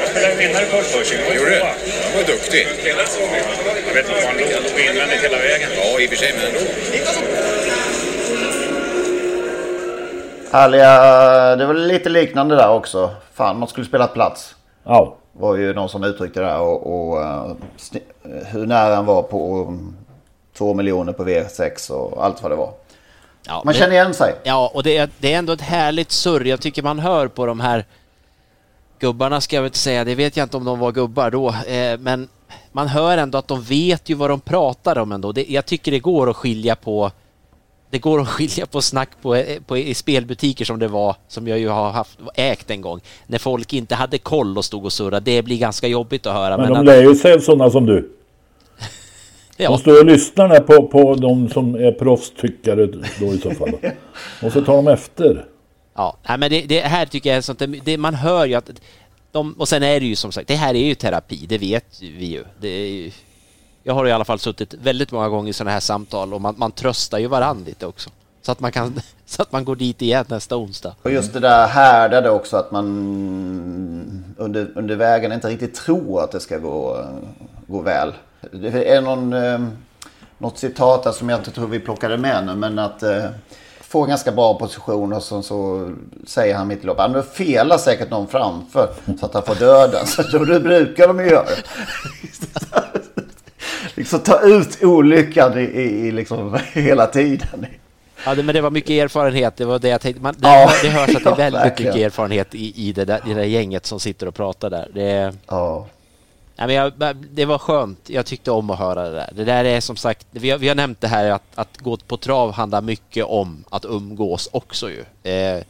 Jag 0.00 0.08
spelade 0.10 0.34
vinnare 0.34 0.64
först 0.64 0.90
Pershing. 0.94 1.20
Gjorde 1.36 1.50
du? 1.50 1.60
Han 1.60 2.12
var 2.16 2.24
duktig. 2.32 2.62
Jag 2.86 3.94
vet 3.94 4.08
inte 4.08 4.18
om 4.18 4.26
han 4.26 4.36
låg. 4.36 4.52
Han 4.54 4.62
låg 4.62 4.80
invändigt 4.88 5.22
hela 5.26 5.38
vägen. 5.38 5.70
Ja, 5.76 6.00
i 6.00 6.06
och 6.06 6.10
för 6.10 6.16
sig, 6.16 6.32
men 6.36 6.46
ändå. 6.46 6.60
Härliga, 10.52 11.56
det 11.56 11.66
var 11.66 11.74
lite 11.74 12.08
liknande 12.08 12.56
där 12.56 12.70
också. 12.70 13.14
Fan, 13.34 13.58
man 13.58 13.68
skulle 13.68 13.86
spela 13.86 14.06
plats. 14.06 14.54
Ja 14.84 15.16
var 15.32 15.56
ju 15.56 15.74
någon 15.74 15.88
som 15.88 16.04
uttryckte 16.04 16.40
det 16.40 16.46
där 16.46 16.60
och, 16.60 17.10
och 17.10 17.22
eh, 17.22 17.52
hur 18.46 18.66
nära 18.66 18.94
han 18.96 19.06
var 19.06 19.22
på 19.22 19.56
um, 19.68 19.96
två 20.58 20.74
miljoner 20.74 21.12
på 21.12 21.24
V6 21.24 21.90
och 21.90 22.24
allt 22.24 22.42
vad 22.42 22.52
det 22.52 22.56
var. 22.56 22.72
Ja, 23.46 23.52
Man 23.54 23.62
men- 23.64 23.74
känner 23.74 23.92
igen 23.92 24.14
sig. 24.14 24.34
Ja, 24.42 24.70
och 24.74 24.82
det 24.82 24.96
är, 24.96 25.10
det 25.18 25.32
är 25.32 25.38
ändå 25.38 25.52
ett 25.52 25.60
härligt 25.60 26.10
surr. 26.12 26.44
Jag 26.44 26.60
tycker 26.60 26.82
man 26.82 26.98
hör 26.98 27.28
på 27.28 27.46
de 27.46 27.60
här 27.60 27.84
gubbarna, 28.98 29.40
ska 29.40 29.56
jag 29.56 29.62
väl 29.62 29.68
inte 29.68 29.78
säga, 29.78 30.04
det 30.04 30.14
vet 30.14 30.36
jag 30.36 30.44
inte 30.44 30.56
om 30.56 30.64
de 30.64 30.78
var 30.78 30.92
gubbar 30.92 31.30
då, 31.30 31.48
eh, 31.48 31.98
men 31.98 32.28
man 32.72 32.88
hör 32.88 33.18
ändå 33.18 33.38
att 33.38 33.48
de 33.48 33.62
vet 33.62 34.08
ju 34.08 34.14
vad 34.14 34.30
de 34.30 34.40
pratar 34.40 34.98
om 34.98 35.12
ändå. 35.12 35.32
Det, 35.32 35.44
jag 35.48 35.66
tycker 35.66 35.90
det 35.92 35.98
går 35.98 36.30
att 36.30 36.36
skilja 36.36 36.76
på 36.76 37.10
det 37.90 37.98
går 37.98 38.20
att 38.20 38.28
skilja 38.28 38.66
på 38.66 38.82
snack 38.82 39.08
på, 39.22 39.34
eh, 39.34 39.60
på, 39.66 39.78
i 39.78 39.94
spelbutiker 39.94 40.64
som 40.64 40.78
det 40.78 40.88
var, 40.88 41.16
som 41.28 41.48
jag 41.48 41.58
ju 41.58 41.68
har 41.68 41.90
haft, 41.90 42.18
ägt 42.34 42.70
en 42.70 42.80
gång, 42.80 43.00
när 43.26 43.38
folk 43.38 43.72
inte 43.72 43.94
hade 43.94 44.18
koll 44.18 44.58
och 44.58 44.64
stod 44.64 44.84
och 44.84 44.92
surrade. 44.92 45.20
Det 45.20 45.42
blir 45.42 45.58
ganska 45.58 45.86
jobbigt 45.86 46.26
att 46.26 46.34
höra. 46.34 46.56
Men 46.56 46.68
de 46.68 46.78
att- 46.78 46.84
lär 46.84 47.02
ju 47.02 47.14
sig 47.14 47.40
sådana 47.40 47.70
som 47.70 47.86
du. 47.86 48.10
Ja. 49.56 49.70
De 49.70 49.78
står 49.78 50.00
och 50.00 50.06
lyssnar 50.06 50.60
på, 50.60 50.86
på 50.86 51.14
de 51.14 51.48
som 51.48 51.74
är 51.74 51.92
proffstyckare 51.92 52.86
då 53.20 53.26
i 53.34 53.38
så 53.38 53.50
fall. 53.50 53.72
Och 54.42 54.52
så 54.52 54.64
tar 54.64 54.76
de 54.76 54.88
efter. 54.88 55.44
Ja, 55.94 56.16
nej, 56.28 56.38
men 56.38 56.50
det, 56.50 56.60
det 56.60 56.80
här 56.80 57.06
tycker 57.06 57.30
jag 57.30 57.36
är 57.36 57.40
sånt 57.40 57.62
det, 57.84 57.98
man 57.98 58.14
hör 58.14 58.46
ju 58.46 58.54
att 58.54 58.70
de, 59.32 59.52
och 59.52 59.68
sen 59.68 59.82
är 59.82 60.00
det 60.00 60.06
ju 60.06 60.16
som 60.16 60.32
sagt, 60.32 60.48
det 60.48 60.54
här 60.54 60.74
är 60.74 60.84
ju 60.84 60.94
terapi, 60.94 61.46
det 61.48 61.58
vet 61.58 62.00
vi 62.00 62.26
ju. 62.26 62.44
Det 62.60 62.68
är 62.68 62.86
ju 62.86 63.10
jag 63.82 63.94
har 63.94 64.06
i 64.06 64.12
alla 64.12 64.24
fall 64.24 64.38
suttit 64.38 64.74
väldigt 64.74 65.12
många 65.12 65.28
gånger 65.28 65.50
i 65.50 65.52
sådana 65.52 65.70
här 65.70 65.80
samtal 65.80 66.34
och 66.34 66.40
man, 66.40 66.54
man 66.58 66.72
tröstar 66.72 67.18
ju 67.18 67.26
varandra 67.26 67.64
lite 67.66 67.86
också. 67.86 68.10
Så 68.42 68.52
att 68.52 68.60
man 68.60 68.72
kan, 68.72 69.00
så 69.26 69.42
att 69.42 69.52
man 69.52 69.64
går 69.64 69.76
dit 69.76 70.02
igen 70.02 70.24
nästa 70.28 70.56
onsdag. 70.56 70.94
Och 71.02 71.10
just 71.10 71.32
det 71.32 71.40
där 71.40 71.66
härdade 71.66 72.30
också 72.30 72.56
att 72.56 72.70
man 72.70 72.86
under, 74.36 74.70
under 74.74 74.96
vägen 74.96 75.32
inte 75.32 75.48
riktigt 75.48 75.74
tror 75.74 76.24
att 76.24 76.32
det 76.32 76.40
ska 76.40 76.58
gå, 76.58 77.04
gå 77.66 77.80
väl. 77.80 78.12
Det 78.52 78.94
är 78.94 79.00
någon, 79.00 79.32
eh, 79.32 79.60
något 80.38 80.58
citat 80.58 81.02
där 81.02 81.12
som 81.12 81.28
jag 81.28 81.38
inte 81.40 81.50
tror 81.50 81.66
vi 81.66 81.80
plockade 81.80 82.16
med 82.16 82.46
nu 82.46 82.54
men 82.54 82.78
att 82.78 83.02
eh, 83.02 83.24
få 83.80 84.02
en 84.02 84.08
ganska 84.08 84.32
bra 84.32 84.58
position 84.58 85.12
och 85.12 85.22
så, 85.22 85.42
så 85.42 85.90
säger 86.26 86.54
han 86.54 86.68
mitt 86.68 86.82
i 86.82 86.86
loppet. 86.86 87.10
Han 87.10 87.22
felar 87.22 87.78
säkert 87.78 88.10
någon 88.10 88.28
framför 88.28 88.88
så 89.20 89.26
att 89.26 89.34
han 89.34 89.42
får 89.42 89.54
döden. 89.54 90.06
Så 90.06 90.22
det 90.22 90.60
brukar 90.60 91.08
de 91.08 91.20
ju 91.20 91.26
göra. 91.26 91.46
liksom 94.12 94.34
ta 94.34 94.40
ut 94.40 94.82
olyckan 94.84 95.58
i, 95.58 95.62
i, 95.62 96.06
i 96.08 96.12
liksom 96.12 96.58
hela 96.72 97.06
tiden. 97.06 97.66
Ja, 98.24 98.34
men 98.34 98.46
det 98.46 98.60
var 98.60 98.70
mycket 98.70 98.90
erfarenhet, 98.90 99.56
det 99.56 99.64
var 99.64 99.78
det 99.78 99.88
jag 99.88 100.00
tänkte. 100.00 100.22
Man, 100.22 100.34
det, 100.38 100.48
Ja, 100.48 100.70
det 100.82 100.88
hörs 100.88 101.16
att 101.16 101.24
det 101.24 101.30
är 101.30 101.30
ja, 101.30 101.34
väldigt 101.34 101.60
verkligen. 101.60 101.94
mycket 101.94 102.06
erfarenhet 102.06 102.54
i, 102.54 102.88
i, 102.88 102.92
det 102.92 103.04
där, 103.04 103.20
i 103.26 103.28
det 103.28 103.34
där 103.34 103.44
gänget 103.44 103.86
som 103.86 104.00
sitter 104.00 104.26
och 104.28 104.34
pratar 104.34 104.70
där. 104.70 104.88
Det, 104.94 105.34
ja. 105.46 105.86
Nej, 106.56 106.66
men 106.66 106.76
jag, 106.76 107.16
det 107.32 107.44
var 107.44 107.58
skönt. 107.58 107.98
Jag 108.10 108.26
tyckte 108.26 108.50
om 108.50 108.70
att 108.70 108.78
höra 108.78 109.02
det 109.02 109.10
där. 109.16 109.30
Det 109.34 109.44
där 109.44 109.64
är 109.64 109.80
som 109.80 109.96
sagt, 109.96 110.26
vi 110.30 110.50
har, 110.50 110.58
vi 110.58 110.68
har 110.68 110.74
nämnt 110.74 111.00
det 111.00 111.08
här 111.08 111.30
att, 111.30 111.42
att 111.54 111.78
gå 111.78 111.96
på 111.96 112.16
trav 112.16 112.52
handlar 112.52 112.82
mycket 112.82 113.24
om 113.24 113.64
att 113.70 113.84
umgås 113.84 114.48
också 114.52 114.90
ju. 114.90 115.30
Eh, 115.32 115.62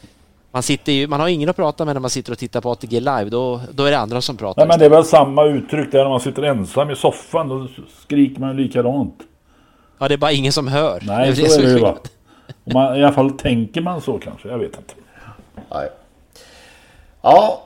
man, 0.51 0.63
sitter 0.63 0.93
ju, 0.93 1.07
man 1.07 1.21
har 1.21 1.29
ingen 1.29 1.49
att 1.49 1.57
prata 1.57 1.85
med 1.85 1.95
när 1.95 2.01
man 2.01 2.11
sitter 2.11 2.33
och 2.33 2.39
tittar 2.39 2.61
på 2.61 2.71
ATG 2.71 3.01
live. 3.01 3.25
Då, 3.25 3.61
då 3.73 3.85
är 3.85 3.91
det 3.91 3.99
andra 3.99 4.21
som 4.21 4.37
pratar. 4.37 4.61
Nej, 4.63 4.69
men 4.69 4.79
det 4.79 4.85
är 4.85 4.91
väl 4.91 5.05
samma 5.05 5.45
uttryck 5.45 5.93
där 5.93 6.03
när 6.03 6.11
man 6.11 6.21
sitter 6.21 6.43
ensam 6.43 6.91
i 6.91 6.97
soffan. 6.97 7.49
Då 7.49 7.69
skriker 8.03 8.41
man 8.41 8.57
likadant. 8.57 9.15
Ja, 9.99 10.09
det 10.09 10.15
är 10.15 10.19
bara 10.19 10.33
ingen 10.33 10.53
som 10.53 10.69
hör. 10.69 11.01
Nej, 11.07 11.31
det 11.31 11.51
så 11.51 11.61
är 11.61 11.65
det 11.65 11.71
ju 11.79 11.95
man, 12.75 12.97
I 12.97 13.05
alla 13.05 13.13
fall 13.13 13.31
tänker 13.31 13.81
man 13.81 14.01
så 14.01 14.19
kanske. 14.19 14.49
Jag 14.49 14.59
vet 14.59 14.77
inte. 14.77 14.95
Nej. 15.73 15.89
Ja, 17.23 17.63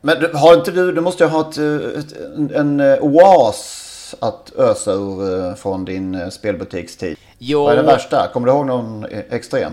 men 0.00 0.20
du- 0.20 0.32
har 0.34 0.54
inte 0.54 0.70
du, 0.70 0.92
du 0.92 1.00
måste 1.00 1.24
ju 1.24 1.30
ha 1.30 1.40
ett, 1.40 1.58
ett, 1.58 2.16
en, 2.36 2.80
en 2.80 2.98
oas 3.00 3.86
att 4.20 4.52
ösa 4.58 4.92
ur 4.92 5.46
eh, 5.48 5.54
från 5.54 5.84
din 5.84 6.14
eh, 6.14 6.28
spelbutikstid. 6.28 7.16
Jo. 7.38 7.62
Vad 7.64 7.72
är 7.72 7.76
det 7.76 7.82
värsta? 7.82 8.28
Kommer 8.32 8.46
du 8.46 8.52
ihåg 8.52 8.66
någon 8.66 9.04
eh, 9.04 9.18
extrem? 9.30 9.72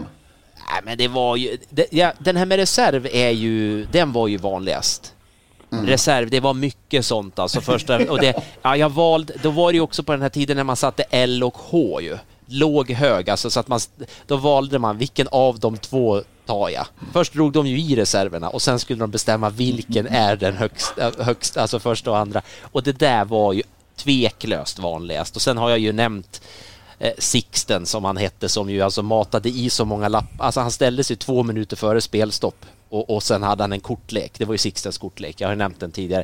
Nej, 0.72 0.82
men 0.84 0.97
det 0.97 1.07
var 1.07 1.36
ju... 1.36 1.57
Det, 1.70 1.88
ja, 1.91 2.13
den 2.20 2.36
här 2.36 2.45
med 2.45 2.57
reserv 2.57 3.07
är 3.11 3.30
ju... 3.30 3.86
Den 3.86 4.11
var 4.11 4.28
ju 4.28 4.38
vanligast. 4.38 5.13
Mm. 5.72 5.86
Reserv, 5.86 6.30
det 6.30 6.39
var 6.39 6.53
mycket 6.53 7.05
sånt 7.05 7.39
alltså. 7.39 7.61
Första, 7.61 8.11
och 8.11 8.20
det, 8.20 8.43
ja, 8.61 8.78
jag 8.78 8.89
valde, 8.89 9.34
då 9.43 9.49
var 9.49 9.72
det 9.72 9.76
ju 9.76 9.82
också 9.82 10.03
på 10.03 10.11
den 10.11 10.22
här 10.22 10.30
tiden 10.30 10.57
när 10.57 10.63
man 10.63 10.76
satte 10.76 11.03
L 11.09 11.43
och 11.43 11.57
H 11.57 12.01
ju. 12.01 12.18
låg 12.45 12.91
hög, 12.91 13.30
alltså 13.30 13.49
så 13.49 13.59
att 13.59 13.68
man, 13.68 13.80
då 14.28 14.38
valde 14.38 14.80
man 14.80 14.97
vilken 14.97 15.28
av 15.32 15.59
de 15.59 15.78
två 15.78 16.22
tar 16.45 16.70
jag. 16.70 16.86
Först 17.13 17.34
drog 17.34 17.53
de 17.53 17.68
ju 17.68 17.80
i 17.80 17.95
reserverna 17.95 18.49
och 18.49 18.61
sen 18.61 18.80
skulle 18.80 18.99
de 18.99 19.11
bestämma 19.11 19.49
vilken 19.49 20.07
är 20.07 20.36
den 20.36 20.57
högsta, 20.57 21.11
högst, 21.20 21.57
alltså 21.57 21.80
första 21.80 22.11
och 22.11 22.18
andra. 22.18 22.41
Och 22.61 22.84
det 22.84 22.99
där 22.99 23.26
var 23.26 23.53
ju 23.53 23.63
tveklöst 23.95 24.80
vanligast. 24.80 25.36
Och 25.36 25.41
sen 25.41 25.57
har 25.57 25.70
jag 25.70 25.80
ju 25.80 25.93
nämnt 25.93 26.41
eh, 27.00 27.14
Sixten 27.18 27.86
som 27.86 28.06
han 28.06 28.18
hette 28.18 28.50
som 28.50 28.70
ju 28.70 28.82
alltså 28.82 29.02
matade 29.02 29.50
i 29.50 29.70
så 29.70 29.86
många 29.86 30.08
lappar. 30.08 30.45
Alltså 30.45 30.60
han 30.60 30.72
ställde 30.72 31.04
sig 31.04 31.16
två 31.16 31.43
minuter 31.43 31.76
före 31.76 32.02
spelstopp 32.02 32.66
och, 32.89 33.10
och 33.10 33.24
sen 33.24 33.43
hade 33.43 33.64
han 33.64 33.74
en 33.74 33.80
kortlek. 33.80 34.32
Det 34.38 34.45
var 34.45 34.54
ju 34.54 34.58
Sixtens 34.58 34.98
kortlek. 34.98 35.41
Jag 35.41 35.48
har 35.48 35.56
nämnt 35.56 35.80
den 35.80 35.91
tidigare. 35.91 36.24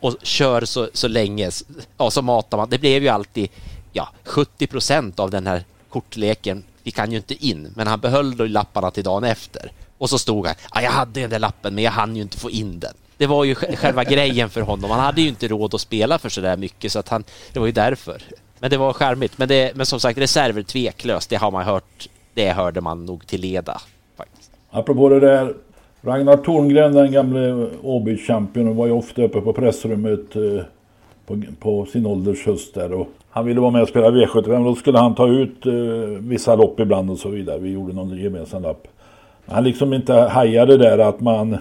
Och 0.00 0.16
kör 0.22 0.64
så, 0.64 0.88
så 0.92 1.08
länge, 1.08 1.50
ja 1.98 2.10
så 2.10 2.22
matar 2.22 2.58
man. 2.58 2.70
Det 2.70 2.78
blev 2.78 3.02
ju 3.02 3.08
alltid 3.08 3.48
ja, 3.92 4.08
70 4.24 4.66
procent 4.66 5.20
av 5.20 5.30
den 5.30 5.46
här 5.46 5.64
kortleken 5.88 6.64
fick 6.84 6.98
han 6.98 7.10
ju 7.10 7.16
inte 7.16 7.46
in, 7.46 7.72
men 7.76 7.86
han 7.86 8.00
behöll 8.00 8.36
då 8.36 8.46
lapparna 8.46 8.90
till 8.90 9.04
dagen 9.04 9.24
efter. 9.24 9.72
Och 9.98 10.10
så 10.10 10.18
stod 10.18 10.46
han, 10.46 10.54
ah, 10.70 10.80
jag 10.80 10.90
hade 10.90 11.20
den 11.20 11.30
där 11.30 11.38
lappen 11.38 11.74
men 11.74 11.84
jag 11.84 11.92
hann 11.92 12.16
ju 12.16 12.22
inte 12.22 12.38
få 12.38 12.50
in 12.50 12.80
den. 12.80 12.94
Det 13.16 13.26
var 13.26 13.44
ju 13.44 13.54
själva 13.54 14.04
grejen 14.04 14.50
för 14.50 14.60
honom. 14.60 14.90
Han 14.90 15.00
hade 15.00 15.20
ju 15.20 15.28
inte 15.28 15.48
råd 15.48 15.74
att 15.74 15.80
spela 15.80 16.18
för 16.18 16.28
sådär 16.28 16.56
mycket 16.56 16.92
så 16.92 16.98
att 16.98 17.08
han, 17.08 17.24
det 17.52 17.58
var 17.58 17.66
ju 17.66 17.72
därför. 17.72 18.22
Men 18.60 18.70
det 18.70 18.76
var 18.76 18.92
charmigt. 18.92 19.38
Men, 19.38 19.48
det, 19.48 19.76
men 19.76 19.86
som 19.86 20.00
sagt, 20.00 20.18
reserver 20.18 20.62
tveklöst, 20.62 21.30
det 21.30 21.36
har 21.36 21.50
man 21.50 21.64
hört. 21.64 22.08
Det 22.34 22.50
hörde 22.50 22.80
man 22.80 23.06
nog 23.06 23.26
till 23.26 23.40
leda. 23.40 23.80
Faktiskt. 24.16 24.50
Apropå 24.70 25.08
det 25.08 25.20
där. 25.20 25.54
Ragnar 26.02 26.36
Torngren, 26.36 26.92
den 26.92 27.12
gamle 27.12 27.70
Åby-championen, 27.82 28.76
var 28.76 28.86
ju 28.86 28.92
ofta 28.92 29.22
uppe 29.22 29.40
på 29.40 29.52
pressrummet 29.52 30.36
eh, 30.36 30.64
på, 31.26 31.42
på, 31.60 31.86
sin 31.86 32.06
ålders 32.06 32.46
höst 32.46 32.74
där. 32.74 32.92
Och 32.92 33.08
han 33.30 33.46
ville 33.46 33.60
vara 33.60 33.70
med 33.70 33.82
och 33.82 33.88
spela 33.88 34.10
V75. 34.10 34.64
Då 34.64 34.74
skulle 34.74 34.98
han 34.98 35.14
ta 35.14 35.28
ut 35.28 35.66
eh, 35.66 35.72
vissa 36.18 36.54
lopp 36.54 36.80
ibland 36.80 37.10
och 37.10 37.18
så 37.18 37.28
vidare. 37.28 37.58
Vi 37.58 37.70
gjorde 37.70 37.92
någon 37.92 38.18
gemensam 38.18 38.62
lapp. 38.62 38.86
Han 39.46 39.64
liksom 39.64 39.92
inte 39.92 40.14
hajade 40.14 40.76
där 40.76 40.98
att 40.98 41.20
man 41.20 41.58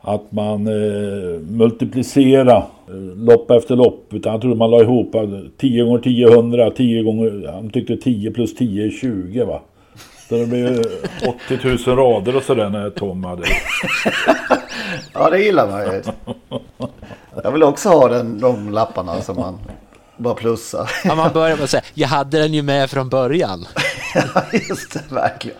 att 0.00 0.32
man 0.32 0.66
eh, 0.66 1.40
multiplicerar 1.40 2.66
eh, 2.88 2.94
lopp 3.16 3.50
efter 3.50 3.76
lopp. 3.76 4.06
Utan 4.10 4.32
han 4.32 4.40
trodde 4.40 4.56
man 4.56 4.70
la 4.70 4.80
ihop 4.80 5.14
10 5.56 5.84
gånger 5.84 5.98
10 5.98 6.28
100, 6.28 6.70
10 6.70 7.02
gånger, 7.02 7.52
han 7.52 7.70
tyckte 7.70 7.96
10 7.96 8.30
plus 8.30 8.54
10 8.54 8.86
är 8.86 8.90
20 8.90 9.44
va. 9.44 9.60
Så 10.28 10.34
det 10.34 10.46
blev 10.46 10.84
80 11.46 11.58
000 11.86 11.96
rader 11.96 12.36
och 12.36 12.42
sådär 12.42 12.70
när 12.70 12.90
Tom 12.90 13.24
hade. 13.24 13.42
ja 15.14 15.30
det 15.30 15.38
gillar 15.38 15.70
man 15.70 15.82
ju. 15.82 16.02
Jag 17.44 17.52
vill 17.52 17.62
också 17.62 17.88
ha 17.88 18.08
den, 18.08 18.40
de 18.40 18.70
lapparna 18.70 19.22
som 19.22 19.36
man 19.36 19.58
bara 20.16 20.34
plussar. 20.34 20.90
Ja, 21.04 21.14
man 21.14 21.32
börjar 21.32 21.56
med 21.56 21.64
att 21.64 21.70
säga, 21.70 21.82
jag 21.94 22.08
hade 22.08 22.38
den 22.38 22.54
ju 22.54 22.62
med 22.62 22.90
från 22.90 23.08
början. 23.08 23.66
ja, 24.14 24.42
just 24.68 24.92
det, 24.92 25.14
verkligen. 25.14 25.58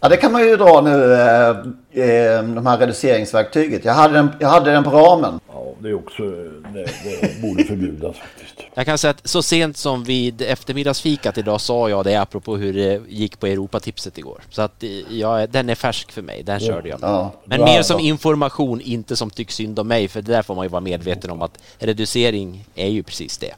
Ja, 0.00 0.08
det 0.08 0.16
kan 0.16 0.32
man 0.32 0.42
ju 0.42 0.56
dra 0.56 0.80
nu, 0.80 1.12
eh, 1.12 1.48
eh, 1.48 2.42
de 2.42 2.66
här 2.66 2.78
reduceringsverktyget. 2.78 3.84
Jag 3.84 3.92
hade, 3.92 4.14
den, 4.14 4.28
jag 4.40 4.48
hade 4.48 4.72
den 4.72 4.84
på 4.84 4.90
ramen. 4.90 5.40
Ja, 5.48 5.74
det 5.78 5.88
är 5.88 5.94
också, 5.94 6.22
det, 6.22 6.88
det 7.04 7.42
borde 7.42 7.64
förbjudas 7.64 8.16
faktiskt. 8.16 8.70
Jag 8.74 8.86
kan 8.86 8.98
säga 8.98 9.10
att 9.10 9.28
så 9.28 9.42
sent 9.42 9.76
som 9.76 10.04
vid 10.04 10.42
eftermiddagsfikat 10.42 11.38
idag 11.38 11.60
sa 11.60 11.88
jag 11.88 12.04
det 12.04 12.16
apropå 12.16 12.56
hur 12.56 12.72
det 12.72 13.00
gick 13.08 13.40
på 13.40 13.46
Europatipset 13.46 14.18
igår. 14.18 14.40
Så 14.50 14.62
att 14.62 14.84
ja, 15.10 15.46
den 15.46 15.70
är 15.70 15.74
färsk 15.74 16.12
för 16.12 16.22
mig, 16.22 16.42
den 16.42 16.60
körde 16.60 16.88
jag. 16.88 16.98
Ja, 17.02 17.32
Men 17.44 17.60
mer 17.60 17.82
som 17.82 18.00
information, 18.00 18.80
inte 18.80 19.16
som 19.16 19.30
tycks 19.30 19.54
synd 19.54 19.78
om 19.78 19.88
mig, 19.88 20.08
för 20.08 20.22
det 20.22 20.32
där 20.32 20.42
får 20.42 20.54
man 20.54 20.64
ju 20.64 20.68
vara 20.68 20.80
medveten 20.80 21.30
om 21.30 21.42
att 21.42 21.58
reducering 21.78 22.64
är 22.74 22.88
ju 22.88 23.02
precis 23.02 23.38
det. 23.38 23.54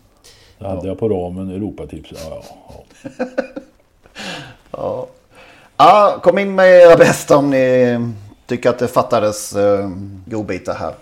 Det 0.59 0.68
hade 0.68 0.89
jag 0.89 0.99
på 0.99 1.09
ramen, 1.09 1.51
Europatipset. 1.51 2.18
Ja, 2.30 2.43
ja. 2.68 3.26
ja. 4.70 5.07
Ja, 5.81 6.18
kom 6.22 6.39
in 6.39 6.55
med 6.55 6.81
era 6.81 6.97
bästa 6.97 7.37
om 7.37 7.51
ni 7.51 7.99
tycker 8.47 8.70
att 8.70 8.79
det 8.79 8.89
fattades 8.89 9.57
eh, 9.57 9.91
godbitar 10.26 10.74
här. 10.74 10.95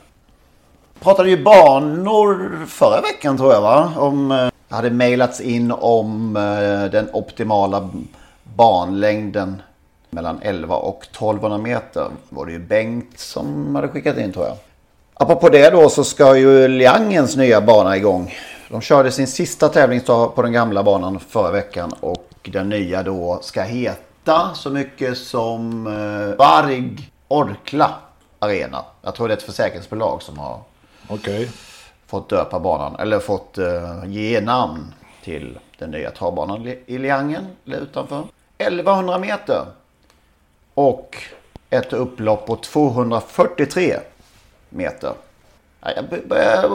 Pratade 1.00 1.30
ju 1.30 1.42
banor 1.42 2.66
förra 2.66 3.00
veckan 3.00 3.36
tror 3.36 3.52
jag 3.52 3.60
va? 3.60 3.92
Om, 3.96 4.30
eh, 4.30 4.48
hade 4.68 4.90
mejlats 4.90 5.40
in 5.40 5.72
om 5.72 6.36
eh, 6.36 6.90
den 6.90 7.08
optimala 7.12 7.88
banlängden 8.56 9.62
mellan 10.10 10.38
11 10.42 10.76
och 10.76 11.04
1200 11.04 11.58
meter. 11.58 12.08
Var 12.28 12.46
det 12.46 12.52
ju 12.52 12.58
Bengt 12.58 13.18
som 13.18 13.74
hade 13.74 13.88
skickat 13.88 14.18
in 14.18 14.32
tror 14.32 14.46
jag. 14.46 14.56
Apropå 15.14 15.48
det 15.48 15.70
då 15.70 15.88
så 15.88 16.04
ska 16.04 16.36
ju 16.36 16.68
Liangens 16.68 17.36
nya 17.36 17.60
bana 17.60 17.96
igång. 17.96 18.34
De 18.70 18.80
körde 18.80 19.12
sin 19.12 19.26
sista 19.26 19.68
tävlingsdag 19.68 20.34
på 20.34 20.42
den 20.42 20.52
gamla 20.52 20.82
banan 20.82 21.20
förra 21.28 21.50
veckan 21.50 21.92
och 22.00 22.28
den 22.42 22.68
nya 22.68 23.02
då 23.02 23.38
ska 23.42 23.62
heta 23.62 24.05
heta 24.26 24.54
så 24.54 24.70
mycket 24.70 25.18
som 25.18 25.86
eh, 25.86 26.36
Varg 26.36 27.10
Orkla 27.28 27.94
Arena. 28.38 28.84
Jag 29.02 29.14
tror 29.14 29.28
det 29.28 29.34
är 29.34 29.36
ett 29.36 29.42
försäkringsbolag 29.42 30.22
som 30.22 30.38
har 30.38 30.60
okay. 31.08 31.48
fått 32.06 32.28
döpa 32.28 32.60
banan. 32.60 32.96
Eller 32.96 33.18
fått 33.18 33.58
eh, 33.58 34.04
ge 34.06 34.40
namn 34.40 34.94
till 35.24 35.58
den 35.78 35.90
nya 35.90 36.10
travbanan 36.10 36.66
i 36.86 36.98
Liangen. 36.98 37.46
Eller 37.66 37.80
utanför. 37.80 38.24
1100 38.58 39.18
meter. 39.18 39.66
Och 40.74 41.16
ett 41.70 41.92
upplopp 41.92 42.46
på 42.46 42.56
243 42.56 43.96
meter. 44.68 45.12
Jag 45.96 46.28
börjar 46.28 46.68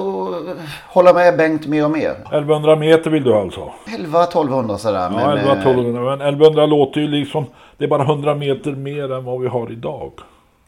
hålla 0.87 1.13
med 1.13 1.37
Bengt 1.37 1.67
mer 1.67 1.85
och 1.85 1.91
mer. 1.91 2.11
1100 2.11 2.75
meter 2.75 3.09
vill 3.09 3.23
du 3.23 3.33
alltså? 3.33 3.71
11-1200 3.85 4.77
sådär. 4.77 5.11
Ja, 5.13 5.35
11-1200. 5.35 6.05
Men 6.09 6.21
1100 6.21 6.65
låter 6.65 7.01
ju 7.01 7.07
liksom... 7.07 7.45
Det 7.77 7.83
är 7.83 7.89
bara 7.89 8.03
100 8.03 8.35
meter 8.35 8.71
mer 8.71 9.11
än 9.11 9.23
vad 9.23 9.41
vi 9.41 9.47
har 9.47 9.71
idag. 9.71 10.11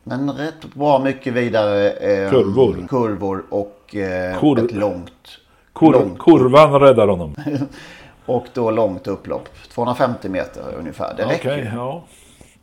Men 0.03 0.31
rätt 0.31 0.73
bra 0.73 0.99
mycket 0.99 1.33
vidare 1.33 1.89
eh, 1.91 2.29
kurvor. 2.29 2.87
kurvor 2.89 3.43
och 3.49 3.95
eh, 3.95 4.39
Kur 4.39 4.65
ett 4.65 4.71
långt, 4.71 5.39
Kur 5.73 5.91
långt... 5.91 6.19
Kurvan 6.19 6.79
räddar 6.79 7.07
honom. 7.07 7.35
och 8.25 8.45
då 8.53 8.71
långt 8.71 9.07
upplopp. 9.07 9.49
250 9.73 10.29
meter 10.29 10.63
ungefär. 10.79 11.13
Det 11.17 11.25
räcker. 11.25 11.51
Okay, 11.51 11.69
ja. 11.75 12.03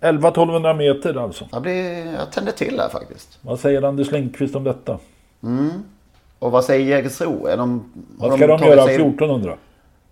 11-1200 0.00 0.74
meter 0.74 1.22
alltså. 1.24 1.44
Jag, 1.52 1.62
blir, 1.62 2.12
jag 2.12 2.32
tänder 2.32 2.52
till 2.52 2.80
här 2.80 2.88
faktiskt. 2.88 3.38
Vad 3.40 3.60
säger 3.60 3.82
Anders 3.82 4.10
Lindqvist 4.10 4.56
om 4.56 4.64
detta? 4.64 4.98
Mm. 5.42 5.70
Och 6.38 6.52
vad 6.52 6.64
säger 6.64 6.86
Jägersro? 6.86 7.46
Är 7.46 7.56
de, 7.56 7.84
vad 8.18 8.32
ska 8.32 8.46
de, 8.46 8.60
de 8.60 8.66
göra 8.66 8.84
sig, 8.84 8.94
1400? 8.94 9.56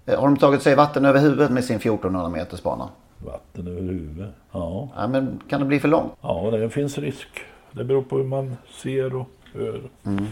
Har 0.06 0.26
de 0.26 0.36
tagit 0.36 0.62
sig 0.62 0.74
vatten 0.74 1.04
över 1.04 1.20
huvudet 1.20 1.50
med 1.50 1.64
sin 1.64 1.76
1400 1.76 2.28
meters 2.28 2.62
bana? 2.62 2.88
Vatten 3.18 3.68
över 3.68 3.80
huvudet? 3.80 4.30
Ja. 4.52 4.88
ja. 4.96 5.08
Men 5.08 5.40
kan 5.48 5.60
det 5.60 5.66
bli 5.66 5.80
för 5.80 5.88
långt? 5.88 6.12
Ja, 6.20 6.50
det 6.50 6.70
finns 6.70 6.98
risk. 6.98 7.28
Det 7.72 7.84
beror 7.84 8.02
på 8.02 8.16
hur 8.16 8.24
man 8.24 8.56
ser 8.82 9.16
och 9.16 9.28
hör. 9.54 9.80
Mm. 10.06 10.24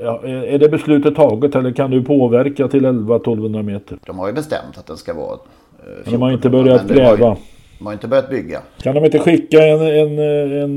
Ja, 0.00 0.22
är 0.26 0.58
det 0.58 0.68
beslutet 0.68 1.16
taget 1.16 1.54
eller 1.54 1.72
kan 1.72 1.90
du 1.90 2.02
påverka 2.02 2.68
till 2.68 2.86
11-1200 2.86 3.62
meter? 3.62 3.98
De 4.06 4.18
har 4.18 4.26
ju 4.26 4.32
bestämt 4.32 4.78
att 4.78 4.86
den 4.86 4.96
ska 4.96 5.14
vara 5.14 5.34
1400. 5.34 6.02
Men 6.04 6.12
de 6.12 6.22
har 6.22 6.32
inte 6.32 6.50
börjat 6.50 6.88
gräva. 6.88 7.36
De 7.84 7.88
har 7.88 7.92
inte 7.92 8.08
börjat 8.08 8.30
bygga. 8.30 8.62
Kan 8.82 8.94
de 8.94 9.04
inte 9.04 9.18
skicka 9.18 9.66
en, 9.66 9.80
en, 9.80 10.18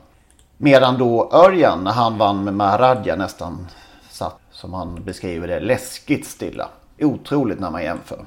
Medan 0.57 0.99
då 0.99 1.31
Örjan 1.33 1.85
när 1.85 1.93
han 1.93 2.19
vann 2.19 2.45
med 2.45 2.55
Maharadja 2.55 3.17
nästan 3.17 3.67
satt, 4.11 4.41
som 4.51 4.75
han 4.75 5.05
beskriver 5.05 5.49
det, 5.49 5.61
läskigt 5.61 6.27
stilla. 6.27 6.69
Otroligt 7.01 7.61
när 7.61 7.71
man 7.71 7.83
jämför. 7.83 8.25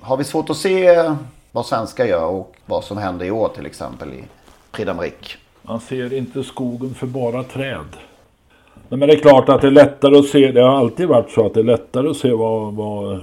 Har 0.00 0.16
vi 0.16 0.24
svårt 0.24 0.50
att 0.50 0.56
se 0.56 1.12
vad 1.52 1.66
svenskar 1.66 2.04
gör 2.04 2.26
och 2.26 2.56
vad 2.66 2.84
som 2.84 2.98
händer 2.98 3.26
i 3.26 3.30
år 3.30 3.48
till 3.48 3.66
exempel 3.66 4.12
i 4.12 4.24
Prix 4.70 4.90
d'Amérique? 4.90 5.36
Man 5.68 5.80
ser 5.80 6.14
inte 6.14 6.42
skogen 6.42 6.94
för 6.94 7.06
bara 7.06 7.42
träd. 7.42 7.86
Men 8.88 9.00
det 9.00 9.12
är 9.12 9.16
klart 9.18 9.48
att 9.48 9.60
det 9.60 9.66
är 9.66 9.70
lättare 9.70 10.18
att 10.18 10.26
se, 10.26 10.52
det 10.52 10.60
har 10.60 10.78
alltid 10.78 11.08
varit 11.08 11.30
så 11.30 11.46
att 11.46 11.54
det 11.54 11.60
är 11.60 11.64
lättare 11.64 12.08
att 12.08 12.16
se 12.16 12.32
vad, 12.32 12.74
vad 12.74 13.20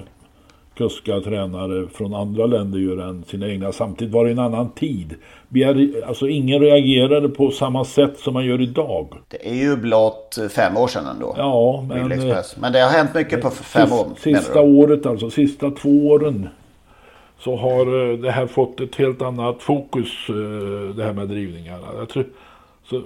kuskar, 0.77 1.21
tränare 1.21 1.87
från 1.93 2.13
andra 2.13 2.45
länder 2.45 2.79
gör 2.79 2.97
än 3.09 3.23
sina 3.23 3.47
egna. 3.47 3.71
Samtidigt 3.71 4.13
var 4.13 4.25
det 4.25 4.31
en 4.31 4.39
annan 4.39 4.69
tid. 4.69 5.15
Alltså 6.07 6.27
ingen 6.27 6.59
reagerade 6.59 7.29
på 7.29 7.51
samma 7.51 7.85
sätt 7.85 8.19
som 8.19 8.33
man 8.33 8.45
gör 8.45 8.61
idag. 8.61 9.07
Det 9.27 9.49
är 9.49 9.55
ju 9.55 9.75
blott 9.75 10.37
fem 10.49 10.77
år 10.77 10.87
sedan 10.87 11.05
ändå. 11.07 11.35
Ja, 11.37 11.85
men... 11.89 12.07
Men 12.57 12.73
det 12.73 12.79
har 12.79 12.89
hänt 12.89 13.13
mycket 13.13 13.41
på 13.41 13.49
fem 13.49 13.91
år. 13.91 14.07
Sista 14.19 14.61
året 14.61 15.05
alltså, 15.05 15.29
sista 15.29 15.71
två 15.71 16.07
åren. 16.07 16.49
Så 17.39 17.55
har 17.55 18.11
eh, 18.11 18.17
det 18.17 18.31
här 18.31 18.47
fått 18.47 18.81
ett 18.81 18.95
helt 18.95 19.21
annat 19.21 19.61
fokus, 19.61 20.29
eh, 20.29 20.95
det 20.95 21.03
här 21.03 21.13
med 21.13 21.27
drivningarna. 21.27 21.87
Jag 21.97 22.09
tror, 22.09 22.25
så, 22.89 23.01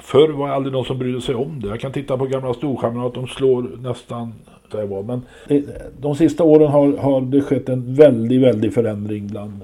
förr 0.00 0.28
var 0.28 0.48
det 0.48 0.54
aldrig 0.54 0.72
någon 0.72 0.84
som 0.84 0.98
brydde 0.98 1.20
sig 1.20 1.34
om 1.34 1.60
det. 1.60 1.68
Jag 1.68 1.80
kan 1.80 1.92
titta 1.92 2.18
på 2.18 2.26
gamla 2.26 2.54
Storstjärnorna 2.54 3.06
att 3.06 3.14
de 3.14 3.26
slår 3.26 3.62
nästan 3.82 4.34
det 4.70 4.86
var. 4.86 5.02
Men 5.02 5.22
eh, 5.48 5.62
de 6.00 6.16
sista 6.16 6.44
åren 6.44 6.70
har, 6.70 6.96
har 6.96 7.20
det 7.20 7.40
skett 7.40 7.68
en 7.68 7.94
väldig, 7.94 8.40
väldig 8.40 8.74
förändring 8.74 9.26
bland, 9.26 9.60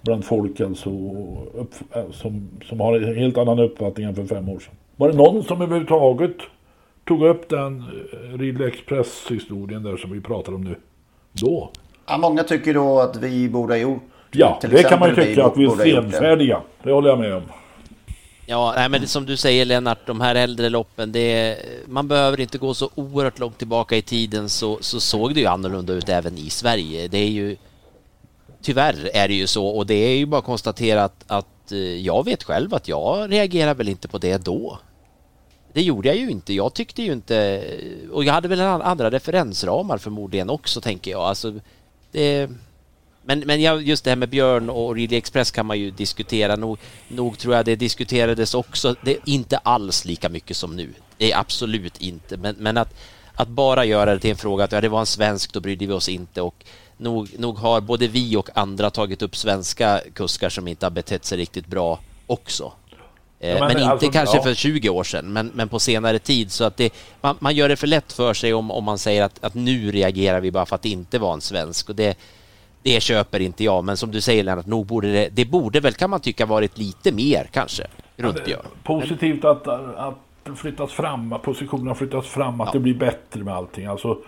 bland 0.00 0.24
folk 0.24 0.60
alltså, 0.60 0.90
upp, 1.54 1.74
som, 2.12 2.48
som 2.64 2.80
har 2.80 3.00
en 3.00 3.16
helt 3.16 3.38
annan 3.38 3.58
uppfattning 3.58 4.06
än 4.06 4.14
för 4.14 4.24
fem 4.24 4.48
år 4.48 4.58
sedan. 4.58 4.74
Var 4.96 5.08
det 5.08 5.16
någon 5.16 5.42
som 5.42 5.62
överhuvudtaget 5.62 6.36
tog 7.04 7.22
upp 7.22 7.48
den 7.48 7.84
Ridley 8.34 8.68
Express-historien 8.68 9.82
där 9.82 9.96
som 9.96 10.12
vi 10.12 10.20
pratar 10.20 10.54
om 10.54 10.64
nu? 10.64 10.74
Då? 11.32 11.70
Ja, 12.06 12.18
många 12.18 12.42
tycker 12.42 12.74
då 12.74 13.00
att 13.00 13.16
vi 13.16 13.48
borde 13.48 13.72
ha 13.72 13.78
gjort 13.78 14.02
Ja, 14.30 14.58
det 14.62 14.82
kan 14.82 15.00
man 15.00 15.08
ju 15.08 15.14
tycka 15.14 15.44
att 15.44 15.56
vi 15.56 15.64
är 15.64 16.00
senfärdiga. 16.00 16.60
Det 16.82 16.92
håller 16.92 17.08
jag 17.08 17.18
med 17.18 17.34
om. 17.34 17.42
Ja, 18.46 18.72
nej, 18.76 18.88
men 18.88 19.06
som 19.06 19.26
du 19.26 19.36
säger 19.36 19.64
Lennart, 19.64 20.06
de 20.06 20.20
här 20.20 20.34
äldre 20.34 20.68
loppen, 20.68 21.12
det, 21.12 21.56
man 21.86 22.08
behöver 22.08 22.40
inte 22.40 22.58
gå 22.58 22.74
så 22.74 22.90
oerhört 22.94 23.38
långt 23.38 23.58
tillbaka 23.58 23.96
i 23.96 24.02
tiden 24.02 24.48
så, 24.48 24.78
så 24.80 25.00
såg 25.00 25.34
det 25.34 25.40
ju 25.40 25.46
annorlunda 25.46 25.92
ut 25.92 26.08
även 26.08 26.38
i 26.38 26.50
Sverige. 26.50 27.08
Det 27.08 27.18
är 27.18 27.28
ju 27.28 27.56
Tyvärr 28.62 29.10
är 29.14 29.28
det 29.28 29.34
ju 29.34 29.46
så 29.46 29.66
och 29.66 29.86
det 29.86 29.94
är 29.94 30.16
ju 30.16 30.26
bara 30.26 30.38
att 30.38 30.44
konstatera 30.44 31.04
att, 31.04 31.24
att 31.26 31.72
eh, 31.72 31.78
jag 31.78 32.24
vet 32.24 32.42
själv 32.42 32.74
att 32.74 32.88
jag 32.88 33.32
reagerar 33.32 33.74
väl 33.74 33.88
inte 33.88 34.08
på 34.08 34.18
det 34.18 34.44
då. 34.44 34.78
Det 35.72 35.82
gjorde 35.82 36.08
jag 36.08 36.16
ju 36.16 36.30
inte. 36.30 36.54
Jag 36.54 36.74
tyckte 36.74 37.02
ju 37.02 37.12
inte... 37.12 37.64
Och 38.12 38.24
jag 38.24 38.32
hade 38.32 38.48
väl 38.48 38.60
andra 38.60 39.10
referensramar 39.10 39.98
förmodligen 39.98 40.50
också, 40.50 40.80
tänker 40.80 41.10
jag. 41.10 41.20
Alltså, 41.20 41.54
det, 42.16 42.50
men, 43.24 43.40
men 43.40 43.60
just 43.84 44.04
det 44.04 44.10
här 44.10 44.16
med 44.16 44.28
Björn 44.28 44.70
och 44.70 44.94
Ridley 44.94 45.18
Express 45.18 45.50
kan 45.50 45.66
man 45.66 45.78
ju 45.78 45.90
diskutera. 45.90 46.56
Nog, 46.56 46.78
nog 47.08 47.38
tror 47.38 47.54
jag 47.54 47.64
det 47.64 47.76
diskuterades 47.76 48.54
också. 48.54 48.96
Det 49.02 49.10
är 49.10 49.18
inte 49.24 49.58
alls 49.58 50.04
lika 50.04 50.28
mycket 50.28 50.56
som 50.56 50.76
nu. 50.76 50.88
Det 51.18 51.32
är 51.32 51.38
absolut 51.38 52.00
inte. 52.00 52.36
Men, 52.36 52.56
men 52.58 52.76
att, 52.76 52.94
att 53.34 53.48
bara 53.48 53.84
göra 53.84 54.14
det 54.14 54.20
till 54.20 54.30
en 54.30 54.36
fråga 54.36 54.64
att 54.64 54.72
ja, 54.72 54.80
det 54.80 54.88
var 54.88 55.00
en 55.00 55.06
svensk, 55.06 55.52
då 55.52 55.60
brydde 55.60 55.86
vi 55.86 55.92
oss 55.92 56.08
inte. 56.08 56.42
Och 56.42 56.64
nog, 56.96 57.38
nog 57.38 57.58
har 57.58 57.80
både 57.80 58.06
vi 58.08 58.36
och 58.36 58.48
andra 58.54 58.90
tagit 58.90 59.22
upp 59.22 59.36
svenska 59.36 60.00
kuskar 60.14 60.48
som 60.48 60.68
inte 60.68 60.86
har 60.86 60.90
betett 60.90 61.24
sig 61.24 61.38
riktigt 61.38 61.66
bra 61.66 62.00
också. 62.26 62.72
Ja, 63.38 63.48
men, 63.48 63.60
men, 63.60 63.70
inte 63.70 63.86
alltså, 63.86 64.10
kanske 64.10 64.36
ja. 64.36 64.42
för 64.42 64.54
20 64.54 64.88
år 64.88 65.04
sedan, 65.04 65.32
men, 65.32 65.50
men 65.54 65.68
på 65.68 65.78
senare 65.78 66.18
tid. 66.18 66.52
Så 66.52 66.64
att 66.64 66.76
det, 66.76 66.94
man, 67.20 67.36
man, 67.38 67.54
gör 67.54 67.68
det 67.68 67.76
för 67.76 67.86
lätt 67.86 68.12
för 68.12 68.34
sig 68.34 68.54
om, 68.54 68.70
om 68.70 68.84
man 68.84 68.98
säger 68.98 69.22
att, 69.22 69.44
att 69.44 69.54
nu 69.54 69.90
reagerar 69.90 70.40
vi 70.40 70.50
bara 70.50 70.66
för 70.66 70.74
att 70.74 70.82
det 70.82 70.88
inte 70.88 71.18
var 71.18 71.32
en 71.32 71.40
svensk. 71.40 71.88
Och 71.88 71.96
det, 71.96 72.18
det 72.82 73.00
köper 73.00 73.40
inte 73.40 73.64
jag, 73.64 73.84
men 73.84 73.96
som 73.96 74.10
du 74.10 74.20
säger 74.20 74.44
Lennart, 74.44 74.66
nog 74.66 74.86
borde 74.86 75.12
det, 75.12 75.28
det 75.32 75.44
borde 75.44 75.80
väl 75.80 75.92
kan 75.92 76.10
man 76.10 76.20
tycka 76.20 76.46
varit 76.46 76.78
lite 76.78 77.12
mer 77.12 77.48
kanske 77.52 77.86
runt 78.16 78.44
Björn. 78.44 78.66
Positivt 78.82 79.44
att, 79.44 79.68
att 79.68 80.14
flyttas 80.56 80.92
fram, 80.92 81.32
att 81.32 81.42
positionerna 81.42 81.94
flyttas 81.94 82.26
fram, 82.26 82.60
att 82.60 82.66
ja. 82.66 82.72
det 82.72 82.78
blir 82.78 82.94
bättre 82.94 83.44
med 83.44 83.54
allting. 83.54 83.86
Alltså, 83.86 84.18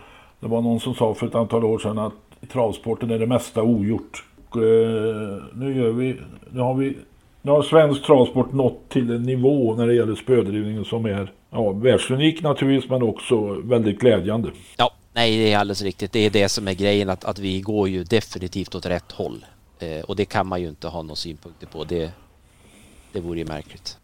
det 0.40 0.48
var 0.48 0.62
någon 0.62 0.80
som 0.80 0.94
sa 0.94 1.14
för 1.14 1.26
ett 1.26 1.34
antal 1.34 1.64
år 1.64 1.78
sedan 1.78 1.98
att 1.98 2.12
i 2.40 2.46
travsporten 2.46 3.10
är 3.10 3.18
det 3.18 3.26
mesta 3.26 3.62
ogjort. 3.62 4.24
Och, 4.48 4.56
eh, 4.56 5.42
nu 5.52 5.76
gör 5.76 5.92
vi, 5.92 6.20
nu 6.50 6.60
har 6.60 6.74
vi, 6.74 6.98
nu 7.42 7.50
har 7.50 7.62
svensk 7.62 8.02
travsport 8.02 8.52
nått 8.52 8.88
till 8.88 9.10
en 9.10 9.22
nivå 9.22 9.74
när 9.74 9.86
det 9.86 9.94
gäller 9.94 10.14
spödrivningen 10.14 10.84
som 10.84 11.04
är 11.04 11.32
ja, 11.50 11.72
världsunik 11.72 12.42
naturligtvis 12.42 12.90
men 12.90 13.02
också 13.02 13.40
väldigt 13.64 13.98
glädjande. 13.98 14.50
Ja, 14.76 14.90
Nej, 15.18 15.38
det 15.38 15.52
är 15.52 15.58
alldeles 15.58 15.82
riktigt. 15.82 16.12
Det 16.12 16.18
är 16.18 16.30
det 16.30 16.48
som 16.48 16.68
är 16.68 16.74
grejen, 16.74 17.08
att, 17.08 17.24
att 17.24 17.38
vi 17.38 17.60
går 17.60 17.88
ju 17.88 18.04
definitivt 18.04 18.74
åt 18.74 18.86
rätt 18.86 19.12
håll. 19.12 19.44
Eh, 19.78 20.00
och 20.00 20.16
det 20.16 20.24
kan 20.24 20.46
man 20.46 20.60
ju 20.60 20.68
inte 20.68 20.88
ha 20.88 21.02
några 21.02 21.16
synpunkter 21.16 21.66
på. 21.66 21.84
Det, 21.84 22.12
det 23.12 23.20
vore 23.20 23.38
ju 23.38 23.44
märkligt. 23.44 23.98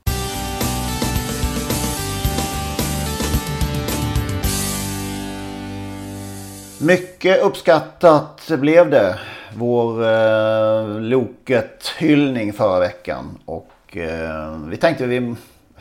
Mycket 6.85 7.43
uppskattat 7.43 8.49
blev 8.49 8.91
det. 8.91 9.18
Vår 9.55 10.03
eh, 10.03 11.01
Loket-hyllning 11.01 12.53
förra 12.53 12.80
veckan. 12.80 13.39
Och 13.45 13.97
eh, 13.97 14.59
vi 14.68 14.76
tänkte 14.76 15.07
vi 15.07 15.35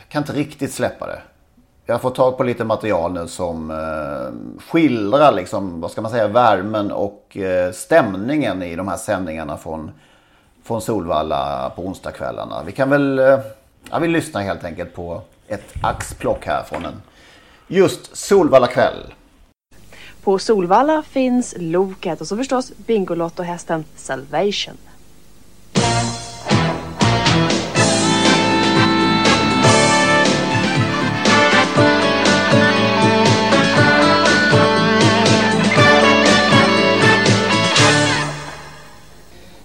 kan 0.08 0.22
inte 0.22 0.32
riktigt 0.32 0.72
släppa 0.72 1.06
det 1.06 1.20
jag 1.86 1.94
har 1.94 1.98
fått 1.98 2.14
tag 2.14 2.36
på 2.36 2.42
lite 2.42 2.64
material 2.64 3.12
nu 3.12 3.28
som 3.28 3.70
eh, 3.70 4.60
skildrar 4.68 5.32
liksom, 5.32 5.80
vad 5.80 5.90
ska 5.90 6.00
man 6.02 6.10
säga, 6.10 6.28
värmen 6.28 6.92
och 6.92 7.36
eh, 7.36 7.72
stämningen 7.72 8.62
i 8.62 8.76
de 8.76 8.88
här 8.88 8.96
sändningarna 8.96 9.56
från, 9.56 9.90
från 10.64 10.82
Solvalla 10.82 11.72
på 11.76 11.82
onsdagskvällarna. 11.86 12.62
Vi 12.66 12.72
kan 12.72 12.90
väl, 12.90 13.18
eh, 13.18 13.38
ja, 13.90 13.98
vi 13.98 14.08
lyssnar 14.08 14.42
helt 14.42 14.64
enkelt 14.64 14.94
på 14.94 15.22
ett 15.48 15.74
axplock 15.82 16.46
här 16.46 16.62
från 16.62 16.84
en 16.84 17.02
just 17.66 18.16
Solvalla 18.16 18.66
kväll. 18.66 19.14
På 20.24 20.38
Solvalla 20.38 21.02
finns 21.02 21.54
Loket 21.58 22.20
och 22.20 22.26
så 22.26 22.36
förstås 22.36 22.72
Bingolotto-hästen 22.86 23.84
Salvation. 23.96 24.76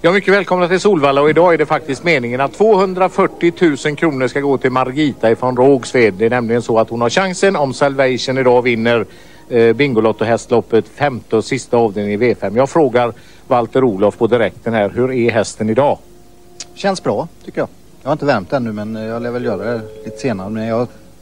Ja, 0.01 0.11
mycket 0.11 0.33
välkomna 0.33 0.67
till 0.67 0.79
Solvalla 0.79 1.21
och 1.21 1.29
idag 1.29 1.53
är 1.53 1.57
det 1.57 1.65
faktiskt 1.65 2.03
meningen 2.03 2.41
att 2.41 2.53
240 2.53 3.53
000 3.85 3.95
kronor 3.95 4.27
ska 4.27 4.39
gå 4.39 4.57
till 4.57 4.71
Margita 4.71 5.31
ifrån 5.31 5.57
Rågsved. 5.57 6.13
Det 6.13 6.25
är 6.25 6.29
nämligen 6.29 6.61
så 6.61 6.79
att 6.79 6.89
hon 6.89 7.01
har 7.01 7.09
chansen 7.09 7.55
om 7.55 7.73
Salvation 7.73 8.37
idag 8.37 8.61
vinner 8.61 9.05
eh, 9.49 9.73
Bingolotto 9.73 10.25
hästloppet 10.25 10.87
femte 10.87 11.35
och 11.35 11.45
sista 11.45 11.77
avdelningen 11.77 12.21
i 12.21 12.33
V5. 12.33 12.57
Jag 12.57 12.69
frågar 12.69 13.13
Walter 13.47 13.83
Olof 13.83 14.17
på 14.17 14.27
direkten 14.27 14.73
här, 14.73 14.89
hur 14.89 15.11
är 15.11 15.31
hästen 15.31 15.69
idag? 15.69 15.97
Känns 16.73 17.03
bra 17.03 17.27
tycker 17.45 17.61
jag. 17.61 17.69
Jag 18.01 18.09
har 18.09 18.13
inte 18.13 18.25
värmt 18.25 18.53
ännu 18.53 18.71
men 18.71 18.95
jag 18.95 19.21
lär 19.21 19.31
väl 19.31 19.45
göra 19.45 19.63
det 19.63 19.81
lite 20.05 20.17
senare. 20.17 20.49
Men 20.49 20.67
jag, 20.67 20.79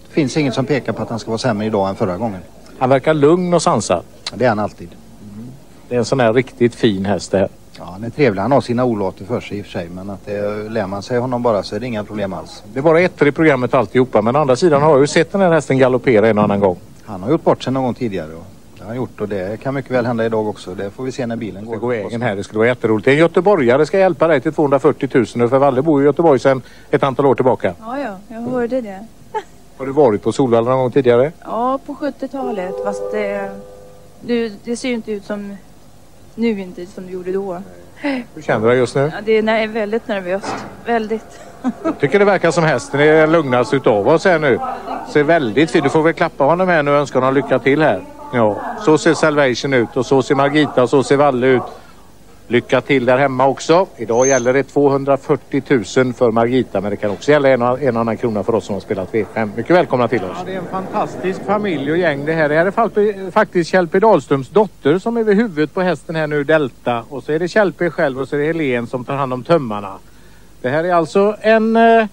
det 0.08 0.14
finns 0.14 0.38
inget 0.38 0.54
som 0.54 0.66
pekar 0.66 0.94
på 0.94 1.04
att 1.04 1.10
han 1.10 1.20
ska 1.20 1.32
vara 1.32 1.38
sämre 1.38 1.66
idag 1.66 1.90
än 1.90 1.96
förra 1.96 2.18
gången. 2.18 2.40
Han 2.80 2.90
verkar 2.90 3.14
lugn 3.14 3.54
och 3.54 3.62
sansad. 3.62 4.04
Det 4.34 4.46
är 4.46 4.50
han 4.50 4.60
alltid. 4.60 4.90
Mm. 5.34 5.48
Det 5.90 5.96
är 5.96 6.00
en 6.00 6.06
sån 6.06 6.20
här 6.20 6.34
riktigt 6.34 6.76
fin 6.76 7.06
häst 7.06 7.32
det 7.32 7.38
här. 7.38 7.50
Ja, 7.78 7.84
han 7.86 8.04
är 8.04 8.10
trevlig. 8.10 8.42
Han 8.42 8.52
har 8.52 8.62
sina 8.62 8.86
olater 8.86 9.26
för 9.26 9.40
sig 9.40 9.58
i 9.58 9.62
och 9.62 9.66
för 9.66 9.72
sig. 9.72 9.90
Men 9.90 10.10
att 10.10 10.26
det, 10.26 10.70
lär 10.70 10.88
man 10.88 11.04
sig 11.04 11.20
honom 11.20 11.44
bara 11.44 11.64
så 11.64 11.76
är 11.76 11.80
det 11.80 11.86
inga 11.86 12.04
problem 12.04 12.34
alls. 12.34 12.64
Det 12.74 12.80
är 12.80 12.84
bara 12.84 13.02
ettor 13.02 13.28
i 13.28 13.32
programmet 13.32 13.74
alltihopa. 13.74 14.22
Men 14.22 14.36
å 14.36 14.40
andra 14.40 14.56
sidan 14.56 14.82
har 14.82 14.92
jag 14.92 15.00
ju 15.00 15.08
sett 15.08 15.32
den 15.32 15.42
här 15.42 15.52
hästen 15.52 15.78
galoppera 15.78 16.30
en 16.30 16.40
annan 16.40 16.60
gång. 16.60 16.78
Han 17.08 17.24
har 17.24 17.32
gjort 17.32 17.44
bort 17.44 17.64
sig 17.64 17.74
någon 17.74 17.84
gång 17.84 17.94
tidigare. 17.94 18.34
Och 18.34 18.46
det 18.78 18.84
har 18.84 18.88
han 18.88 18.96
gjort 18.96 19.22
och 19.22 19.30
det 19.30 19.60
kan 19.60 19.74
mycket 19.74 19.92
väl 19.92 20.06
hända 20.06 20.26
idag 20.26 20.48
också. 20.48 20.76
Det 20.76 20.90
får 20.90 21.04
vi 21.04 21.12
se 21.12 21.26
när 21.26 21.36
bilen 21.36 21.66
går. 21.66 21.74
Det 21.74 21.80
går 21.80 21.90
vägen 21.90 22.22
här. 22.22 22.36
Det 22.36 22.44
skulle 22.44 22.58
vara 22.58 22.68
jätteroligt. 22.68 23.08
En 23.08 23.18
göteborgare 23.18 23.86
ska 23.86 24.00
hjälpa 24.00 24.28
dig 24.28 24.42
till 24.42 24.54
240 24.54 25.10
000. 25.14 25.50
För 25.50 25.58
Valle 25.58 25.82
bor 25.82 26.02
i 26.02 26.06
Göteborg 26.06 26.40
sedan 26.40 26.62
ett 26.92 27.04
antal 27.04 27.26
år 27.26 27.36
tillbaka. 27.36 27.74
Ja, 27.80 28.00
ja. 28.00 28.18
Jag 28.28 28.42
hörde 28.42 28.82
det. 28.82 29.06
Har 29.78 29.86
du 29.86 29.92
varit 29.92 30.24
på 30.24 30.32
Solvalla 30.32 30.70
någon 30.70 30.80
gång 30.80 30.92
tidigare? 30.92 31.32
Ja, 31.44 31.80
på 31.86 31.94
70-talet. 31.94 32.76
Fast 32.84 33.12
det, 33.12 33.52
det, 34.22 34.54
det 34.64 34.78
ser 34.78 34.88
ju 34.88 34.94
inte 34.94 35.12
ut 35.12 35.26
som 35.26 35.58
nu 36.36 36.62
inte 36.62 36.86
som 36.86 37.06
det 37.06 37.12
gjorde 37.12 37.32
då. 37.32 37.62
Hur 38.36 38.42
känner 38.42 38.62
du 38.62 38.68
dig 38.68 38.78
just 38.78 38.96
nu? 38.96 39.12
Ja, 39.16 39.22
det 39.26 39.38
är 39.38 39.68
väldigt 39.68 40.08
nervöst. 40.08 40.56
Väldigt. 40.86 41.40
Jag 41.84 42.00
tycker 42.00 42.20
det 42.20 42.26
verkar 42.26 42.52
som 42.52 42.64
hästen 42.64 43.00
är 43.00 43.28
lugnast 43.28 43.74
utav 43.74 44.08
oss 44.08 44.26
här 44.26 44.40
nu. 44.40 44.60
Ser 45.10 45.24
väldigt 45.24 45.72
fin 45.72 45.84
Du 45.84 45.90
får 45.90 46.04
väl 46.04 46.14
klappa 46.14 46.44
honom 46.44 46.68
här 46.68 46.84
nu 46.84 46.92
och 46.92 46.98
önska 46.98 47.20
honom 47.20 47.34
lycka 47.34 47.60
till 47.60 47.82
här. 47.82 48.02
Ja, 48.34 48.62
så 48.86 48.98
ser 48.98 49.14
Salvation 49.14 49.74
ut 49.74 49.98
och 49.98 50.06
så 50.06 50.22
ser 50.22 50.36
Margita 50.36 50.84
och 50.84 50.90
så 50.90 51.04
ser 51.04 51.18
Valle 51.18 51.48
ut. 51.48 51.64
Lycka 52.50 52.82
till 52.82 53.06
där 53.06 53.18
hemma 53.18 53.48
också. 53.48 53.88
Idag 53.98 54.28
gäller 54.28 54.54
det 54.54 54.64
240 54.64 55.64
000 55.98 56.14
för 56.14 56.32
Margita 56.32 56.82
men 56.82 56.92
det 56.92 56.98
kan 56.98 57.12
också 57.12 57.32
gälla 57.32 57.50
en 57.50 57.62
och 57.62 57.82
en 57.82 57.98
annan 57.98 58.18
krona 58.18 58.44
för 58.44 58.56
oss 58.56 58.66
som 58.66 58.74
har 58.74 58.80
spelat 58.80 59.12
V5. 59.12 59.50
Mycket 59.56 59.76
välkomna 59.76 60.08
till 60.08 60.24
oss. 60.24 60.38
Ja, 60.38 60.44
det 60.46 60.54
är 60.54 60.58
en 60.58 60.68
fantastisk 60.72 61.46
familj 61.46 61.92
och 61.92 61.98
gäng 61.98 62.26
det 62.26 62.34
här. 62.34 62.50
Det 62.50 62.56
här 62.56 62.66
är 62.66 63.32
faktiskt 63.32 63.70
Kjellpe 63.70 64.00
Dahlströms 64.00 64.50
dotter 64.50 65.00
som 65.00 65.18
är 65.18 65.24
vid 65.24 65.38
huvudet 65.38 65.74
på 65.74 65.82
hästen 65.82 66.16
här 66.16 66.28
nu, 66.28 66.44
Delta. 66.44 67.04
Och 67.10 67.24
så 67.24 67.32
är 67.32 67.40
det 67.40 67.48
Kjellpe 67.48 67.90
själv 67.90 68.22
och 68.22 68.28
så 68.28 68.36
är 68.36 68.40
det 68.40 68.46
Helen 68.46 68.88
som 68.88 69.06
tar 69.06 69.16
hand 69.16 69.34
om 69.34 69.44
tömmarna. 69.44 69.94
Det 70.62 70.70
här 70.70 70.84
är 70.84 70.94
alltså 70.94 71.38
en 71.42 71.76
uh, 71.76 72.06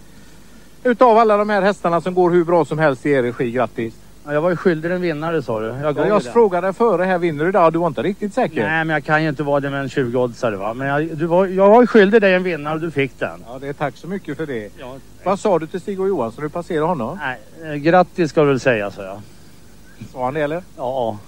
utav 0.84 1.18
alla 1.18 1.36
de 1.36 1.49
här 1.51 1.62
hästarna 1.62 2.01
som 2.01 2.14
går 2.14 2.30
hur 2.30 2.45
bra 2.45 2.64
som 2.64 2.78
helst 2.78 3.07
i 3.07 3.11
er 3.11 3.22
regi. 3.22 3.51
Grattis! 3.51 3.95
Ja, 4.26 4.32
jag 4.32 4.40
var 4.40 4.51
ju 4.51 4.57
skyldig 4.57 4.90
en 4.90 5.01
vinnare 5.01 5.42
sa 5.42 5.61
du. 5.61 5.66
Jag, 5.66 5.97
jag, 5.99 6.09
jag 6.09 6.22
frågade 6.22 6.72
före 6.72 7.05
här, 7.05 7.18
vinner 7.18 7.45
du 7.45 7.51
idag? 7.51 7.72
Du 7.72 7.78
var 7.78 7.86
inte 7.86 8.03
riktigt 8.03 8.34
säker? 8.34 8.62
Nej, 8.62 8.84
men 8.84 8.95
jag 8.95 9.05
kan 9.05 9.22
ju 9.22 9.28
inte 9.28 9.42
vara 9.42 9.61
det 9.61 9.70
med 9.70 9.80
en 9.80 9.88
20-oddsare 9.88 10.57
va. 10.57 10.74
Men 10.74 10.88
jag, 10.88 11.16
du 11.16 11.26
var, 11.26 11.47
jag 11.47 11.68
var 11.68 11.80
ju 11.80 11.86
skyldig 11.86 12.20
dig 12.20 12.34
en 12.34 12.42
vinnare 12.42 12.74
och 12.74 12.80
du 12.80 12.90
fick 12.90 13.18
den. 13.18 13.45
Ja, 13.47 13.59
det 13.61 13.68
är 13.68 13.72
tack 13.72 13.97
så 13.97 14.09
mycket 14.09 14.36
för 14.36 14.47
det. 14.47 14.70
Ja, 14.78 14.97
Vad 15.24 15.40
sa 15.40 15.59
du 15.59 15.66
till 15.66 15.80
Stig 15.80 16.01
och 16.01 16.09
Johansson 16.09 16.42
när 16.42 16.49
du 16.49 16.53
passerade 16.53 16.86
honom? 16.86 17.18
Nej, 17.22 17.72
eh, 17.72 17.74
grattis 17.74 18.30
ska 18.30 18.40
du 18.40 18.47
väl 18.47 18.61
säga 18.61 18.90
så 18.90 19.03
jag. 19.03 19.20
Sa 20.12 20.24
han 20.24 20.34
det 20.34 20.40
eller? 20.40 20.62
Ja. 20.76 21.18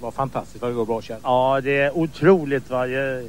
Vad 0.00 0.14
fantastiskt 0.14 0.62
vad 0.62 0.70
det 0.70 0.74
går 0.74 0.86
bra 0.86 1.02
Kjell. 1.02 1.20
Ja, 1.22 1.60
det 1.64 1.80
är 1.80 1.96
otroligt 1.96 2.70
va. 2.70 2.86
Jag, 2.86 3.18
Eh, 3.18 3.24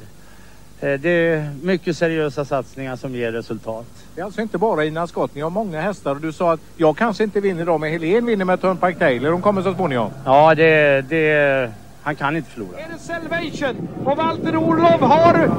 det 0.84 1.08
är 1.08 1.50
mycket 1.62 1.96
seriösa 1.96 2.44
satsningar 2.44 2.96
som 2.96 3.14
ger 3.14 3.32
resultat. 3.32 3.86
Det 4.14 4.20
är 4.20 4.24
alltså 4.24 4.40
inte 4.40 4.58
bara 4.58 4.84
Ina 4.84 5.06
Scott, 5.06 5.34
ni 5.34 5.40
har 5.40 5.50
många 5.50 5.80
hästar 5.80 6.10
och 6.10 6.20
du 6.20 6.32
sa 6.32 6.52
att 6.52 6.60
jag 6.76 6.96
kanske 6.96 7.24
inte 7.24 7.40
vinner 7.40 7.62
idag 7.62 7.80
men 7.80 7.90
Helene 7.90 8.26
vinner 8.26 8.44
med 8.44 8.60
Turnpike 8.60 8.98
Taylor. 8.98 9.30
Hon 9.30 9.42
kommer 9.42 9.62
så 9.62 9.74
småningom. 9.74 10.10
Ja, 10.24 10.54
det, 10.54 11.00
det, 11.08 11.72
han 12.02 12.16
kan 12.16 12.36
inte 12.36 12.50
förlora. 12.50 12.78
Är 12.78 12.88
det 12.92 12.98
Salvation 12.98 13.88
och 14.04 14.16
Walter 14.16 14.56
Orlov 14.56 15.00
har 15.00 15.50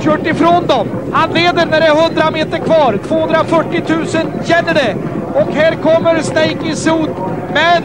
kört 0.00 0.26
ifrån 0.26 0.66
dem. 0.66 0.88
Han 1.12 1.30
leder 1.30 1.66
när 1.66 1.80
det 1.80 1.86
är 1.86 2.04
100 2.04 2.30
meter 2.30 2.58
kvar. 2.58 2.98
240 3.08 3.82
000 3.88 4.06
känner 4.44 4.74
det. 4.74 4.96
Och 5.34 5.54
här 5.54 5.74
kommer 5.74 6.22
Snake 6.22 6.70
i 6.70 6.76
zon. 6.76 7.08
Men 7.54 7.82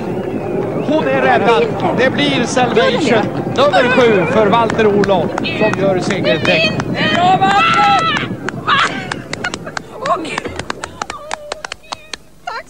hon 0.90 1.08
är 1.08 1.22
räddad. 1.22 1.64
Det 1.98 2.10
blir 2.10 2.44
Salvation. 2.46 3.44
Nummer 3.56 3.90
sju 3.90 4.26
för 4.34 4.48
Walter 4.48 4.88
Olof 4.88 5.32
som 5.38 5.82
gör 5.82 6.00
segertecken. 6.00 6.96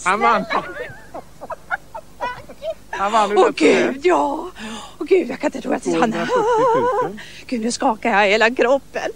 Han 0.04 0.20
vann. 0.22 0.46
Han 2.90 3.12
vann 3.12 3.38
Åh 3.38 3.50
gud, 3.56 4.00
ja. 4.04 4.50
Åh 5.00 5.06
gud, 5.08 5.30
jag 5.30 5.40
kan 5.40 5.48
inte 5.48 5.62
tro 5.62 5.74
att 5.74 5.86
han... 6.00 6.16
Gud, 7.48 7.62
nu 7.62 7.72
skakar 7.72 8.10
jag 8.10 8.28
hela 8.28 8.50
kroppen. 8.52 9.12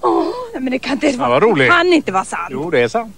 Åh, 0.00 0.26
men 0.54 0.70
det 0.70 0.78
kan 0.78 0.92
inte 0.92 1.06
Ja, 1.08 1.28
vad 1.28 1.42
roligt. 1.42 1.70
kan 1.70 1.86
inte 1.92 2.12
vara 2.12 2.24
sant. 2.24 2.48
Jo, 2.50 2.70
det 2.70 2.80
är 2.80 2.88
sant. 2.88 3.16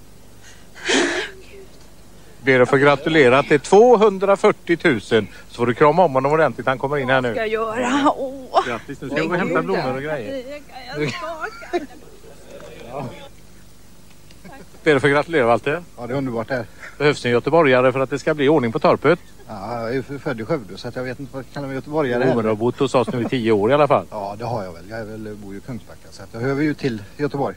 Ber 2.42 2.60
att 2.60 2.68
få 2.68 2.76
gratulera 2.76 3.42
till 3.42 3.60
240 3.60 4.78
000. 4.84 5.00
Så 5.00 5.26
får 5.50 5.66
du 5.66 5.74
krama 5.74 6.04
om 6.04 6.14
honom 6.14 6.32
ordentligt. 6.32 6.66
Han 6.66 6.78
kommer 6.78 6.96
in 6.96 7.08
här 7.08 7.20
nu. 7.20 7.32
ska 7.32 7.40
jag 7.40 7.48
göra? 7.48 8.12
Åh. 8.16 8.66
Grattis, 8.66 9.00
nu 9.00 9.08
ska 9.08 9.20
vi 9.22 9.26
gå 9.26 9.32
och 9.32 9.38
hämta 9.38 9.62
blommor 9.62 9.94
och 9.96 10.02
grejer. 10.02 10.44
Jag 10.96 11.10
skakar. 11.10 11.86
Ber 14.84 14.96
att 14.96 15.02
få 15.02 15.08
gratulera 15.08 15.46
Walter. 15.46 15.82
Ja, 15.98 16.06
det 16.06 16.12
är 16.12 16.16
underbart 16.16 16.48
det 16.48 16.54
här. 16.54 16.66
Behövs 16.98 17.24
en 17.24 17.30
göteborgare 17.30 17.92
för 17.92 18.00
att 18.00 18.10
det 18.10 18.18
ska 18.18 18.34
bli 18.34 18.48
ordning 18.48 18.72
på 18.72 18.78
torpet? 18.78 19.18
Ja, 19.48 19.80
jag 19.80 19.90
är 19.90 19.92
ju 19.92 20.18
född 20.18 20.40
i 20.40 20.44
Skövde 20.44 20.78
så 20.78 20.88
att 20.88 20.96
jag 20.96 21.02
vet 21.02 21.20
inte 21.20 21.34
vad 21.34 21.44
jag 21.44 21.54
kallar 21.54 21.66
mig 21.66 21.74
göteborgare 21.74 22.24
Jo, 22.28 22.34
men 22.34 22.42
du 22.42 22.48
har 22.48 22.56
bott 22.56 22.78
hos 22.78 22.94
oss 22.94 23.08
nu 23.12 23.22
i 23.22 23.24
tio 23.24 23.52
år 23.52 23.70
i 23.70 23.74
alla 23.74 23.88
fall. 23.88 24.06
Ja, 24.10 24.36
det 24.38 24.44
har 24.44 24.64
jag 24.64 24.72
väl. 24.72 24.90
Jag 24.90 24.98
är 24.98 25.04
väl, 25.04 25.36
bor 25.42 25.52
ju 25.52 25.58
i 25.58 25.60
Kungsbacka 25.60 26.08
så 26.10 26.22
att 26.22 26.28
jag 26.32 26.40
hör 26.40 26.60
ju 26.60 26.74
till 26.74 27.02
Göteborg. 27.16 27.56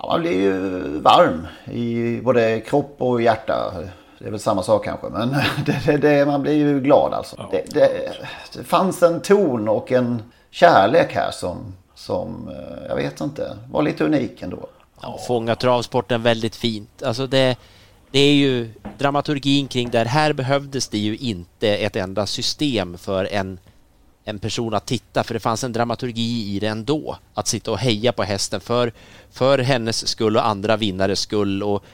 Ja, 0.00 0.08
man 0.08 0.20
blir 0.20 0.32
ju 0.32 0.80
varm 1.00 1.46
i 1.64 2.20
både 2.20 2.60
kropp 2.60 2.94
och 2.98 3.22
hjärta. 3.22 3.72
Det 4.18 4.26
är 4.26 4.30
väl 4.30 4.40
samma 4.40 4.62
sak 4.62 4.84
kanske, 4.84 5.08
men 5.08 5.28
det, 5.66 5.82
det, 5.86 5.96
det, 5.96 6.26
man 6.26 6.42
blir 6.42 6.52
ju 6.52 6.80
glad 6.80 7.14
alltså. 7.14 7.46
Det, 7.50 7.64
det, 7.74 8.12
det 8.52 8.64
fanns 8.64 9.02
en 9.02 9.20
ton 9.20 9.68
och 9.68 9.92
en 9.92 10.22
kärlek 10.50 11.14
här 11.14 11.30
som, 11.30 11.74
som 11.94 12.48
eh, 12.48 12.86
jag 12.88 12.96
vet 12.96 13.20
inte, 13.20 13.56
var 13.70 13.82
lite 13.82 14.04
unik 14.04 14.42
ändå. 14.42 14.68
Ja, 15.00 15.18
fånga 15.26 15.54
travsporten 15.54 16.22
väldigt 16.22 16.56
fint. 16.56 17.02
Alltså 17.02 17.26
det, 17.26 17.56
det 18.10 18.18
är 18.18 18.34
ju 18.34 18.70
dramaturgin 18.98 19.68
kring 19.68 19.90
det 19.90 20.04
här. 20.04 20.32
behövdes 20.32 20.88
det 20.88 20.98
ju 20.98 21.16
inte 21.16 21.76
ett 21.76 21.96
enda 21.96 22.26
system 22.26 22.98
för 22.98 23.28
en, 23.32 23.58
en 24.28 24.38
person 24.38 24.74
att 24.74 24.86
titta, 24.86 25.24
för 25.24 25.34
det 25.34 25.40
fanns 25.40 25.64
en 25.64 25.72
dramaturgi 25.72 26.56
i 26.56 26.58
det 26.58 26.66
ändå. 26.66 27.16
Att 27.34 27.46
sitta 27.46 27.70
och 27.70 27.78
heja 27.78 28.12
på 28.12 28.22
hästen 28.22 28.60
för, 28.60 28.92
för 29.30 29.58
hennes 29.58 30.08
skull 30.08 30.36
och 30.36 30.46
andra 30.46 30.76
vinnares 30.76 31.20
skull. 31.20 31.62
Och, 31.62 31.84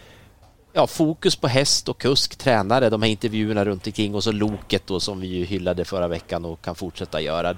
ja, 0.73 0.87
fokus 0.87 1.37
på 1.37 1.49
häst 1.49 1.89
och 1.89 1.99
kusk, 1.99 2.37
tränare, 2.37 2.91
de 2.91 3.03
här 3.03 3.11
intervjuerna 3.11 3.65
runt 3.65 3.87
omkring 3.87 4.15
och 4.15 4.25
så 4.25 4.33
loket 4.33 4.83
då 4.87 5.01
som 5.01 5.21
vi 5.21 5.27
ju 5.27 5.45
hyllade 5.45 5.85
förra 5.85 6.09
veckan 6.09 6.45
och 6.45 6.63
kan 6.63 6.75
fortsätta 6.75 7.21
göra. 7.21 7.57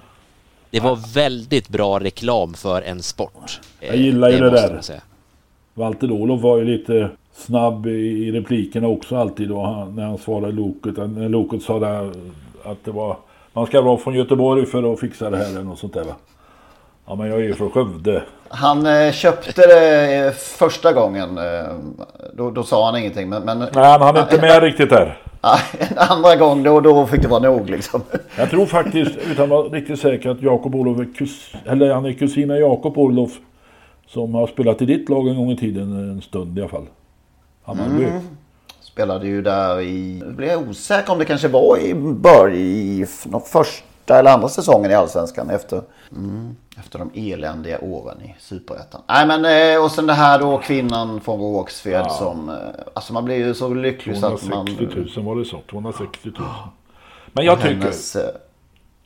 Det 0.71 0.81
var 0.81 1.15
väldigt 1.15 1.69
bra 1.69 2.01
reklam 2.01 2.55
för 2.55 2.83
en 2.83 3.03
sport. 3.03 3.61
Jag 3.81 3.97
gillar 3.97 4.31
ju 4.31 4.39
det, 4.39 4.73
måste 4.75 4.93
där. 4.93 5.01
Walter 5.75 6.11
Olof 6.11 6.43
var 6.43 6.59
ju 6.59 6.65
lite 6.65 7.11
snabb 7.35 7.87
i, 7.87 8.33
replikerna 8.33 8.89
också 8.89 9.17
alltid 9.17 9.49
då 9.49 9.89
när 9.95 10.05
han 10.05 10.19
svarade 10.19 10.53
Loket. 10.53 10.97
När 10.97 11.29
Loket 11.29 11.63
sa 11.63 11.79
det, 11.79 12.13
att 12.65 12.85
det 12.85 12.91
var 12.91 13.17
man 13.57 13.67
ska 13.67 13.81
vara 13.81 13.99
från 13.99 14.15
Göteborg 14.15 14.67
för 14.67 14.93
att 14.93 15.01
fixa 15.01 15.31
det 15.31 15.37
här 15.37 15.45
eller 15.45 15.63
något 15.63 15.79
sånt 15.79 15.95
där 15.95 16.05
va. 16.05 16.15
Ja 17.07 17.15
men 17.15 17.29
jag 17.29 17.39
är 17.39 17.43
ju 17.43 17.55
från 17.55 17.71
Skövde. 17.71 18.23
Han 18.49 18.87
eh, 18.87 19.13
köpte 19.13 19.67
det 19.67 20.15
eh, 20.15 20.33
första 20.33 20.93
gången. 20.93 21.39
Eh, 21.39 21.45
då, 22.35 22.51
då 22.51 22.63
sa 22.63 22.87
han 22.87 23.01
ingenting. 23.01 23.29
Men, 23.29 23.43
men, 23.43 23.59
Nej 23.59 23.85
han 23.85 24.01
hann 24.03 24.17
inte 24.17 24.41
med 24.41 24.63
riktigt 24.63 24.91
där. 24.91 25.19
En 25.79 25.99
andra 25.99 26.37
gång 26.37 26.63
då, 26.63 26.81
då 26.81 27.07
fick 27.07 27.23
det 27.23 27.29
vara 27.29 27.43
nog 27.43 27.71
liksom. 27.71 28.01
Jag 28.39 28.51
tror 28.51 28.67
faktiskt, 28.67 29.17
utan 29.31 29.45
att 29.45 29.51
vara 29.51 29.69
riktigt 29.69 30.01
säker, 30.01 30.31
att 30.31 30.43
Jakob 30.43 30.75
Olof 30.75 31.01
är 31.01 31.15
kus, 31.15 31.53
eller 31.65 31.95
han 31.95 32.05
är 32.05 32.13
kusin 32.13 32.49
med 32.49 32.61
Jakob 32.61 32.99
Olof. 32.99 33.33
Som 34.07 34.35
har 34.35 34.47
spelat 34.47 34.83
i 34.83 34.87
ditt 34.87 35.09
lag 35.09 35.29
en 35.29 35.37
gång 35.37 35.51
i 35.51 35.57
tiden, 35.57 36.11
en 36.11 36.23
stund 36.23 36.59
i 36.59 36.61
alla 36.61 36.71
fall. 36.71 36.87
Hammarby. 37.65 38.05
Mm. 38.05 38.23
Spelade 38.97 39.27
ju 39.27 39.43
där 39.43 39.81
i, 39.81 40.23
nu 40.27 40.33
blir 40.33 40.49
jag 40.49 40.69
osäker 40.69 41.13
om 41.13 41.19
det 41.19 41.25
kanske 41.25 41.49
var 41.49 41.79
i 41.79 41.95
början, 41.95 42.57
i 42.57 43.07
första 43.53 44.19
eller 44.19 44.31
andra 44.31 44.49
säsongen 44.49 44.91
i 44.91 44.95
Allsvenskan 44.95 45.51
efter, 45.51 45.83
mm, 46.11 46.57
efter 46.79 46.99
de 46.99 47.11
eländiga 47.33 47.79
åren 47.81 48.23
i 48.23 48.35
Superettan. 48.39 49.01
Nej 49.09 49.27
men 49.27 49.83
och 49.83 49.91
sen 49.91 50.07
det 50.07 50.13
här 50.13 50.39
då 50.39 50.59
kvinnan 50.59 51.21
från 51.21 51.41
Rågsved 51.41 52.05
Ja. 52.05 52.09
som, 52.09 52.49
eh, 52.49 52.55
alltså 52.95 53.13
man 53.13 53.25
blir 53.25 53.37
ju 53.37 53.55
så 53.55 53.75
lycklig 53.75 54.17
så 54.17 54.27
att 54.27 54.49
man... 54.49 54.67
260 54.67 55.21
000 55.21 55.27
var 55.27 55.37
det 55.37 55.45
så. 55.45 55.61
260 55.71 56.31
000. 56.39 56.49
Men 57.33 57.45
jag 57.45 57.59
tycker... 57.61 57.75
Hennes, 57.75 58.17
eh, 58.17 58.35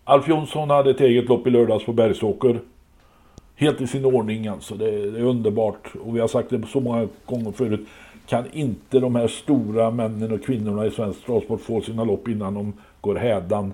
Alf 0.05 0.29
Jonsson 0.29 0.71
hade 0.71 0.91
ett 0.91 1.01
eget 1.01 1.29
lopp 1.29 1.47
i 1.47 1.51
lördags 1.51 1.85
på 1.85 1.93
Bergsåker. 1.93 2.61
Helt 3.57 3.81
i 3.81 3.87
sin 3.87 4.05
ordning 4.05 4.47
alltså. 4.47 4.75
Det 4.75 4.89
är, 4.89 5.07
det 5.07 5.19
är 5.19 5.25
underbart. 5.25 5.89
Och 6.05 6.17
vi 6.17 6.21
har 6.21 6.29
sagt 6.29 6.51
det 6.51 6.63
så 6.73 6.81
många 6.81 7.09
gånger 7.27 7.53
förut. 7.53 7.87
Kan 8.31 8.45
inte 8.53 8.99
de 9.01 9.15
här 9.17 9.29
stora 9.29 9.91
männen 9.91 10.33
och 10.33 10.45
kvinnorna 10.45 10.87
i 10.87 10.91
svensk 10.91 11.27
travsport 11.27 11.61
få 11.61 11.81
sina 11.81 12.05
lopp 12.05 12.29
innan 12.29 12.55
de 12.55 12.73
går 13.01 13.15
hädan. 13.15 13.73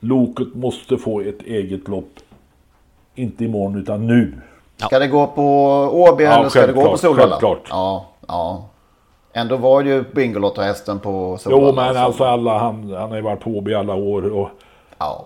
Loket 0.00 0.54
måste 0.54 0.96
få 0.98 1.20
ett 1.20 1.42
eget 1.42 1.88
lopp. 1.88 2.10
Inte 3.14 3.44
imorgon 3.44 3.78
utan 3.78 4.06
nu. 4.06 4.32
Ska 4.76 4.98
det 4.98 5.06
gå 5.08 5.26
på 5.26 5.42
Åby 5.92 6.24
Ja, 6.24 6.38
eller 6.38 6.48
ska 6.48 6.66
det 6.66 6.72
gå 6.72 6.90
på 6.90 6.96
Solvalla? 6.98 7.28
självklart. 7.30 7.66
Ja, 7.70 8.06
ja. 8.28 8.64
Ändå 9.32 9.56
var 9.56 9.82
ju 9.82 10.04
Bingolotto-hästen 10.14 10.98
på 10.98 11.10
Jo 11.10 11.36
Solvalla. 11.38 11.72
men 11.84 11.94
så- 11.94 12.00
alltså 12.00 12.24
alla, 12.24 12.58
han, 12.58 12.90
han 12.92 13.08
har 13.10 13.16
ju 13.16 13.22
varit 13.22 13.40
på 13.40 13.50
Åby 13.50 13.70
i 13.70 13.74
alla 13.74 13.94
år. 13.94 14.32
Och 14.32 14.48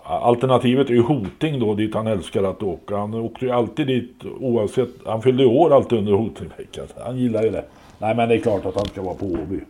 Alternativet 0.04 0.90
är 0.90 0.94
ju 0.94 1.02
Hoting 1.02 1.60
då 1.60 1.74
dit 1.74 1.94
han 1.94 2.06
älskar 2.06 2.42
att 2.42 2.62
åka. 2.62 2.96
Han 2.96 3.14
åkte 3.14 3.44
ju 3.44 3.50
alltid 3.52 3.86
dit 3.86 4.14
oavsett. 4.40 4.88
Han 5.06 5.22
fyllde 5.22 5.46
år 5.46 5.74
alltid 5.74 5.98
under 5.98 6.12
Hotingveckan. 6.12 6.86
Han 7.04 7.16
gillar 7.18 7.42
ju 7.42 7.50
det. 7.50 7.64
Nej 8.00 8.14
men 8.14 8.28
det 8.28 8.34
är 8.34 8.40
klart 8.40 8.66
att 8.66 8.74
han 8.74 8.84
ska 8.86 9.02
vara 9.02 9.14
på 9.14 9.26
Åby. 9.26 9.60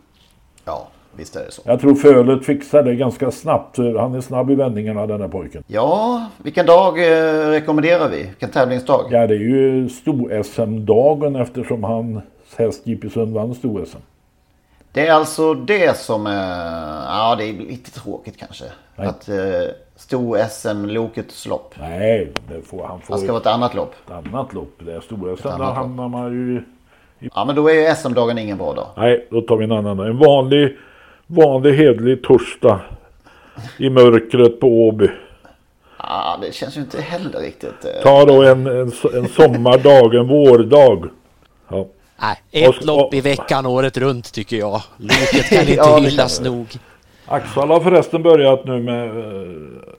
Ja, 0.65 0.87
visst 1.15 1.35
är 1.35 1.45
det 1.45 1.51
så. 1.51 1.61
Jag 1.65 1.81
tror 1.81 1.95
Fölet 1.95 2.45
fixar 2.45 2.83
det 2.83 2.95
ganska 2.95 3.31
snabbt. 3.31 3.77
Han 3.77 4.15
är 4.15 4.21
snabb 4.21 4.51
i 4.51 4.55
vändningarna 4.55 5.07
den 5.07 5.21
här 5.21 5.27
pojken. 5.27 5.63
Ja, 5.67 6.25
vilken 6.43 6.65
dag 6.65 6.99
eh, 6.99 7.49
rekommenderar 7.49 8.09
vi? 8.09 8.23
Vilken 8.23 8.49
tävlingsdag? 8.49 9.05
Ja 9.11 9.27
det 9.27 9.35
är 9.35 9.39
ju 9.39 9.89
stor-SM-dagen 9.89 11.35
eftersom 11.35 11.83
hans 11.83 12.23
häst 12.57 12.81
JP 12.87 13.09
Sund 13.09 13.33
vann 13.33 13.55
stor-SM. 13.55 13.97
Det 14.93 15.07
är 15.07 15.13
alltså 15.13 15.53
det 15.53 15.97
som 15.97 16.27
är... 16.27 17.01
Ja, 17.05 17.35
det 17.37 17.43
är 17.49 17.53
lite 17.53 17.91
tråkigt 17.91 18.37
kanske. 18.37 18.65
Nej. 18.95 19.07
Att 19.07 19.29
eh, 19.29 19.35
stor 19.95 20.37
SM-lokets 20.49 21.47
lopp? 21.47 21.75
Nej, 21.79 22.33
det 22.49 22.61
får, 22.61 22.83
han 22.87 23.01
får 23.01 23.13
Det 23.15 23.19
ska 23.21 23.31
vara 23.31 23.41
ett 23.41 23.47
annat 23.47 23.73
lopp. 23.75 23.93
ett 24.05 24.11
annat 24.11 24.53
lopp. 24.53 24.73
Det 24.79 24.93
är 24.93 25.01
stora 25.01 25.37
SM. 25.37 25.47
Där 25.47 25.57
hamnar 25.57 26.07
man 26.07 26.31
ju... 26.33 26.63
Ja, 27.35 27.45
men 27.45 27.55
då 27.55 27.69
är 27.69 27.73
ju 27.89 27.95
SM-dagen 27.95 28.37
ingen 28.37 28.57
bra 28.57 28.73
dag. 28.73 28.87
Nej, 28.97 29.27
då 29.31 29.41
tar 29.41 29.57
vi 29.57 29.63
en 29.63 29.71
annan. 29.71 29.99
En 29.99 30.17
vanlig, 30.17 30.77
vanlig 31.27 31.73
hedlig 31.73 32.23
torsdag 32.23 32.79
i 33.77 33.89
mörkret 33.89 34.59
på 34.59 34.67
Åby. 34.67 35.07
Ja, 35.97 36.37
det 36.41 36.53
känns 36.53 36.77
ju 36.77 36.81
inte 36.81 37.01
heller 37.01 37.39
riktigt. 37.39 37.85
eh, 37.85 38.03
Ta 38.03 38.25
då 38.25 38.43
en, 38.43 38.67
en, 38.67 38.91
en 39.13 39.27
sommardag, 39.27 40.15
en 40.15 40.27
vårdag. 40.27 41.09
Ja. 41.67 41.85
Nej, 42.21 42.67
Och- 42.67 42.75
ett 42.75 42.85
lopp 42.85 43.13
i 43.13 43.21
veckan 43.21 43.65
året 43.65 43.97
runt 43.97 44.33
tycker 44.33 44.57
jag. 44.57 44.81
Loket 44.97 45.49
kan 45.49 45.59
inte 45.61 45.73
Ja, 45.73 45.97
hyllas 45.97 46.39
det. 46.39 46.49
nog. 46.49 46.67
Axvall 47.25 47.69
har 47.69 47.79
förresten 47.79 48.23
börjat 48.23 48.65
nu 48.65 48.79
med 48.81 49.05
eh, 49.17 49.51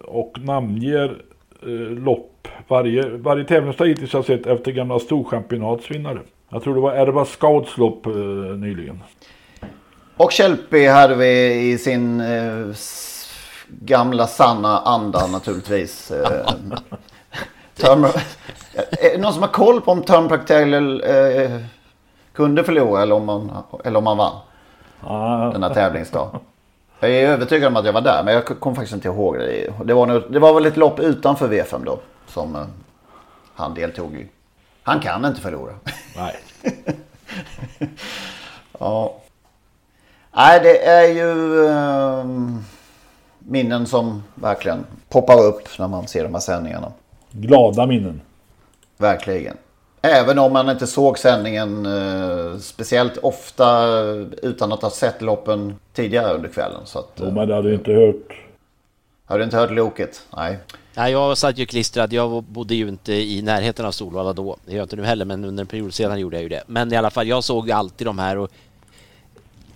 och 0.05 0.33
namnger 0.41 1.17
eh, 1.63 1.69
lopp. 2.05 2.49
Varje, 2.69 3.09
varje 3.09 3.45
tävlingsdag 3.45 3.85
hittills 3.87 4.13
har 4.13 4.19
jag 4.19 4.27
sett 4.27 4.47
efter 4.47 4.73
gamla 4.73 4.99
storchampionatsvinnare. 4.99 6.19
Jag 6.53 6.63
tror 6.63 6.75
det 6.75 6.81
var 6.81 6.93
Erva 6.93 7.25
Scouts 7.25 7.77
lopp 7.77 8.07
eh, 8.07 8.13
nyligen. 8.13 9.03
Och 10.17 10.33
Kälpi 10.33 10.87
hade 10.87 11.15
vi 11.15 11.53
i 11.71 11.79
sin 11.79 12.21
eh, 12.21 12.77
gamla 13.69 14.27
sanna 14.27 14.79
anda 14.79 15.27
naturligtvis. 15.27 16.11
Eh, 16.11 16.47
Turn, 17.77 18.05
är 18.75 19.13
det 19.13 19.19
någon 19.19 19.33
som 19.33 19.43
har 19.43 19.49
koll 19.49 19.81
på 19.81 19.91
om 19.91 20.03
Turnpike 20.03 20.43
Taylor 20.47 21.11
eh, 21.11 21.61
kunde 22.33 22.65
förlora 22.65 23.03
eller 23.03 23.15
om 23.15 23.27
man, 23.27 23.51
eller 23.85 23.99
om 23.99 24.05
man 24.05 24.17
vann? 24.17 24.37
Den 25.53 25.63
här 25.63 25.75
tävlingsdagen. 25.75 26.41
Jag 27.01 27.11
är 27.11 27.29
övertygad 27.29 27.69
om 27.69 27.77
att 27.77 27.85
jag 27.85 27.93
var 27.93 28.01
där 28.01 28.23
men 28.25 28.35
jag 28.35 28.45
kommer 28.45 28.77
faktiskt 28.77 28.95
inte 28.95 29.09
ihåg 29.09 29.39
det. 29.39 29.73
Det 29.85 29.95
var, 29.95 30.07
nog, 30.07 30.23
det 30.29 30.39
var 30.39 30.55
väl 30.55 30.67
ett 30.67 30.77
lopp 30.77 31.01
utanför 31.01 31.49
V5 31.49 31.85
då 31.85 31.99
som 32.27 32.57
eh, 32.57 32.63
han 33.55 33.75
deltog 33.75 34.15
i. 34.15 34.29
Han 34.83 35.01
kan 35.01 35.25
inte 35.25 35.41
förlora. 35.41 35.75
Nej. 36.17 36.37
ja. 38.79 39.17
Nej, 40.37 40.61
det 40.63 40.85
är 40.87 41.09
ju 41.09 41.65
eh, 41.67 42.25
minnen 43.39 43.87
som 43.87 44.23
verkligen 44.35 44.87
poppar 45.09 45.45
upp 45.45 45.79
när 45.79 45.89
man 45.89 46.09
ser 46.09 46.25
de 46.25 46.35
här 46.35 46.41
sändningarna. 46.41 46.93
Glada 47.31 47.87
minnen. 47.87 48.21
Verkligen. 48.97 49.57
Även 50.03 50.39
om 50.39 50.53
man 50.53 50.69
inte 50.71 50.87
såg 50.87 51.19
sändningen 51.19 51.87
eh, 51.87 52.59
speciellt 52.59 53.19
ofta 53.19 53.99
eh, 53.99 54.27
utan 54.43 54.73
att 54.73 54.83
ha 54.83 54.91
sett 54.91 55.23
loppen 55.23 55.75
tidigare 55.93 56.35
under 56.35 56.49
kvällen. 56.49 56.81
Så 56.85 56.99
att, 56.99 57.11
Jo, 57.15 57.31
men 57.31 57.49
det 57.49 57.55
hade 57.55 57.75
inte 57.75 57.93
hört. 57.93 58.42
Har 59.33 59.39
du 59.39 59.45
inte 59.45 59.57
hört 59.57 59.71
Loket? 59.71 60.23
Nej. 60.37 60.59
Nej, 60.95 61.13
jag 61.13 61.39
satt 61.39 61.59
ju 61.59 61.67
klistrad. 61.67 62.13
Jag 62.13 62.43
bodde 62.43 62.75
ju 62.75 62.89
inte 62.89 63.13
i 63.13 63.43
närheten 63.43 63.87
av 63.87 63.93
Solvalla 63.93 64.33
då. 64.33 64.57
Det 64.65 64.73
gör 64.73 64.79
jag 64.79 64.85
inte 64.85 64.97
nu 64.97 65.05
heller, 65.05 65.25
men 65.25 65.45
under 65.45 65.61
en 65.63 65.67
period 65.67 65.95
sedan 65.95 66.21
gjorde 66.21 66.37
jag 66.37 66.43
ju 66.43 66.49
det. 66.49 66.63
Men 66.67 66.93
i 66.93 66.97
alla 66.97 67.11
fall, 67.11 67.29
jag 67.29 67.45
såg 67.45 67.71
alltid 67.71 68.07
de 68.07 68.19
här 68.19 68.39
och 68.39 68.51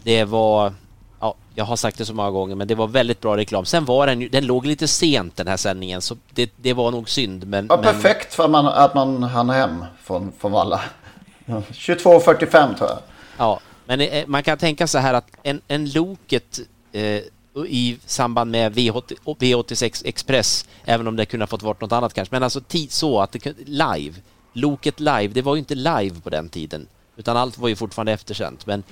det 0.02 0.24
var... 0.24 0.72
Ja, 1.20 1.34
jag 1.54 1.64
har 1.64 1.76
sagt 1.76 1.98
det 1.98 2.04
så 2.04 2.14
många 2.14 2.30
gånger, 2.30 2.54
men 2.54 2.68
det 2.68 2.74
var 2.74 2.86
väldigt 2.86 3.20
bra 3.20 3.36
reklam. 3.36 3.64
Sen 3.64 3.84
var 3.84 4.06
den 4.06 4.20
ju, 4.20 4.28
den 4.28 4.46
låg 4.46 4.66
lite 4.66 4.88
sent 4.88 5.36
den 5.36 5.48
här 5.48 5.56
sändningen, 5.56 6.02
så 6.02 6.16
det, 6.34 6.52
det 6.56 6.72
var 6.72 6.90
nog 6.90 7.08
synd. 7.08 7.46
Men, 7.46 7.66
Ja, 7.70 7.76
perfekt 7.76 8.34
för 8.34 8.44
att 8.44 8.50
man, 8.50 8.66
att 8.66 8.94
man 8.94 9.22
hann 9.22 9.50
hem 9.50 9.84
från, 10.02 10.32
från 10.38 10.52
Valla. 10.52 10.80
22.45 11.46 12.78
tror 12.78 12.90
jag. 12.90 12.98
Ja, 13.38 13.60
men 13.86 14.00
eh, 14.00 14.26
man 14.26 14.42
kan 14.42 14.58
tänka 14.58 14.86
så 14.86 14.98
här 14.98 15.14
att 15.14 15.26
en, 15.42 15.60
en 15.68 15.90
Loket 15.90 16.60
eh, 16.92 17.22
i 17.64 17.98
samband 18.06 18.50
med 18.50 18.72
V80, 18.72 19.16
V86 19.24 20.02
Express, 20.04 20.68
även 20.84 21.06
om 21.06 21.16
det 21.16 21.26
kunde 21.26 21.42
ha 21.42 21.48
fått 21.48 21.62
vara 21.62 21.76
något 21.80 21.92
annat 21.92 22.14
kanske, 22.14 22.34
men 22.34 22.42
alltså 22.42 22.60
tid 22.60 22.92
så 22.92 23.20
att 23.20 23.32
det 23.32 23.38
kunde, 23.38 23.62
live, 23.64 24.14
Loket 24.52 25.00
live, 25.00 25.28
det 25.28 25.42
var 25.42 25.54
ju 25.54 25.58
inte 25.58 25.74
live 25.74 26.20
på 26.22 26.30
den 26.30 26.48
tiden, 26.48 26.86
utan 27.16 27.36
allt 27.36 27.58
var 27.58 27.68
ju 27.68 27.76
fortfarande 27.76 28.12
eftersänt. 28.12 28.66
Men 28.66 28.82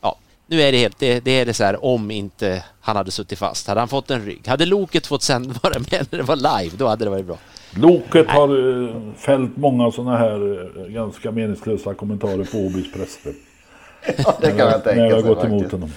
ja, 0.00 0.16
nu 0.46 0.62
är 0.62 0.72
det 0.72 0.78
helt, 0.78 0.98
det, 0.98 1.20
det 1.20 1.30
är 1.30 1.46
det 1.46 1.54
så 1.54 1.64
här 1.64 1.84
om 1.84 2.10
inte 2.10 2.64
han 2.80 2.96
hade 2.96 3.10
suttit 3.10 3.38
fast. 3.38 3.66
Hade 3.66 3.80
han 3.80 3.88
fått 3.88 4.10
en 4.10 4.24
rygg, 4.24 4.46
hade 4.48 4.66
Loket 4.66 5.06
fått 5.06 5.22
sen 5.22 5.54
vara 5.62 5.78
med 5.90 6.06
när 6.10 6.18
det 6.18 6.22
var 6.22 6.36
live, 6.36 6.76
då 6.76 6.86
hade 6.86 7.04
det 7.04 7.10
varit 7.10 7.26
bra. 7.26 7.38
Loket 7.76 8.30
har 8.30 8.88
eh, 8.88 9.14
fällt 9.16 9.56
många 9.56 9.90
sådana 9.90 10.16
här 10.16 10.70
eh, 10.80 10.92
ganska 10.92 11.30
meningslösa 11.30 11.94
kommentarer 11.94 12.44
på 12.44 12.58
Åbys 12.58 12.92
präster. 12.92 13.32
Ja, 14.24 14.38
det 14.40 14.50
kan 14.50 14.58
jag 14.58 14.84
tänka 14.84 15.00
När 15.00 15.08
jag 15.08 15.16
har 15.16 15.22
gått 15.22 15.44
emot 15.44 15.62
faktiskt. 15.62 15.72
honom. 15.72 15.92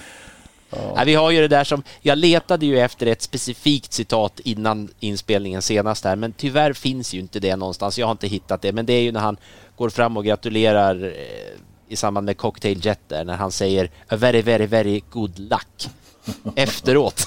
Ja, 0.96 1.02
vi 1.06 1.14
har 1.14 1.30
ju 1.30 1.40
det 1.40 1.48
där 1.48 1.64
som, 1.64 1.82
jag 2.00 2.18
letade 2.18 2.66
ju 2.66 2.78
efter 2.78 3.06
ett 3.06 3.22
specifikt 3.22 3.92
citat 3.92 4.40
innan 4.40 4.88
inspelningen 5.00 5.62
senast 5.62 6.04
här, 6.04 6.16
men 6.16 6.32
tyvärr 6.32 6.72
finns 6.72 7.14
ju 7.14 7.18
inte 7.18 7.40
det 7.40 7.56
någonstans. 7.56 7.98
Jag 7.98 8.06
har 8.06 8.12
inte 8.12 8.26
hittat 8.26 8.62
det, 8.62 8.72
men 8.72 8.86
det 8.86 8.92
är 8.92 9.02
ju 9.02 9.12
när 9.12 9.20
han 9.20 9.36
går 9.76 9.90
fram 9.90 10.16
och 10.16 10.24
gratulerar 10.24 11.04
eh, 11.04 11.60
i 11.88 11.96
samband 11.96 12.24
med 12.24 12.36
Cocktail 12.36 12.86
Jet 12.86 13.00
där, 13.08 13.24
när 13.24 13.36
han 13.36 13.52
säger 13.52 13.90
a 14.08 14.16
very, 14.16 14.42
very, 14.42 14.66
very 14.66 15.02
good 15.10 15.38
luck 15.38 15.88
efteråt. 16.56 17.24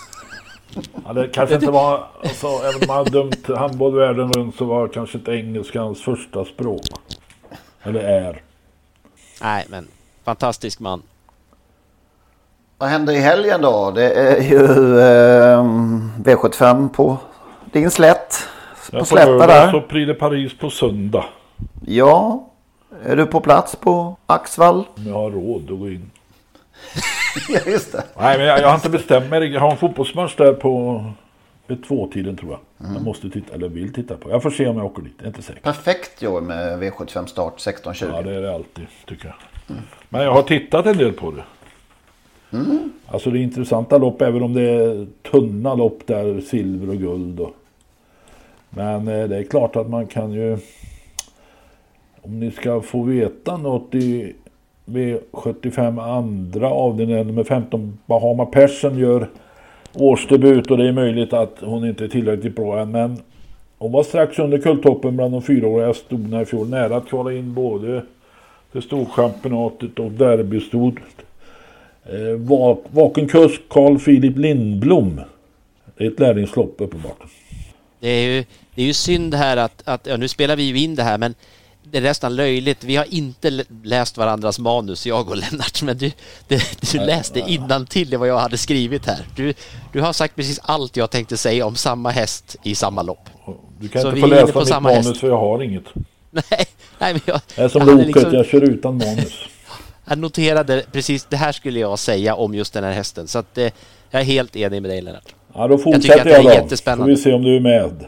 Ja, 1.05 1.13
det 1.13 1.27
kanske 1.27 1.55
inte 1.55 1.71
var, 1.71 2.07
alltså, 2.23 2.47
även 2.47 2.89
om 2.89 2.89
har 2.89 3.05
dömt 3.05 3.47
handboll 3.47 3.95
världen 3.95 4.33
runt 4.33 4.55
så 4.55 4.65
var 4.65 4.87
kanske 4.87 5.17
inte 5.17 5.31
engelska 5.31 5.81
hans 5.81 6.01
första 6.01 6.45
språk. 6.45 6.85
Eller 7.83 7.99
är. 7.99 8.41
Nej, 9.41 9.65
men 9.69 9.87
fantastisk 10.23 10.79
man. 10.79 11.01
Vad 12.79 12.89
händer 12.89 13.13
i 13.13 13.19
helgen 13.19 13.61
då? 13.61 13.91
Det 13.91 14.11
är 14.13 14.41
ju 14.41 14.63
eh, 14.99 15.63
V75 16.23 16.89
på 16.89 17.17
din 17.71 17.91
slätt. 17.91 18.47
På 18.91 18.97
Jag 18.97 19.07
slätta 19.07 19.47
där. 19.47 19.71
så 19.71 19.81
Prix 19.81 20.07
de 20.07 20.13
Paris 20.13 20.57
på 20.57 20.69
söndag. 20.69 21.25
Ja, 21.85 22.47
är 23.03 23.15
du 23.15 23.25
på 23.25 23.41
plats 23.41 23.75
på 23.75 24.17
Axvall? 24.25 24.83
Om 24.97 25.07
jag 25.07 25.13
har 25.13 25.31
råd 25.31 25.71
att 25.71 25.79
gå 25.79 25.89
in. 25.89 26.11
ja, 27.49 27.59
just 27.65 27.91
det. 27.91 28.03
Nej, 28.19 28.37
men 28.37 28.47
jag, 28.47 28.59
jag 28.59 28.67
har 28.67 28.75
inte 28.75 28.89
bestämt 28.89 29.29
mig. 29.29 29.53
Jag 29.53 29.61
har 29.61 29.71
en 29.71 29.77
fotbollsmatch 29.77 30.35
där 30.35 30.53
på 30.53 31.03
vid 31.67 31.87
tvåtiden 31.87 32.37
tror 32.37 32.51
jag. 32.51 32.59
Mm. 32.79 32.95
Jag 32.95 33.03
måste 33.03 33.29
titta, 33.29 33.55
eller 33.55 33.69
vill 33.69 33.93
titta 33.93 34.17
på. 34.17 34.29
Jag 34.29 34.43
får 34.43 34.51
se 34.51 34.67
om 34.67 34.77
jag 34.77 34.85
åker 34.85 35.01
dit. 35.01 35.13
Jag 35.17 35.23
är 35.23 35.27
inte 35.27 35.41
säker. 35.41 35.61
Perfekt 35.61 36.21
Joel 36.21 36.43
med 36.43 36.79
V75 36.83 37.25
start 37.25 37.53
16.20. 37.57 38.11
Ja, 38.13 38.21
det 38.21 38.35
är 38.35 38.41
det 38.41 38.55
alltid 38.55 38.87
tycker 39.05 39.25
jag. 39.27 39.35
Men 40.09 40.21
jag 40.21 40.31
har 40.31 40.41
tittat 40.41 40.85
en 40.85 40.97
del 40.97 41.13
på 41.13 41.31
det. 41.31 41.43
Mm. 42.53 42.91
Alltså 43.05 43.31
det 43.31 43.39
är 43.39 43.43
intressanta 43.43 43.97
lopp 43.97 44.21
även 44.21 44.43
om 44.43 44.53
det 44.53 44.69
är 44.69 45.07
tunna 45.31 45.75
lopp 45.75 45.99
där 46.05 46.41
silver 46.41 46.89
och 46.89 46.97
guld. 46.97 47.39
Och... 47.39 47.53
Men 48.69 49.07
eh, 49.07 49.27
det 49.27 49.37
är 49.37 49.43
klart 49.43 49.75
att 49.75 49.89
man 49.89 50.07
kan 50.07 50.31
ju 50.31 50.57
om 52.21 52.39
ni 52.39 52.51
ska 52.51 52.81
få 52.81 53.03
veta 53.03 53.57
något 53.57 53.95
i 53.95 54.33
V75 54.85 56.01
andra 56.17 56.69
avdelningen 56.69 57.27
nummer 57.27 57.43
15 57.43 57.97
Bahama 58.05 58.45
Persen 58.45 58.97
gör 58.97 59.27
årsdebut 59.93 60.71
och 60.71 60.77
det 60.77 60.87
är 60.87 60.91
möjligt 60.91 61.33
att 61.33 61.55
hon 61.61 61.85
inte 61.85 62.03
är 62.03 62.07
tillräckligt 62.07 62.55
bra 62.55 62.79
än 62.79 62.91
men 62.91 63.17
hon 63.77 63.91
var 63.91 64.03
strax 64.03 64.39
under 64.39 64.57
kulltoppen 64.57 65.15
bland 65.15 65.33
de 65.33 65.41
fyraåriga 65.41 65.93
stona 65.93 66.41
i 66.41 66.45
fjol 66.45 66.69
nära 66.69 66.97
att 66.97 67.07
kvala 67.07 67.33
in 67.33 67.53
både 67.53 68.01
till 68.71 68.81
Storchampionatet 68.81 69.99
och 69.99 70.11
derbystod. 70.11 70.99
Eh, 72.09 72.35
vak, 72.37 72.83
vaken 72.91 73.27
kusk 73.27 73.61
Carl 73.69 73.99
Philip 73.99 74.37
Lindblom. 74.37 75.21
Det 75.97 76.03
är 76.03 76.11
ett 76.11 76.19
lärlingslopp 76.19 76.75
uppenbart. 76.77 77.17
Det 77.99 78.09
är 78.09 78.21
ju, 78.35 78.45
det 78.75 78.81
är 78.81 78.85
ju 78.85 78.93
synd 78.93 79.33
här 79.35 79.57
att, 79.57 79.81
att 79.85 80.07
ja, 80.07 80.17
nu 80.17 80.27
spelar 80.27 80.55
vi 80.55 80.63
ju 80.63 80.79
in 80.79 80.95
det 80.95 81.03
här 81.03 81.17
men 81.17 81.35
det 81.91 81.97
är 81.97 82.01
nästan 82.01 82.35
löjligt. 82.35 82.83
Vi 82.83 82.95
har 82.95 83.13
inte 83.13 83.49
lä- 83.49 83.63
läst 83.83 84.17
varandras 84.17 84.59
manus, 84.59 85.07
jag 85.07 85.29
och 85.29 85.37
Lennart, 85.37 85.81
men 85.83 85.97
du, 85.97 86.11
det, 86.47 86.61
du 86.91 86.97
läste 86.99 87.85
till 87.89 88.17
vad 88.17 88.27
jag 88.27 88.37
hade 88.39 88.57
skrivit 88.57 89.05
här. 89.05 89.19
Du, 89.35 89.53
du 89.93 90.01
har 90.01 90.13
sagt 90.13 90.35
precis 90.35 90.59
allt 90.63 90.97
jag 90.97 91.09
tänkte 91.11 91.37
säga 91.37 91.65
om 91.65 91.75
samma 91.75 92.09
häst 92.09 92.55
i 92.63 92.75
samma 92.75 93.01
lopp. 93.01 93.29
Du 93.79 93.87
kan 93.87 94.01
Så 94.01 94.07
inte 94.09 94.21
få 94.21 94.27
läsa 94.27 94.53
på 94.53 94.59
mitt 94.59 94.81
manus 94.81 95.07
häst. 95.07 95.19
för 95.19 95.27
jag 95.27 95.37
har 95.37 95.63
inget. 95.63 95.83
Nej, 96.31 96.65
nej 96.99 97.13
men 97.13 97.21
jag... 97.25 97.41
Jag 97.55 97.65
är 97.65 97.69
som 97.69 97.85
Loket, 97.87 98.07
liksom- 98.07 98.33
jag 98.33 98.45
kör 98.45 98.61
utan 98.61 98.97
manus. 98.97 99.33
Jag 100.09 100.17
noterade 100.17 100.83
precis, 100.91 101.25
det 101.25 101.37
här 101.37 101.51
skulle 101.51 101.79
jag 101.79 101.99
säga 101.99 102.35
om 102.35 102.53
just 102.53 102.73
den 102.73 102.83
här 102.83 102.91
hästen. 102.91 103.27
Så 103.27 103.39
att 103.39 103.57
eh, 103.57 103.69
jag 104.09 104.21
är 104.21 104.25
helt 104.25 104.55
enig 104.55 104.81
med 104.81 104.91
dig 104.91 105.01
Lennart. 105.01 105.35
Ja, 105.53 105.67
då 105.67 105.73
jag 105.73 105.79
tycker 105.79 105.91
fortsätter 105.93 106.19
att 106.19 106.25
jag, 106.25 106.35
är 106.35 106.43
då. 106.43 106.49
Får 106.49 106.53
jättespännande. 106.53 107.13
vi 107.13 107.17
se 107.17 107.33
om 107.33 107.43
du 107.43 107.55
är 107.55 107.59
med. 107.59 108.05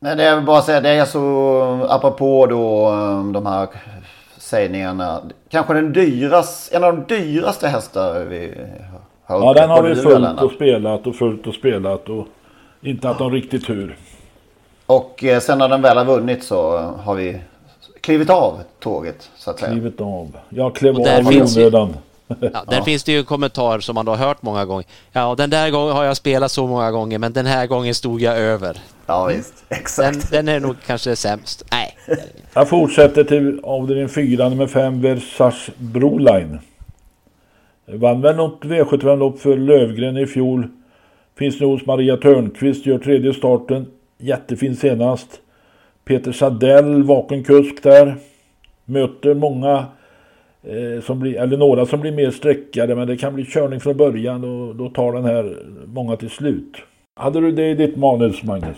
Nej, 0.00 0.16
det 0.16 0.24
är 0.24 0.34
väl 0.34 0.44
bara 0.44 0.58
att 0.58 0.64
säga, 0.64 0.80
det 0.80 0.88
är 0.88 1.04
så 1.04 1.86
apropå 1.88 2.46
då 2.46 2.88
eh, 2.88 3.32
de 3.32 3.46
här 3.46 3.68
sägningarna. 4.38 5.22
Kanske 5.50 5.74
den 5.74 5.92
dyraste, 5.92 6.76
en 6.76 6.84
av 6.84 6.96
de 6.96 7.14
dyraste 7.14 7.68
hästar 7.68 8.24
vi 8.24 8.54
har 9.24 9.40
Ja, 9.40 9.52
den 9.54 9.70
har 9.70 9.82
vi 9.82 9.94
följt 9.94 10.20
Lennart. 10.20 10.42
och 10.42 10.52
spelat 10.52 11.06
och 11.06 11.16
följt 11.16 11.46
och 11.46 11.54
spelat 11.54 12.08
och 12.08 12.26
inte 12.82 13.08
haft 13.08 13.20
någon 13.20 13.32
riktig 13.32 13.66
tur. 13.66 13.96
Och 14.86 15.24
eh, 15.24 15.40
sen 15.40 15.58
när 15.58 15.68
den 15.68 15.82
väl 15.82 15.96
har 15.96 16.04
vunnit 16.04 16.44
så 16.44 16.76
har 16.78 17.14
vi 17.14 17.40
klivit 18.02 18.30
av 18.30 18.58
tåget 18.80 19.30
så 19.36 19.50
att 19.50 19.58
säga. 19.58 19.72
Klivit 19.72 20.00
av. 20.00 20.36
Jag 20.48 20.74
klev 20.76 20.94
Och 20.96 21.04
där 21.04 21.18
av 21.18 21.32
i 21.32 21.34
finns 21.34 21.56
ju- 21.56 21.60
onödan. 21.60 21.96
Ja, 22.40 22.64
där 22.68 22.82
finns 22.82 23.04
det 23.04 23.12
ju 23.12 23.18
en 23.18 23.24
kommentar 23.24 23.80
som 23.80 23.94
man 23.94 24.04
då 24.06 24.12
har 24.12 24.26
hört 24.26 24.42
många 24.42 24.64
gånger. 24.64 24.84
Ja, 25.12 25.34
den 25.34 25.50
där 25.50 25.70
gången 25.70 25.92
har 25.96 26.04
jag 26.04 26.16
spelat 26.16 26.50
så 26.52 26.66
många 26.66 26.90
gånger, 26.90 27.18
men 27.18 27.32
den 27.32 27.46
här 27.46 27.66
gången 27.66 27.94
stod 27.94 28.20
jag 28.20 28.38
över. 28.38 28.76
Ja, 29.06 29.24
visst. 29.26 29.54
Exakt. 29.68 30.30
Den, 30.30 30.46
den 30.46 30.54
är 30.56 30.60
nog 30.60 30.76
kanske 30.86 31.16
sämst. 31.16 31.64
Nej. 31.70 31.96
Jag 32.54 32.68
fortsätter 32.68 33.24
till 33.24 33.60
avdelning 33.62 34.08
4, 34.08 34.48
nummer 34.48 34.66
5, 34.66 35.00
Versace 35.00 35.72
Broline. 35.76 36.58
Vann 37.86 38.20
väl 38.20 38.36
något 38.36 38.60
V75-lopp 38.64 39.40
för 39.40 39.56
Lövgren 39.56 40.16
i 40.16 40.26
fjol. 40.26 40.68
Finns 41.38 41.60
nu 41.60 41.66
hos 41.66 41.86
Maria 41.86 42.16
Törnqvist, 42.16 42.86
gör 42.86 42.98
tredje 42.98 43.34
starten. 43.34 43.86
Jättefin 44.18 44.76
senast. 44.76 45.28
Peter 46.04 46.32
Sadell, 46.32 47.02
vaken 47.02 47.44
kusk 47.44 47.82
där. 47.82 48.16
Möter 48.84 49.34
många, 49.34 49.86
eh, 50.62 51.04
som 51.04 51.20
blir, 51.20 51.36
eller 51.36 51.56
några 51.56 51.86
som 51.86 52.00
blir 52.00 52.12
mer 52.12 52.30
sträckade, 52.30 52.94
men 52.94 53.08
det 53.08 53.16
kan 53.16 53.34
bli 53.34 53.44
körning 53.44 53.80
från 53.80 53.96
början 53.96 54.44
och 54.44 54.76
då 54.76 54.88
tar 54.88 55.12
den 55.12 55.24
här 55.24 55.56
många 55.86 56.16
till 56.16 56.30
slut. 56.30 56.76
Hade 57.16 57.40
du 57.40 57.52
det 57.52 57.70
i 57.70 57.74
ditt 57.74 57.96
manus, 57.96 58.42
Magnus? 58.42 58.76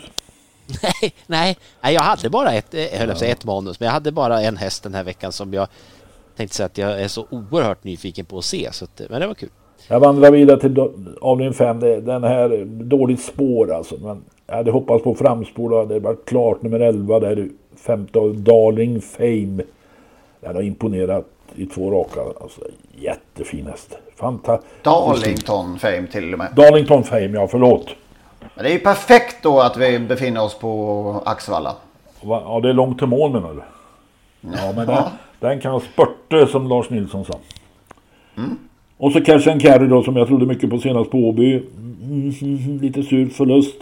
Nej, 0.82 1.14
nej, 1.26 1.56
nej, 1.82 1.94
jag 1.94 2.02
hade 2.02 2.30
bara 2.30 2.52
ett, 2.52 2.74
jag 2.74 2.98
höll 2.98 3.14
ja. 3.20 3.26
ett 3.26 3.44
manus, 3.44 3.80
men 3.80 3.86
jag 3.86 3.92
hade 3.92 4.12
bara 4.12 4.40
en 4.40 4.56
häst 4.56 4.82
den 4.82 4.94
här 4.94 5.04
veckan 5.04 5.32
som 5.32 5.54
jag 5.54 5.68
tänkte 6.36 6.56
säga 6.56 6.66
att 6.66 6.78
jag 6.78 7.00
är 7.00 7.08
så 7.08 7.26
oerhört 7.30 7.84
nyfiken 7.84 8.24
på 8.24 8.38
att 8.38 8.44
se. 8.44 8.68
Så 8.72 8.84
att, 8.84 9.02
men 9.10 9.20
det 9.20 9.26
var 9.26 9.34
kul. 9.34 9.48
Jag 9.88 10.00
vandrar 10.00 10.30
vidare 10.30 10.60
till 10.60 10.78
avdelning 11.20 11.54
5. 11.54 11.80
Den 11.80 12.24
här 12.24 12.64
dåligt 12.64 13.20
spår 13.20 13.72
alltså. 13.72 13.96
Men 14.02 14.24
hade 14.46 14.70
hoppats 14.70 15.04
på 15.04 15.14
framspår. 15.14 15.70
Då 15.70 15.78
hade 15.78 16.00
varit 16.00 16.24
klart 16.24 16.62
nummer 16.62 16.80
11 16.80 17.20
där. 17.20 17.48
Femte 17.76 18.18
av 18.18 18.34
Darling 18.34 19.00
Fame. 19.00 19.62
Den 20.40 20.56
har 20.56 20.62
imponerat 20.62 21.26
i 21.54 21.66
två 21.66 21.90
raka. 21.90 22.20
Alltså, 22.40 22.60
jättefin 22.94 23.66
häst. 23.66 23.98
Darlington 24.82 25.78
Fame 25.78 26.06
till 26.06 26.32
och 26.32 26.38
med. 26.38 26.48
Darlington 26.56 27.04
Fame, 27.04 27.30
ja 27.32 27.48
förlåt. 27.48 27.88
Men 28.54 28.64
det 28.64 28.70
är 28.70 28.72
ju 28.72 28.78
perfekt 28.78 29.42
då 29.42 29.60
att 29.60 29.76
vi 29.76 29.98
befinner 29.98 30.42
oss 30.42 30.58
på 30.58 31.22
Axvalla. 31.24 31.76
Ja, 32.20 32.60
det 32.62 32.68
är 32.68 32.72
långt 32.72 32.98
till 32.98 33.06
mål 33.06 33.32
menar 33.32 33.54
du? 33.54 33.62
Ja, 34.40 34.72
men 34.76 34.86
den, 34.86 35.02
den 35.40 35.60
kan 35.60 35.80
spurta 35.80 36.46
som 36.46 36.68
Lars 36.68 36.90
Nilsson 36.90 37.24
sa. 37.24 37.34
Mm. 38.36 38.58
Och 38.96 39.12
så 39.12 39.20
Cash 39.20 39.50
and 39.50 39.62
Carry 39.62 39.86
då 39.86 40.02
som 40.02 40.16
jag 40.16 40.26
trodde 40.28 40.46
mycket 40.46 40.70
på 40.70 40.78
senast 40.78 41.10
på 41.10 41.18
Åby. 41.18 41.62
Mm, 41.76 42.78
lite 42.82 43.02
sur 43.02 43.28
förlust. 43.28 43.76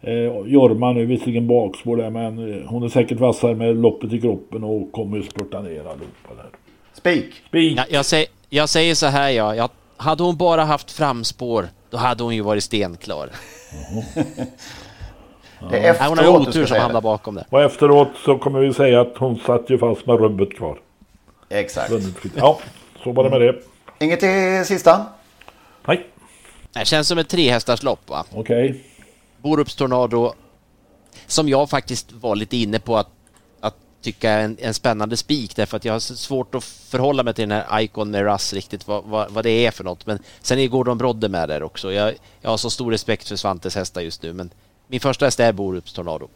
Eh, 0.00 0.12
Jorma 0.46 0.92
nu 0.92 1.06
visserligen 1.06 1.46
bakspår 1.46 1.96
där 1.96 2.10
men 2.10 2.52
eh, 2.52 2.68
hon 2.68 2.82
är 2.82 2.88
säkert 2.88 3.20
vassare 3.20 3.54
med 3.54 3.76
loppet 3.76 4.12
i 4.12 4.20
kroppen 4.20 4.64
och 4.64 4.92
kommer 4.92 5.16
ju 5.16 5.22
spurta 5.22 5.62
ner 5.62 5.80
allihopa 5.80 6.34
där. 6.36 6.46
Spik! 6.92 7.42
Spik! 7.48 7.78
Ja, 7.78 7.84
jag, 7.88 8.04
säger, 8.04 8.26
jag 8.48 8.68
säger 8.68 8.94
så 8.94 9.06
här 9.06 9.30
ja. 9.30 9.54
Jag, 9.54 9.70
hade 9.96 10.22
hon 10.22 10.36
bara 10.36 10.64
haft 10.64 10.90
framspår 10.90 11.68
då 11.90 11.96
hade 11.96 12.22
hon 12.22 12.34
ju 12.34 12.42
varit 12.42 12.64
stenklar. 12.64 13.30
Det 15.70 15.78
är 15.78 15.90
efteråt 15.90 16.08
hon 16.08 16.18
har 16.18 16.40
otur 16.40 16.66
som 16.66 16.76
hamnar 16.76 17.00
bakom 17.00 17.34
det. 17.34 17.44
Och 17.50 17.62
efteråt 17.62 18.08
så 18.24 18.38
kommer 18.38 18.60
vi 18.60 18.74
säga 18.74 19.00
att 19.00 19.16
hon 19.16 19.38
satt 19.38 19.70
ju 19.70 19.78
fast 19.78 20.06
med 20.06 20.20
rubbet 20.20 20.56
kvar. 20.56 20.78
Exakt. 21.48 21.92
Ja, 22.36 22.58
så 23.04 23.12
var 23.12 23.24
det 23.24 23.30
med 23.30 23.40
det. 23.40 23.54
Inget 24.04 24.22
i 24.22 24.64
sista? 24.66 25.06
Nej. 25.86 26.06
Det 26.72 26.84
känns 26.84 27.08
som 27.08 27.18
ett 27.18 27.28
trehästarslopp 27.28 28.08
va? 28.08 28.24
Okej. 28.34 28.70
Okay. 28.70 28.80
Borups 29.42 29.74
Tornado. 29.74 30.32
Som 31.26 31.48
jag 31.48 31.70
faktiskt 31.70 32.12
var 32.12 32.36
lite 32.36 32.56
inne 32.56 32.78
på 32.78 32.96
att, 32.96 33.08
att 33.60 33.74
tycka 34.02 34.30
är 34.30 34.44
en, 34.44 34.56
en 34.60 34.74
spännande 34.74 35.16
spik 35.16 35.56
därför 35.56 35.76
att 35.76 35.84
jag 35.84 35.92
har 35.92 36.00
svårt 36.00 36.54
att 36.54 36.64
förhålla 36.64 37.22
mig 37.22 37.34
till 37.34 37.48
den 37.48 37.62
här 37.68 37.80
Icon 37.80 38.10
med 38.10 38.32
Russ 38.32 38.52
riktigt 38.52 38.88
vad, 38.88 39.04
vad, 39.04 39.30
vad, 39.30 39.44
det 39.44 39.66
är 39.66 39.70
för 39.70 39.84
något. 39.84 40.06
Men 40.06 40.18
sen 40.40 40.58
är 40.58 40.66
Gordon 40.66 40.98
Brodde 40.98 41.28
med 41.28 41.48
där 41.48 41.62
också. 41.62 41.92
Jag, 41.92 42.14
jag 42.40 42.50
har 42.50 42.56
så 42.56 42.70
stor 42.70 42.90
respekt 42.90 43.28
för 43.28 43.36
Svantes 43.36 43.74
hästar 43.74 44.00
just 44.00 44.22
nu 44.22 44.32
men 44.32 44.50
min 44.88 45.00
första 45.00 45.24
häst 45.24 45.40
är 45.40 45.52
Borups 45.52 45.92
Tornado. 45.92 46.28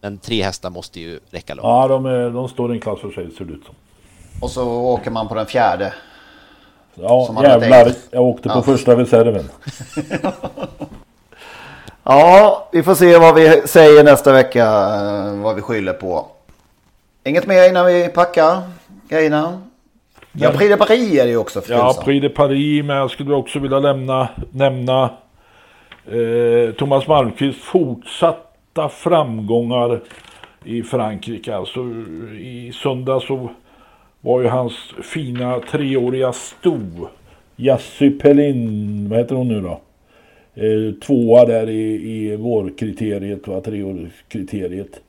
Men 0.00 0.18
tre 0.18 0.42
hästar 0.42 0.70
måste 0.70 1.00
ju 1.00 1.20
räcka 1.30 1.54
långt. 1.54 1.64
Ja, 1.64 1.88
de, 1.88 2.06
är, 2.06 2.30
de 2.30 2.48
står 2.48 2.72
i 2.72 2.74
en 2.74 2.80
klass 2.80 3.00
för 3.00 3.10
sig 3.10 3.30
ser 3.30 3.44
det 3.44 3.52
ut 3.52 3.64
som. 3.64 3.74
Och 4.40 4.50
så 4.50 4.68
åker 4.68 5.10
man 5.10 5.28
på 5.28 5.34
den 5.34 5.46
fjärde. 5.46 5.94
Ja, 6.94 7.42
jävlar. 7.42 7.92
Jag 8.10 8.22
åkte 8.22 8.48
på 8.48 8.54
ja. 8.54 8.62
första 8.62 8.96
reserven. 8.96 9.48
ja, 12.04 12.68
vi 12.72 12.82
får 12.82 12.94
se 12.94 13.18
vad 13.18 13.34
vi 13.34 13.62
säger 13.64 14.04
nästa 14.04 14.32
vecka. 14.32 14.64
Eh, 14.64 15.42
vad 15.42 15.56
vi 15.56 15.62
skyller 15.62 15.92
på. 15.92 16.26
Inget 17.24 17.46
mer 17.46 17.68
innan 17.68 17.86
vi 17.86 18.08
packar 18.08 18.62
grejerna? 19.08 19.62
Ja, 20.32 20.50
Prix 20.50 20.70
de 20.70 20.76
Paris 20.76 21.12
är 21.12 21.24
det 21.24 21.30
ju 21.30 21.36
också. 21.36 21.62
Ja, 21.68 22.02
Prix 22.04 22.22
de 22.22 22.28
Paris. 22.28 22.84
Men 22.84 22.96
jag 22.96 23.10
skulle 23.10 23.34
också 23.34 23.58
vilja 23.58 23.78
lämna, 23.78 24.28
nämna 24.50 25.10
eh, 26.06 26.74
Thomas 26.74 27.06
Malmqvist 27.06 27.60
fortsatta 27.60 28.88
framgångar 28.88 30.00
i 30.64 30.82
Frankrike. 30.82 31.56
Alltså 31.56 31.80
i 32.40 32.72
söndag 32.82 33.20
så 33.20 33.50
var 34.20 34.40
ju 34.40 34.48
hans 34.48 34.74
fina 35.02 35.60
treåriga 35.70 36.32
sto. 36.32 36.78
Jassy 37.56 38.10
Pellin, 38.10 39.08
vad 39.10 39.18
heter 39.18 39.34
hon 39.34 39.48
nu 39.48 39.60
då? 39.60 39.80
Eh, 40.54 40.94
tvåa 41.06 41.44
där 41.44 41.70
i, 41.70 42.12
i 42.12 42.36
vårkriteriet, 42.36 43.48
va? 43.48 43.60
treårskriteriet. 43.60 45.00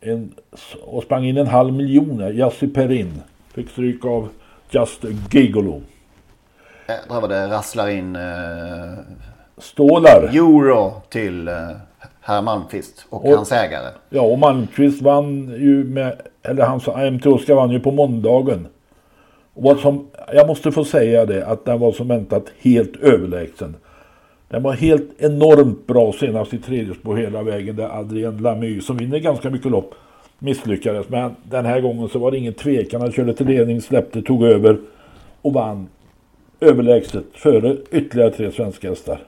En, 0.00 0.34
och 0.82 1.02
sprang 1.02 1.24
in 1.24 1.36
en 1.36 1.46
halv 1.46 1.72
miljon, 1.72 2.36
Jassy 2.36 2.68
Perrin. 2.68 3.22
Fick 3.54 3.70
stryk 3.70 4.04
av 4.04 4.28
Just 4.70 5.04
Gigolo. 5.30 5.82
Där 6.86 7.20
var 7.20 7.28
det 7.28 7.46
rasslar 7.46 7.88
in 7.88 8.16
eh, 8.16 8.22
stålar. 9.58 10.30
Euro 10.32 10.92
till 11.08 11.48
eh, 11.48 11.54
herr 12.20 12.42
Malmqvist 12.42 13.06
och, 13.10 13.24
och, 13.24 13.36
hans 13.36 13.52
ägare. 13.52 13.90
Ja, 14.10 14.22
och 14.22 14.38
Malmqvist 14.38 15.02
vann 15.02 15.54
ju 15.58 15.84
med, 15.84 16.20
eller 16.42 16.64
hans 16.66 16.86
MT 16.86 17.26
Oskar 17.26 17.54
vann 17.54 17.70
ju 17.70 17.80
på 17.80 17.90
måndagen. 17.90 18.66
Och 19.54 19.62
vad 19.62 19.78
som, 19.78 20.06
jag 20.32 20.46
måste 20.46 20.72
få 20.72 20.84
säga 20.84 21.26
det, 21.26 21.46
att 21.46 21.64
den 21.64 21.80
var 21.80 21.92
som 21.92 22.08
väntat 22.08 22.44
helt 22.58 22.96
överlägsen. 22.96 23.76
Den 24.48 24.62
var 24.62 24.72
helt 24.72 25.22
enormt 25.22 25.86
bra 25.86 26.12
senast 26.12 26.54
i 26.54 26.58
tredje 26.58 26.94
spår 26.94 27.16
hela 27.16 27.42
vägen 27.42 27.76
där 27.76 27.98
Adrien 27.98 28.36
Lamy 28.36 28.80
som 28.80 28.96
vinner 28.96 29.18
ganska 29.18 29.50
mycket 29.50 29.70
lopp 29.70 29.94
misslyckades. 30.38 31.08
Men 31.08 31.36
den 31.42 31.64
här 31.64 31.80
gången 31.80 32.08
så 32.08 32.18
var 32.18 32.30
det 32.30 32.38
ingen 32.38 32.54
tvekan. 32.54 33.00
Han 33.00 33.12
körde 33.12 33.34
till 33.34 33.46
ledning, 33.46 33.80
släppte, 33.80 34.22
tog 34.22 34.44
över 34.44 34.78
och 35.42 35.52
vann 35.52 35.88
överlägset 36.60 37.24
före 37.32 37.76
ytterligare 37.90 38.30
tre 38.30 38.52
svenska 38.52 38.88
hästar. 38.88 39.20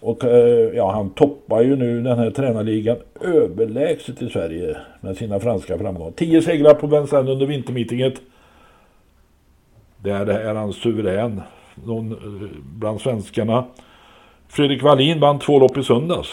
Och 0.00 0.24
eh, 0.24 0.70
ja, 0.74 0.92
han 0.92 1.10
toppar 1.10 1.62
ju 1.62 1.76
nu 1.76 2.02
den 2.02 2.18
här 2.18 2.30
tränarligan 2.30 2.96
överlägset 3.20 4.22
i 4.22 4.28
Sverige 4.28 4.76
med 5.00 5.16
sina 5.16 5.40
franska 5.40 5.78
framgångar. 5.78 6.10
Tio 6.10 6.42
segrar 6.42 6.74
på 6.74 6.86
Vincennes 6.86 7.30
under 7.30 7.46
vintermeetinget. 7.46 8.14
Där 9.96 10.26
är 10.26 10.54
han 10.54 10.72
suverän 10.72 11.42
någon, 11.84 12.12
eh, 12.12 12.48
bland 12.78 13.00
svenskarna. 13.00 13.64
Fredrik 14.50 14.82
Wallin 14.82 15.20
vann 15.20 15.38
två 15.38 15.58
lopp 15.58 15.76
i 15.76 15.82
söndags. 15.82 16.28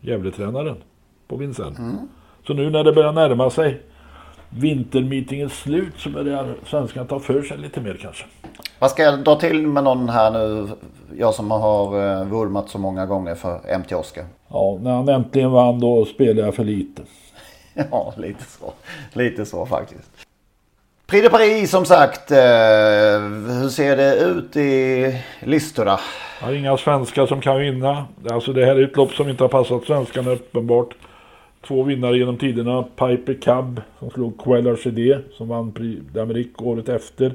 Gävletränaren 0.00 0.76
på 1.28 1.36
Vincennes. 1.36 1.78
Mm. 1.78 2.08
Så 2.46 2.54
nu 2.54 2.70
när 2.70 2.84
det 2.84 2.92
börjar 2.92 3.12
närma 3.12 3.50
sig 3.50 3.80
vintermeetingens 4.50 5.52
slut 5.52 5.92
så 5.96 6.10
börjar 6.10 6.54
svenskarna 6.66 7.06
ta 7.06 7.20
för 7.20 7.42
sig 7.42 7.58
lite 7.58 7.80
mer 7.80 7.98
kanske. 8.02 8.24
Vad 8.78 8.90
ska 8.90 9.02
jag 9.02 9.24
dra 9.24 9.36
till 9.36 9.66
med 9.66 9.84
någon 9.84 10.08
här 10.08 10.30
nu? 10.30 10.68
Jag 11.18 11.34
som 11.34 11.50
har 11.50 11.96
uh, 11.96 12.28
vurmat 12.28 12.68
så 12.68 12.78
många 12.78 13.06
gånger 13.06 13.34
för 13.34 13.78
MT 13.78 13.92
Oskar. 13.92 14.24
Ja, 14.48 14.78
när 14.82 14.94
han 14.94 15.08
äntligen 15.08 15.50
vann 15.50 15.80
då 15.80 16.04
spelade 16.04 16.40
jag 16.40 16.54
för 16.54 16.64
lite. 16.64 17.02
ja, 17.90 18.14
lite 18.16 18.44
så. 18.44 18.72
Lite 19.12 19.46
så 19.46 19.66
faktiskt. 19.66 20.25
Prix 21.06 21.22
de 21.22 21.30
Paris 21.30 21.70
som 21.70 21.84
sagt. 21.84 22.30
Eh, 22.30 22.38
hur 23.60 23.68
ser 23.68 23.96
det 23.96 24.16
ut 24.16 24.56
i 24.56 25.14
listorna? 25.40 26.00
Ja, 26.42 26.54
inga 26.54 26.76
svenskar 26.76 27.26
som 27.26 27.40
kan 27.40 27.58
vinna. 27.58 28.06
Alltså 28.30 28.52
det 28.52 28.64
här 28.64 28.76
är 28.76 28.84
ett 28.84 28.96
lopp 28.96 29.12
som 29.12 29.28
inte 29.28 29.44
har 29.44 29.48
passat 29.48 29.84
svenskarna 29.84 30.30
uppenbart. 30.30 30.94
Två 31.66 31.82
vinnare 31.82 32.18
genom 32.18 32.36
tiderna. 32.36 32.82
Piper 32.82 33.34
Cab 33.42 33.80
som 33.98 34.10
slog 34.10 34.44
Queller 34.44 34.76
CD 34.76 35.18
som 35.32 35.48
vann 35.48 35.72
Prix 35.72 36.02
d'Amérique 36.12 36.62
året 36.62 36.88
efter. 36.88 37.32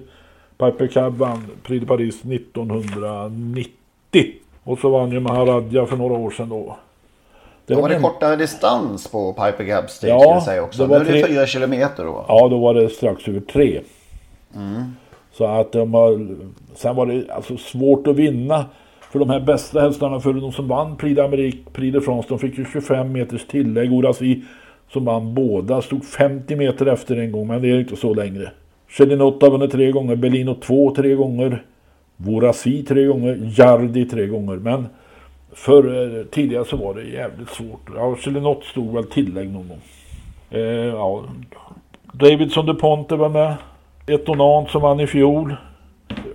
Piper 0.58 0.88
Cab 0.88 1.18
vann 1.18 1.48
Prix 1.64 1.80
de 1.80 1.86
Paris 1.88 2.22
1990. 2.26 3.72
Och 4.64 4.80
så 4.80 4.90
vann 4.90 5.12
ju 5.12 5.20
Maharadja 5.20 5.86
för 5.86 5.98
några 5.98 6.14
år 6.14 6.32
sedan 6.32 6.50
då. 6.50 6.78
Det 7.66 7.74
då 7.74 7.82
var 7.82 7.90
det 7.90 7.96
en... 7.96 8.02
kortare 8.02 8.36
distans 8.36 9.08
på 9.08 9.34
Piper 9.34 9.68
Cab 9.68 9.90
Stage 9.90 10.10
ja, 10.10 10.42
säga 10.46 10.64
också. 10.64 10.88
Nu 10.88 10.96
är 10.96 11.00
det 11.00 11.06
tre... 11.06 11.26
fyra 11.28 11.46
kilometer 11.46 12.06
då. 12.06 12.26
Ja, 12.28 12.48
då 12.48 12.58
var 12.58 12.74
det 12.74 12.90
strax 12.90 13.28
över 13.28 13.40
tre. 13.40 13.82
Mm. 14.56 14.84
Så 15.34 15.46
att 15.46 15.72
de 15.72 15.94
har... 15.94 16.28
Sen 16.76 16.96
var 16.96 17.06
det 17.06 17.32
alltså 17.32 17.58
svårt 17.58 18.08
att 18.08 18.16
vinna. 18.16 18.66
För 19.12 19.20
de 19.20 19.30
här 19.30 19.40
bästa 19.40 19.82
hästarna 19.82 20.20
för 20.20 20.34
de 20.34 20.52
som 20.52 20.68
vann 20.68 20.98
Prix 20.98 21.20
d'Amérique, 21.20 21.58
Prix 21.74 21.94
de 21.94 22.02
France, 22.02 22.30
de 22.30 22.40
fick 22.40 22.58
ju 22.58 22.66
25 22.74 23.12
meters 23.12 23.46
tillägg. 23.48 23.94
Orasi 23.94 24.42
som 24.94 25.06
vann 25.06 25.34
båda 25.34 25.82
stod 25.82 26.06
50 26.06 26.56
meter 26.56 26.86
efter 26.86 27.16
en 27.16 27.32
gång, 27.32 27.48
men 27.48 27.62
det 27.62 27.72
är 27.72 27.80
inte 27.80 27.96
så 27.96 28.14
längre. 28.14 28.52
Chelinot 28.90 29.42
har 29.42 29.52
vunnit 29.52 29.72
tre 29.72 29.92
gånger, 29.92 30.16
Bellino 30.16 30.56
två 30.56 30.96
tre 30.96 31.16
gånger. 31.16 31.64
Vorasi 32.18 32.84
tre 32.84 33.06
gånger, 33.06 33.54
Jardi 33.58 34.06
tre 34.06 34.28
gånger. 34.28 34.56
Men 34.56 34.88
för 35.54 36.18
eh, 36.20 36.26
tidigare 36.26 36.66
så 36.66 36.78
var 36.78 36.94
det 36.94 37.04
jävligt 37.04 37.50
svårt. 37.50 37.90
Ja, 37.96 38.16
Chelinot 38.16 38.64
stod 38.64 38.94
väl 38.94 39.04
tillägg 39.04 39.52
någon 39.52 39.68
gång. 39.68 39.82
Eh, 40.50 40.62
ja. 40.62 41.24
Davidson 42.14 42.66
DuPonte 42.66 43.16
var 43.16 43.30
med. 43.30 43.56
Etonant 44.08 44.70
som 44.70 44.82
vann 44.82 45.00
i 45.00 45.08
fjol. 45.08 45.56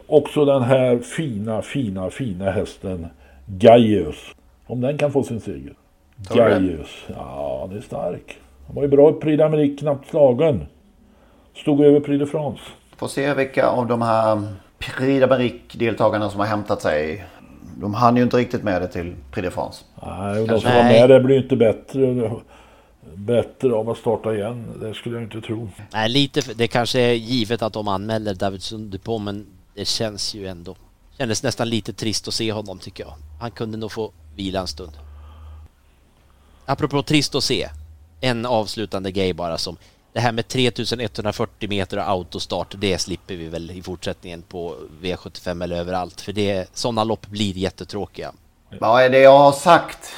Också 0.06 0.44
den 0.44 0.62
här 0.62 0.98
fina, 0.98 1.62
fina, 1.62 2.10
fina 2.10 2.50
hästen 2.50 3.06
Gaius. 3.46 4.34
Om 4.66 4.80
den 4.80 4.98
kan 4.98 5.12
få 5.12 5.22
sin 5.22 5.40
seger. 5.40 5.74
Gaius. 6.34 7.04
Ja, 7.08 7.68
det 7.70 7.76
är 7.76 7.80
stark. 7.80 8.38
Han 8.66 8.76
var 8.76 8.82
ju 8.82 8.88
bra 8.88 9.10
i 9.10 9.12
Prix 9.12 9.42
d'Amérique, 9.42 9.78
knappt 9.78 10.10
slagen. 10.10 10.66
Stod 11.54 11.80
över 11.80 12.00
Prix 12.00 12.18
de 12.18 12.26
France. 12.26 12.62
Får 12.96 13.08
se 13.08 13.34
vilka 13.34 13.66
av 13.66 13.86
de 13.86 14.02
här 14.02 14.42
Prix 14.78 15.24
d'Amérique-deltagarna 15.24 16.28
som 16.28 16.40
har 16.40 16.46
hämtat 16.46 16.82
sig. 16.82 17.24
De 17.80 17.94
hann 17.94 18.16
ju 18.16 18.22
inte 18.22 18.36
riktigt 18.36 18.62
med 18.62 18.82
det 18.82 18.88
till 18.88 19.14
Prix 19.30 19.44
de 19.44 19.50
France. 19.50 19.84
Nej, 20.02 20.40
och 20.40 20.48
de 20.48 20.60
som 20.60 20.72
var 20.72 20.82
med 20.82 21.10
det 21.10 21.20
blir 21.20 21.42
inte 21.42 21.56
bättre, 21.56 22.30
bättre 23.14 23.74
av 23.74 23.90
att 23.90 23.98
starta 23.98 24.34
igen. 24.34 24.64
Det 24.80 24.94
skulle 24.94 25.14
jag 25.16 25.24
inte 25.24 25.40
tro. 25.40 25.68
Nej, 25.92 26.08
lite 26.08 26.42
för, 26.42 26.54
det 26.54 26.68
kanske 26.68 27.00
är 27.00 27.12
givet 27.12 27.62
att 27.62 27.72
de 27.72 27.88
anmäler 27.88 28.34
David 28.34 28.62
Sundepå, 28.62 29.18
men 29.18 29.46
det 29.74 29.84
känns 29.84 30.34
ju 30.34 30.46
ändå. 30.46 30.76
Kändes 31.18 31.42
nästan 31.42 31.68
lite 31.68 31.92
trist 31.92 32.28
att 32.28 32.34
se 32.34 32.52
honom 32.52 32.78
tycker 32.78 33.04
jag. 33.04 33.14
Han 33.40 33.50
kunde 33.50 33.78
nog 33.78 33.92
få 33.92 34.12
vila 34.36 34.60
en 34.60 34.66
stund. 34.66 34.92
Apropå 36.66 37.02
trist 37.02 37.34
att 37.34 37.44
se. 37.44 37.68
En 38.20 38.46
avslutande 38.46 39.12
grej 39.12 39.32
bara 39.32 39.58
som 39.58 39.76
det 40.16 40.20
här 40.22 40.32
med 40.32 40.48
3140 40.48 41.68
meter 41.68 41.96
och 41.96 42.08
autostart, 42.08 42.74
det 42.78 42.98
slipper 42.98 43.34
vi 43.34 43.48
väl 43.48 43.70
i 43.70 43.82
fortsättningen 43.82 44.42
på 44.42 44.74
V75 45.02 45.64
eller 45.64 45.76
överallt. 45.76 46.20
För 46.20 46.32
det, 46.32 46.68
sådana 46.72 47.04
lopp 47.04 47.26
blir 47.26 47.52
jättetråkiga. 47.58 48.32
Vad 48.80 49.02
är 49.02 49.10
det 49.10 49.18
jag 49.18 49.38
har 49.38 49.52
sagt? 49.52 50.12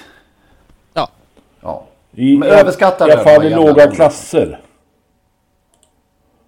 Ja. 0.95 1.09
Ja. 1.61 1.87
I, 2.13 2.37
är 2.37 2.45
överskattade, 2.45 3.11
I 3.11 3.15
alla 3.15 3.25
fall 3.25 3.43
de 3.43 3.49
i 3.49 3.55
låga 3.55 3.91
klasser. 3.91 4.61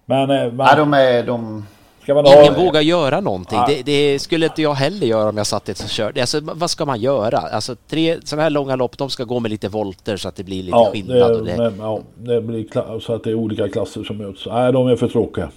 Men... 0.05 0.29
eh, 0.29 0.51
man, 0.51 0.65
Nej, 0.65 0.75
de 0.75 0.93
är... 0.93 1.23
De... 1.23 1.67
Ingen 2.05 2.25
ha, 2.25 2.53
vågar 2.57 2.81
göra 2.81 3.21
någonting. 3.21 3.57
Ja. 3.57 3.67
Det, 3.67 3.83
det 3.83 4.19
skulle 4.19 4.45
inte 4.45 4.61
jag 4.61 4.73
heller 4.73 5.07
göra 5.07 5.29
om 5.29 5.37
jag 5.37 5.47
satt 5.47 5.69
i 5.69 5.71
ett 5.71 5.89
körde. 5.89 6.21
Alltså, 6.21 6.39
vad 6.41 6.69
ska 6.69 6.85
man 6.85 7.01
göra? 7.01 7.37
Alltså, 7.37 7.75
tre 7.87 8.17
sådana 8.23 8.43
här 8.43 8.49
långa 8.49 8.75
lopp, 8.75 8.97
de 8.97 9.09
ska 9.09 9.23
gå 9.23 9.39
med 9.39 9.51
lite 9.51 9.69
volter 9.69 10.17
så 10.17 10.27
att 10.27 10.35
det 10.35 10.43
blir 10.43 10.63
lite 10.63 10.77
ja, 10.77 10.91
skillnad. 10.91 11.45
det, 11.45 11.51
det, 11.51 11.57
men, 11.57 11.79
ja, 11.79 12.01
det 12.17 12.41
blir 12.41 12.99
så 12.99 13.13
att 13.13 13.23
det 13.23 13.29
är 13.29 13.35
olika 13.35 13.69
klasser 13.69 14.03
som 14.03 14.17
möts. 14.17 14.45
Nej, 14.45 14.73
de 14.73 14.87
är 14.87 14.95
för 14.95 15.07
tråkiga. 15.07 15.51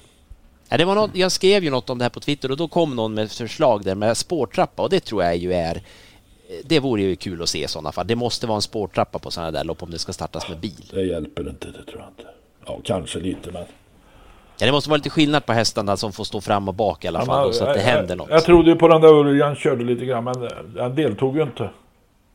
Ja, 0.68 0.76
det 0.76 0.84
var 0.84 0.94
något, 0.94 1.10
jag 1.16 1.32
skrev 1.32 1.64
ju 1.64 1.70
något 1.70 1.90
om 1.90 1.98
det 1.98 2.04
här 2.04 2.10
på 2.10 2.20
Twitter 2.20 2.50
och 2.50 2.56
då 2.56 2.68
kom 2.68 2.96
någon 2.96 3.14
med 3.14 3.30
förslag 3.30 3.84
där 3.84 3.94
med 3.94 4.16
spårtrappa 4.16 4.82
och 4.82 4.90
det 4.90 5.00
tror 5.00 5.22
jag 5.22 5.36
ju 5.36 5.52
är 5.52 5.82
det 6.64 6.80
vore 6.80 7.02
ju 7.02 7.16
kul 7.16 7.42
att 7.42 7.48
se 7.48 7.64
i 7.64 7.68
sådana 7.68 7.92
fall. 7.92 8.06
Det 8.06 8.16
måste 8.16 8.46
vara 8.46 8.56
en 8.56 8.62
spårtrappa 8.62 9.18
på 9.18 9.30
sådana 9.30 9.50
där 9.50 9.64
lopp 9.64 9.82
om 9.82 9.90
det 9.90 9.98
ska 9.98 10.12
startas 10.12 10.48
med 10.48 10.58
bil. 10.58 10.90
Det 10.94 11.02
hjälper 11.02 11.48
inte, 11.48 11.66
det 11.66 11.84
tror 11.90 12.00
jag 12.00 12.08
inte. 12.08 12.30
Ja, 12.66 12.80
kanske 12.84 13.20
lite, 13.20 13.50
men... 13.52 13.64
Ja, 14.58 14.66
det 14.66 14.72
måste 14.72 14.90
vara 14.90 14.96
lite 14.96 15.10
skillnad 15.10 15.46
på 15.46 15.52
hästarna 15.52 15.96
som 15.96 16.12
får 16.12 16.24
stå 16.24 16.40
fram 16.40 16.68
och 16.68 16.74
bak 16.74 17.04
i 17.04 17.08
alla 17.08 17.24
fall, 17.24 17.46
och 17.46 17.54
så 17.54 17.64
att 17.64 17.74
det 17.74 17.80
jag, 17.80 17.86
händer 17.86 18.16
något. 18.16 18.28
Jag, 18.30 18.44
trodde 18.44 18.70
ju 18.70 18.76
på 18.76 18.88
den 18.88 19.00
där 19.00 19.08
Örjan 19.08 19.56
körde 19.56 19.84
lite 19.84 20.04
grann, 20.04 20.24
men 20.24 20.48
han 20.78 20.94
deltog 20.94 21.36
ju 21.36 21.42
inte. 21.42 21.70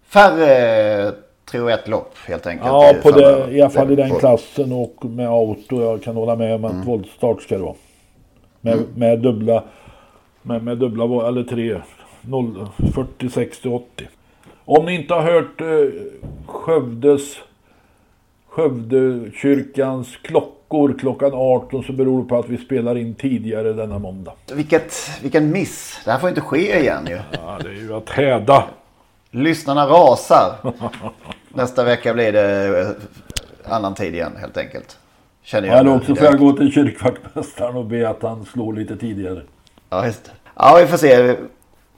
Färre 0.08 1.12
tro 1.52 1.70
ett 1.70 1.88
lopp 1.88 2.16
helt 2.28 2.48
enkelt. 2.48 2.68
Ja, 2.68 2.94
på 3.04 3.12
det, 3.12 3.52
i 3.52 3.62
alla 3.62 3.70
fall 3.70 3.92
i 3.92 3.96
den 3.96 4.16
klassen 4.16 4.72
och 4.72 5.06
med 5.06 5.28
auto. 5.30 5.82
Jag 5.82 6.04
kan 6.04 6.16
hålla 6.16 6.36
med 6.36 6.56
om 6.56 6.66
att 6.66 6.88
voltstart 6.88 7.42
ska 7.42 7.58
det 7.58 7.64
vara. 7.64 7.76
Med, 8.62 8.74
Mm. 8.74 8.86
med 8.96 9.20
dubbla, 9.20 9.64
med, 10.42 10.64
med 10.64 10.78
dubbla, 10.78 11.28
eller 11.28 11.44
tre, 11.44 11.82
0, 12.22 12.68
40, 12.94 13.30
60, 13.30 13.70
80. 13.70 14.08
Om 14.66 14.86
ni 14.86 14.96
inte 14.96 15.14
har 15.14 15.22
hört 15.22 15.62
eh, 15.62 15.68
Skövdes, 16.48 17.36
Skövdekyrkans 18.50 20.18
klockor 20.22 20.96
klockan 21.00 21.32
18 21.34 21.84
så 21.84 21.94
beror 21.94 22.24
det 22.24 22.30
på 22.30 22.40
att 22.40 22.50
vi 22.50 22.58
spelar 22.58 22.98
in 22.98 23.16
tidigare 23.16 23.74
denna 23.74 24.00
måndag. 24.00 24.34
Vilket, 24.54 24.94
vilken 25.22 25.52
miss. 25.52 26.02
Det 26.06 26.12
här 26.12 26.20
får 26.20 26.30
inte 26.30 26.42
ske 26.42 26.80
igen 26.80 27.08
ju. 27.10 27.20
Ja, 27.32 27.60
det 27.64 27.70
är 27.70 27.74
ju 27.74 27.94
att 27.94 28.10
häda. 28.10 28.64
Lyssnarna 29.32 29.88
rasar. 29.88 30.56
Nästa 31.50 31.84
vecka 31.84 32.14
blir 32.14 32.32
det 32.32 32.80
eh, 32.80 33.74
annan 33.74 33.94
tid 33.96 34.14
igen 34.14 34.32
helt 34.40 34.58
enkelt. 34.58 34.98
Känner 35.44 35.68
jag. 35.68 35.78
Eller 35.80 35.96
också 35.96 36.16
får 36.16 36.26
jag 36.26 36.38
gå 36.38 36.52
till 36.52 36.72
kyrkvaktmästaren 36.72 37.76
och 37.76 37.86
be 37.86 38.10
att 38.10 38.24
han 38.24 38.46
slår 38.46 38.74
lite 38.74 38.98
tidigare. 38.98 39.42
Ja, 39.90 40.06
just 40.06 40.26
det. 40.26 40.32
Ja, 40.56 40.78
vi 40.82 40.88
får 40.88 40.98
se 40.98 41.36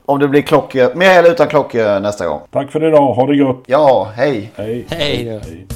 om 0.06 0.20
det 0.20 0.28
blir 0.28 0.41
klockor. 0.41 0.95
Med 0.95 1.20
eller 1.20 1.32
utan 1.32 1.47
klockor 1.47 1.99
nästa 1.99 2.28
gång. 2.28 2.41
Tack 2.52 2.72
för 2.72 2.88
idag, 2.88 3.14
ha 3.14 3.28
det 3.28 3.38
gott! 3.38 3.64
Ja, 3.68 4.12
hej! 4.16 4.52
Hej! 4.56 4.86
Hej 4.89 5.26
då. 5.26 5.76